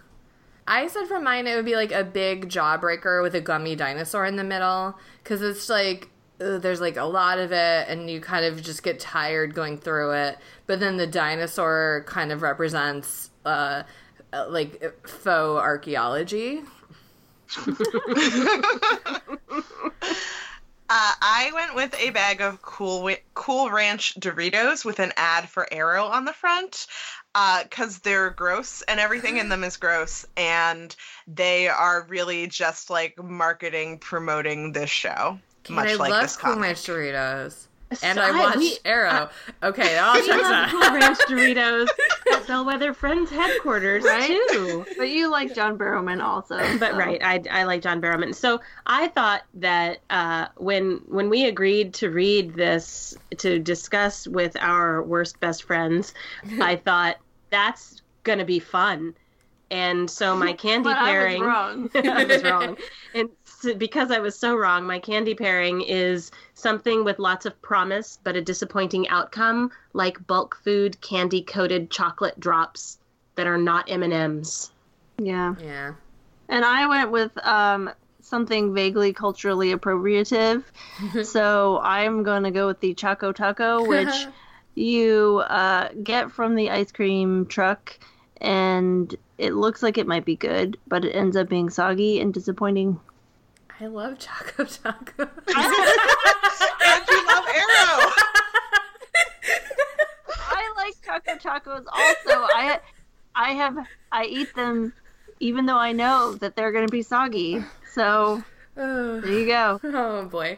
[0.67, 4.25] I said for mine, it would be like a big jawbreaker with a gummy dinosaur
[4.25, 8.45] in the middle, because it's like there's like a lot of it, and you kind
[8.45, 10.37] of just get tired going through it.
[10.67, 13.83] But then the dinosaur kind of represents uh,
[14.31, 16.61] uh, like faux archaeology.
[20.95, 25.67] Uh, I went with a bag of Cool Cool Ranch Doritos with an ad for
[25.73, 26.85] Arrow on the front
[27.63, 30.95] because they're gross and everything in them is gross, and
[31.25, 36.37] they are really just like marketing promoting this show, And much I like love this
[36.37, 36.67] Cool comic.
[36.67, 37.67] Ranch Doritos.
[38.01, 39.29] And So I watched we- Arrow.
[39.61, 40.69] okay, it all We checks love out.
[40.71, 41.87] Cool Ranch Doritos
[42.33, 44.35] at Bellwether Friends headquarters Right?
[44.49, 44.83] too.
[44.97, 46.57] but you like John Barrowman also.
[46.79, 46.97] But so.
[46.97, 48.33] right, I, I like John Barrowman.
[48.33, 54.57] So I thought that uh, when when we agreed to read this to discuss with
[54.59, 56.15] our worst best friends,
[56.59, 57.17] I thought
[57.51, 59.13] that's gonna be fun.
[59.69, 61.89] And so my candy But I was pairing, wrong.
[61.95, 62.77] I was wrong.
[63.15, 63.42] And so
[63.77, 68.35] because I was so wrong, my candy pairing is something with lots of promise but
[68.35, 72.97] a disappointing outcome, like bulk food candy coated chocolate drops
[73.35, 74.71] that are not M and M's.
[75.17, 75.55] Yeah.
[75.59, 75.93] Yeah.
[76.49, 77.89] And I went with um,
[78.21, 80.63] something vaguely culturally appropriative.
[81.23, 84.27] so I'm going to go with the Choco Taco, which
[84.75, 87.97] you uh, get from the ice cream truck.
[88.41, 92.33] And it looks like it might be good, but it ends up being soggy and
[92.33, 92.99] disappointing.
[93.79, 95.13] I love Choco Taco.
[95.23, 95.29] and
[97.07, 98.11] you love Arrow.
[100.37, 102.47] I like Choco Tacos also.
[102.55, 102.79] I
[103.35, 103.77] I have
[104.11, 104.93] I eat them
[105.39, 107.63] even though I know that they're going to be soggy.
[107.93, 108.43] So
[108.77, 109.21] Ugh.
[109.21, 109.79] there you go.
[109.83, 110.57] Oh boy.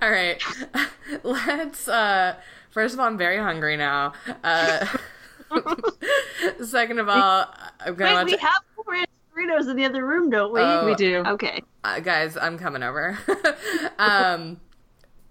[0.00, 0.42] All right.
[1.22, 2.36] Let's uh
[2.70, 4.12] first of all I'm very hungry now.
[4.42, 4.86] Uh
[6.64, 7.46] second of all
[7.80, 9.06] I'm going Wait, to we have Cool Ranch
[9.48, 10.60] Doritos in the other room, don't we?
[10.60, 10.86] Oh.
[10.86, 11.22] We do.
[11.26, 11.62] Okay.
[11.84, 13.18] uh, guys, I'm coming over.
[13.98, 14.60] um,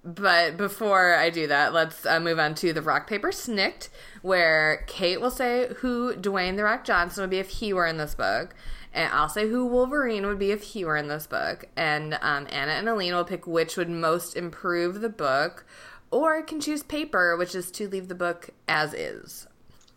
[0.04, 3.90] but before I do that, let's uh, move on to the rock paper Snikt,
[4.22, 7.98] where Kait will say who Dwayne the Rock Johnson would be if he were in
[7.98, 8.56] this book,
[8.94, 12.48] and I'll say who Wolverine would be if he were in this book, and um,
[12.50, 15.66] Anna and Alene will pick which would most improve the book,
[16.10, 19.48] or can choose paper, which is to leave the book as is.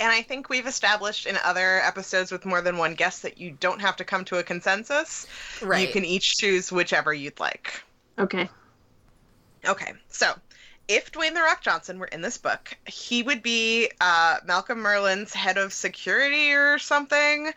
[0.01, 3.57] And I think we've established in other episodes with more than one guest that you
[3.61, 5.27] don't have to come to a consensus.
[5.63, 5.87] Right.
[5.87, 7.83] You can each choose whichever you'd like.
[8.19, 8.49] Okay.
[9.67, 10.35] Okay, so
[10.89, 15.33] if Dwayne the Rock Johnson were in this book, he would be uh, Malcolm Merlyn's
[15.33, 17.53] head of security or something.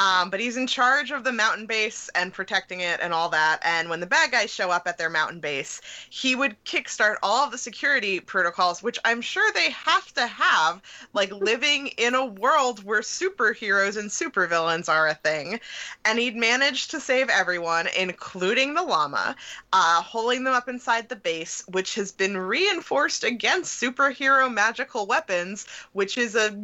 [0.00, 3.60] Um, but he's in charge of the mountain base and protecting it and all that.
[3.62, 7.44] And when the bad guys show up at their mountain base, he would kickstart all
[7.44, 10.80] of the security protocols, which I'm sure they have to have,
[11.12, 15.60] like living in a world where superheroes and supervillains are a thing.
[16.06, 19.36] And he'd managed to save everyone, including the llama,
[19.74, 25.66] uh, holding them up inside the base, which has been reinforced against superhero magical weapons,
[25.92, 26.58] which is a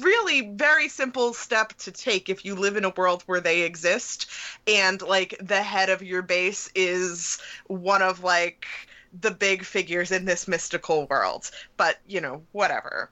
[0.00, 4.30] really very simple step to take if you live in a world where they exist.
[4.66, 8.66] And like the head of your base is one of like
[9.20, 11.50] the big figures in this mystical world.
[11.76, 13.10] But you know whatever.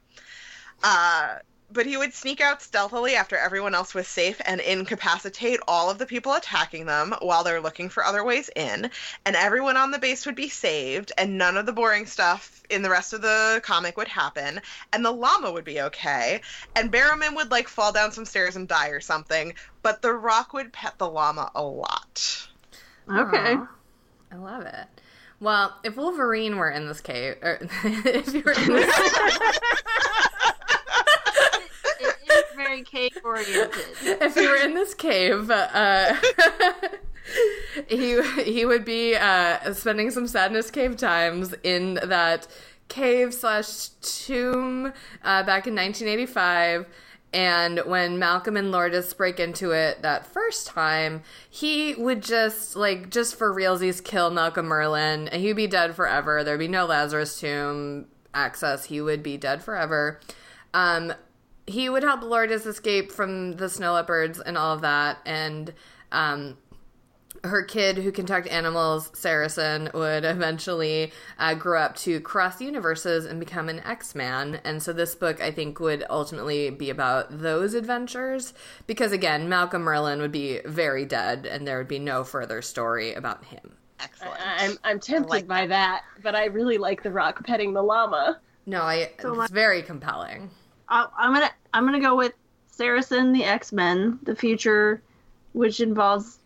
[0.82, 1.36] Uh
[1.74, 5.98] but he would sneak out stealthily after everyone else was safe and incapacitate all of
[5.98, 8.90] the people attacking them while they're looking for other ways in.
[9.26, 12.82] And everyone on the base would be saved, and none of the boring stuff in
[12.82, 14.60] the rest of the comic would happen.
[14.92, 16.40] And the llama would be okay.
[16.76, 19.54] And Barrowman would like fall down some stairs and die or something.
[19.82, 22.48] But the rock would pet the llama a lot.
[23.10, 23.54] Okay.
[23.56, 23.68] Aw,
[24.32, 24.86] I love it.
[25.40, 30.20] Well, if Wolverine were in this cave, or er, if you were in this, It
[30.20, 30.33] is
[32.74, 33.84] very cave oriented.
[34.02, 36.14] if he were in this cave, uh,
[37.88, 42.46] he he would be uh, spending some sadness cave times in that
[42.88, 44.86] cave slash tomb
[45.22, 46.86] uh, back in 1985.
[47.32, 53.10] And when Malcolm and Lourdes break into it that first time, he would just like
[53.10, 56.44] just for realsies kill Malcolm Merlyn, and he'd be dead forever.
[56.44, 58.84] There'd be no Lazarus tomb access.
[58.84, 60.20] He would be dead forever.
[60.72, 61.12] Um,
[61.66, 65.18] he would help Lourdes escape from the snow leopards and all of that.
[65.24, 65.72] And
[66.12, 66.56] um,
[67.42, 72.60] her kid, who can talk to animals, Saracen, would eventually uh, grow up to cross
[72.60, 74.60] universes and become an X Man.
[74.64, 78.54] And so this book, I think, would ultimately be about those adventures.
[78.86, 83.14] Because again, Malcolm Merlyn would be very dead, and there would be no further story
[83.14, 83.76] about him.
[84.00, 84.34] Excellent.
[84.40, 87.82] I- I'm I'm tempted like by that, but I really like the rock petting the
[87.82, 88.40] llama.
[88.66, 90.50] No, I, So it's my- very compelling.
[90.88, 92.32] I, I'm gonna I'm gonna go with
[92.66, 95.02] Saracen, the X Men, the future,
[95.52, 96.38] which involves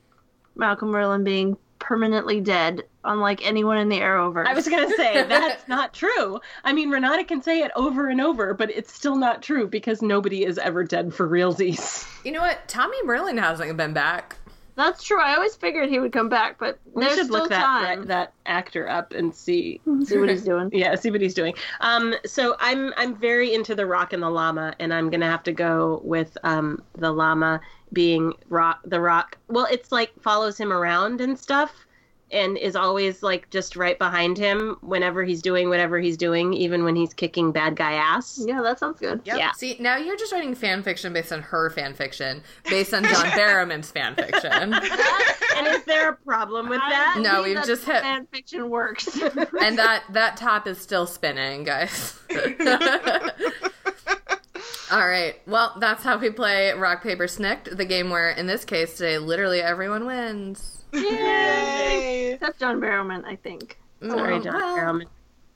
[0.57, 4.47] Malcolm Merlyn being permanently dead, unlike anyone in the Arrowverse.
[4.47, 6.41] I was gonna say that's not true.
[6.65, 10.03] I mean, Renata can say it over and over, but it's still not true because
[10.03, 12.07] nobody is ever dead for realsies.
[12.25, 12.67] You know what?
[12.69, 14.37] Tommy Merlyn hasn't been back.
[14.79, 15.21] That's true.
[15.21, 18.05] I always figured he would come back, but We there's should still look that time.
[18.07, 20.71] that actor up and see See what he's doing.
[20.73, 21.55] Yeah, see what he's doing.
[21.81, 25.43] Um, so I'm I'm very into the rock and the llama, and I'm gonna have
[25.43, 27.61] to go with um the llama
[27.93, 29.37] being rock the rock.
[29.49, 31.73] Well, it's like follows him around and stuff,
[32.31, 36.85] and is always like just right behind him whenever he's doing whatever he's doing, even
[36.85, 38.43] when he's kicking bad guy ass.
[38.45, 39.21] Yeah, that sounds good.
[39.25, 39.37] Yep.
[39.39, 39.53] Yeah.
[39.53, 43.27] See, now you're just writing fan fiction based on her fan fiction, based on John
[43.31, 44.75] Barrowman's fan fiction.
[45.59, 47.19] And is there a problem with I that?
[47.21, 49.09] No, we've just hit- fan fiction works.
[49.61, 52.17] And that that top is still spinning, guys.
[54.91, 55.35] All right.
[55.47, 59.19] Well, that's how we play Rock Paper Snikt, the game where, in this case today,
[59.19, 60.78] literally everyone wins.
[60.93, 62.33] Yay!
[62.35, 63.79] Except John Barrowman, I think.
[64.03, 65.07] Sorry, Oh, John well, Barrowman.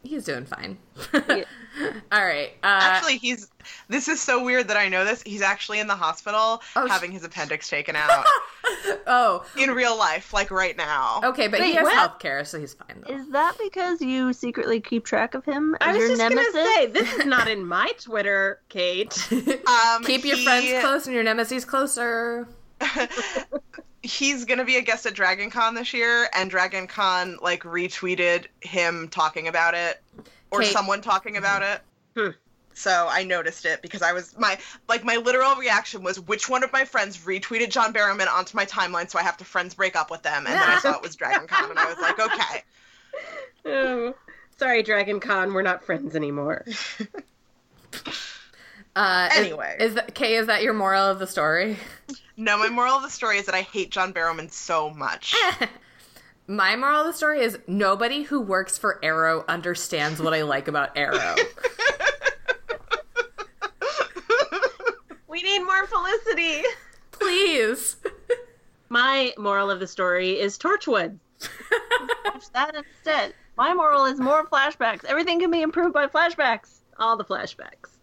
[0.04, 0.78] He's doing fine.
[1.14, 1.44] Yeah.
[2.12, 2.50] All right.
[2.64, 3.48] Uh, Actually, he's.
[3.88, 5.22] This is so weird that I know this.
[5.22, 8.24] He's actually in the hospital Oh, sh- having his appendix taken out
[9.06, 11.20] oh, in real life, like right now.
[11.22, 11.94] okay, but he Wait, has what?
[11.94, 13.14] health care, so he's fine though.
[13.14, 16.52] Is that because you secretly keep track of him as I was your just nemesis?
[16.52, 19.12] gonna say this is not in my Twitter, Kait.
[19.96, 22.48] Um, Keep your he- friends close and your nemesis closer.
[24.02, 28.46] He's gonna be a guest at Dragon Con this year, and Dragon Con like retweeted
[28.60, 30.02] him talking about it,
[30.50, 31.80] or Kait- someone talking about it.
[32.16, 32.36] Hmm.
[32.74, 34.58] So I noticed it because I was my
[34.88, 38.64] like my literal reaction was which one of my friends retweeted John Barrowman onto my
[38.64, 41.02] timeline, so I have to friends break up with them, and then I saw it
[41.02, 42.64] was Dragon Con, and I was like, okay.
[43.64, 44.16] Oh,
[44.58, 46.64] sorry, Dragon Con, we're not friends anymore.
[48.94, 49.76] Uh, is- Anyway.
[49.80, 50.34] is, that Kay?
[50.36, 51.76] Is that your moral of the story?
[52.36, 55.34] No, my moral of the story is that I hate John Barrowman so much.
[56.48, 60.66] My moral of the story is nobody who works for Arrow understands what I like
[60.68, 61.36] about Arrow.
[65.28, 66.62] We need more Felicity.
[67.12, 67.96] Please.
[68.90, 71.18] My moral of the story is Torchwood.
[72.26, 73.32] Watch that instead.
[73.56, 75.04] My moral is more flashbacks.
[75.04, 76.80] Everything can be improved by flashbacks.
[76.98, 77.96] All the flashbacks.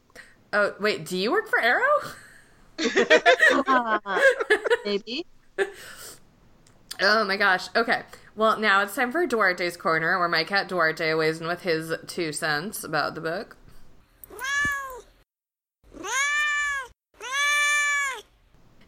[0.52, 1.84] Oh wait, do you work for Arrow?
[3.68, 4.00] Uh,
[4.86, 5.26] maybe.
[7.02, 7.68] Oh my gosh.
[7.76, 8.04] Okay.
[8.36, 11.94] Well, now it's time for Duarte's corner, where my cat Duarte weighs in with his
[12.08, 13.58] two cents about the book.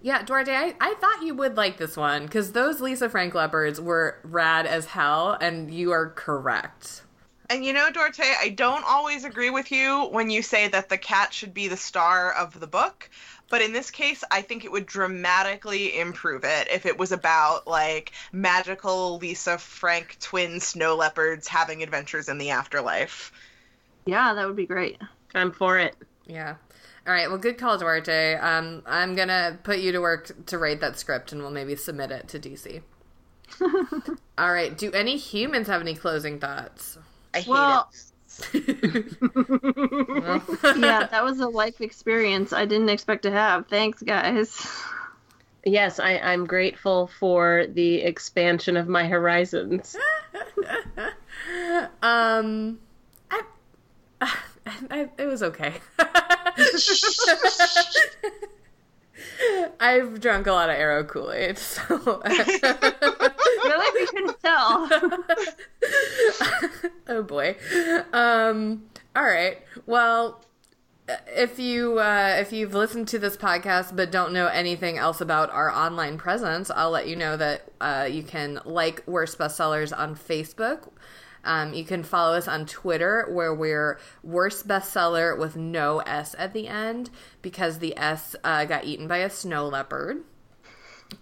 [0.03, 3.79] Yeah, Duarte, I, I thought you would like this one because those Lisa Frank leopards
[3.79, 7.03] were rad as hell, and you are correct.
[7.51, 10.97] And you know, Duarte, I don't always agree with you when you say that the
[10.97, 13.09] cat should be the star of the book.
[13.49, 17.67] But in this case, I think it would dramatically improve it if it was about
[17.67, 23.33] like magical Lisa Frank twin snow leopards having adventures in the afterlife.
[24.05, 24.97] Yeah, that would be great.
[25.35, 25.97] I'm for it.
[26.25, 26.55] Yeah.
[27.05, 27.27] All right.
[27.27, 28.35] Well, good call, Duarte.
[28.35, 32.11] Um, I'm gonna put you to work to write that script, and we'll maybe submit
[32.11, 32.81] it to DC.
[34.37, 34.77] All right.
[34.77, 36.97] Do any humans have any closing thoughts?
[37.33, 38.11] I hate Well, it.
[40.77, 43.67] yeah, that was a life experience I didn't expect to have.
[43.67, 44.65] Thanks, guys.
[45.63, 49.95] Yes, I, I'm grateful for the expansion of my horizons.
[52.01, 52.79] um,
[53.29, 53.41] I,
[54.21, 55.75] I, it was okay.
[59.79, 62.21] I've drunk a lot of Arrow Kool Aid, so.
[62.25, 64.89] really, we couldn't tell.
[67.07, 67.55] oh boy.
[68.13, 68.83] Um.
[69.15, 69.59] All right.
[69.85, 70.43] Well,
[71.27, 75.49] if you uh, if you've listened to this podcast but don't know anything else about
[75.51, 80.15] our online presence, I'll let you know that uh, you can like Worst Bestsellers on
[80.15, 80.89] Facebook.
[81.43, 86.53] Um, you can follow us on Twitter where we're Worst Bestseller with no S at
[86.53, 87.09] the end
[87.41, 90.23] because the S uh, got eaten by a snow leopard.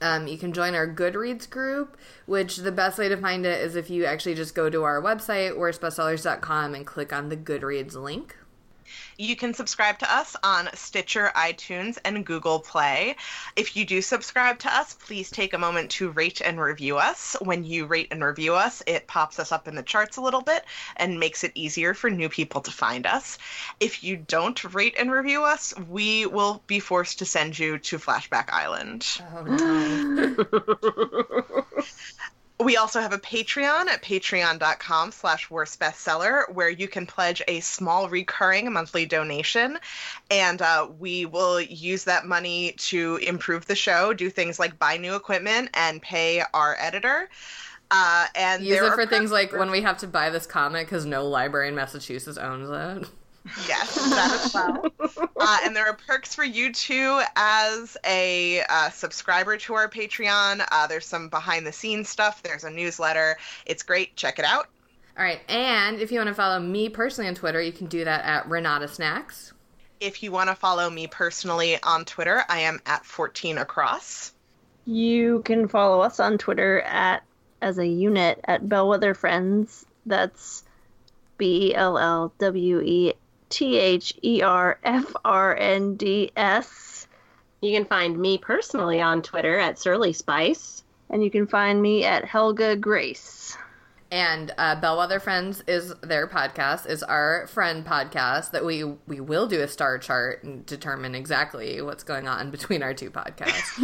[0.02, 3.76] Um, you can join our Goodreads group, which the best way to find it is
[3.76, 8.36] if you actually just go to our website, worstbestsellers.com, and click on the Goodreads link.
[9.20, 13.18] You can subscribe to us on Stitcher, iTunes, and Google Play.
[13.58, 17.36] If you do subscribe to us, please take a moment to rate and review us.
[17.42, 20.40] When you rate and review us, it pops us up in the charts a little
[20.40, 20.64] bit
[20.96, 23.38] and makes it easier for new people to find us.
[23.82, 28.00] If you don't rate and review us, we will be forced to send you to
[28.00, 29.06] Flashback Island.
[29.36, 30.46] Oh no.
[32.62, 37.62] We also have a Patreon at patreon.com slash worst bestseller where you can pledge a
[37.62, 39.80] small recurring monthly donation.
[40.30, 44.98] And uh, we will use that money to improve the show, do things like buy
[44.98, 47.30] new equipment and pay our editor.
[47.92, 51.06] Uh, and Use it for things like when we have to buy this comic because
[51.06, 53.10] no library in Massachusetts owns it.
[53.68, 54.86] Yes, that as well.
[55.40, 60.66] uh, and there are perks for you too as a uh, subscriber to our Patreon.
[60.72, 62.44] Uh, there's some behind the scenes stuff.
[62.44, 63.38] There's a newsletter.
[63.66, 64.16] It's great.
[64.16, 64.68] Check it out.
[65.18, 68.06] All right, and if you want to follow me personally on Twitter, you can do
[68.06, 69.52] that at Renata Snacks.
[70.00, 74.34] If you want to follow me personally on Twitter, I am at 14 across.
[74.86, 77.24] You can follow us on Twitter at
[77.62, 79.86] as a unit at Bellwether Friends.
[80.06, 80.64] That's
[81.38, 83.14] B L L W E
[83.50, 87.08] T H E R F R N D S.
[87.62, 90.84] You can find me personally on Twitter at Surly Spice.
[91.10, 93.58] And you can find me at Helga Grace.
[94.12, 99.46] And uh, Bellwether Friends is their podcast, is our friend podcast that we we will
[99.48, 103.78] do a star chart and determine exactly what's going on between our two podcasts.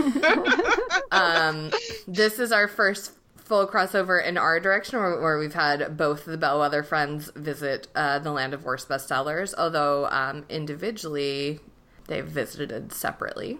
[1.11, 1.71] um,
[2.07, 3.11] this is our first
[3.45, 8.19] full crossover in our direction where, where we've had both the Bellwether Friends visit uh,
[8.19, 11.59] the land of worst bestsellers, although um, individually
[12.07, 13.59] they've visited separately.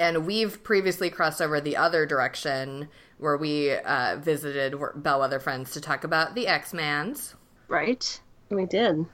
[0.00, 5.80] And we've previously crossed over the other direction where we uh, visited Bellwether Friends to
[5.80, 7.34] talk about the X-Mans.
[7.68, 8.20] Right?
[8.50, 9.06] We did.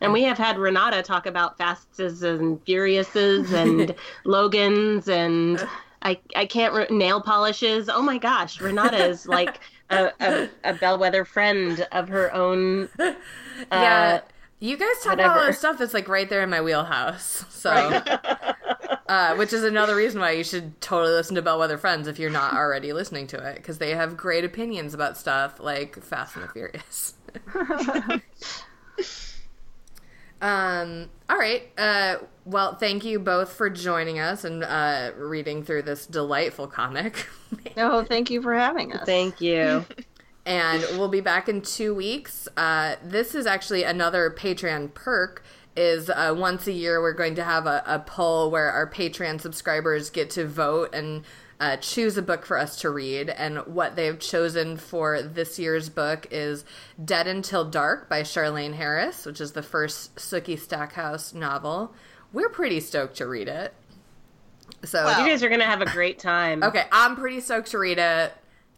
[0.00, 3.94] And we have had Renata talk about Fasts and Furiouses and
[4.24, 5.64] Logans and
[6.02, 7.88] I, I can't re- nail polishes.
[7.88, 9.60] Oh my gosh, Renata is like
[9.90, 12.88] a, a, a bellwether friend of her own.
[13.70, 14.20] Uh, yeah,
[14.60, 17.44] you guys talk about all this stuff that's like right there in my wheelhouse.
[17.50, 22.18] So, uh, which is another reason why you should totally listen to Bellwether Friends if
[22.18, 26.34] you're not already listening to it, because they have great opinions about stuff like Fast
[26.34, 27.14] and the Furious.
[30.42, 31.08] Um.
[31.30, 31.62] All right.
[31.78, 32.16] Uh.
[32.44, 37.26] Well, thank you both for joining us and uh, reading through this delightful comic.
[37.76, 39.04] Oh, thank you for having us.
[39.04, 39.84] Thank you.
[40.46, 42.48] and we'll be back in two weeks.
[42.56, 45.44] Uh, this is actually another Patreon perk.
[45.74, 49.40] Is uh, once a year we're going to have a, a poll where our Patreon
[49.40, 51.24] subscribers get to vote and
[51.62, 53.30] uh, choose a book for us to read.
[53.30, 56.64] And what they've chosen for this year's book is
[57.02, 61.94] Dead Until Dark by Charlaine Harris, which is the first Sookie Stackhouse novel.
[62.32, 63.72] We're pretty stoked to read it.
[64.82, 66.64] So Well- You guys are going to have a great time.
[66.72, 68.32] Okay, I'm pretty stoked to read it.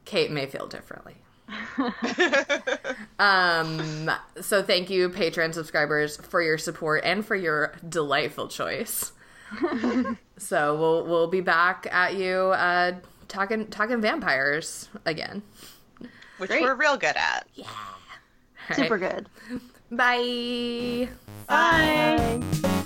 [0.05, 1.15] Kait may feel differently.
[3.19, 4.11] um,
[4.43, 9.13] so thank you, Patreon subscribers, for your support and for your delightful choice.
[10.37, 12.93] So we'll we'll be back at you uh,
[13.29, 15.43] talking talking vampires again.
[16.39, 16.63] which Great.
[16.63, 17.47] we're real good at.
[17.59, 17.65] All
[18.69, 18.77] right.
[18.77, 19.29] Super good.
[19.91, 21.09] Bye.
[21.47, 22.41] Bye.
[22.65, 22.85] Oh,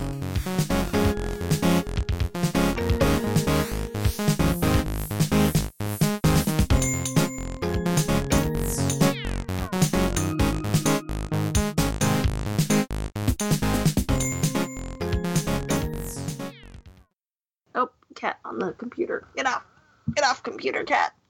[18.48, 19.24] on the computer.
[19.36, 19.64] Get off.
[20.14, 21.12] Get off, computer cat.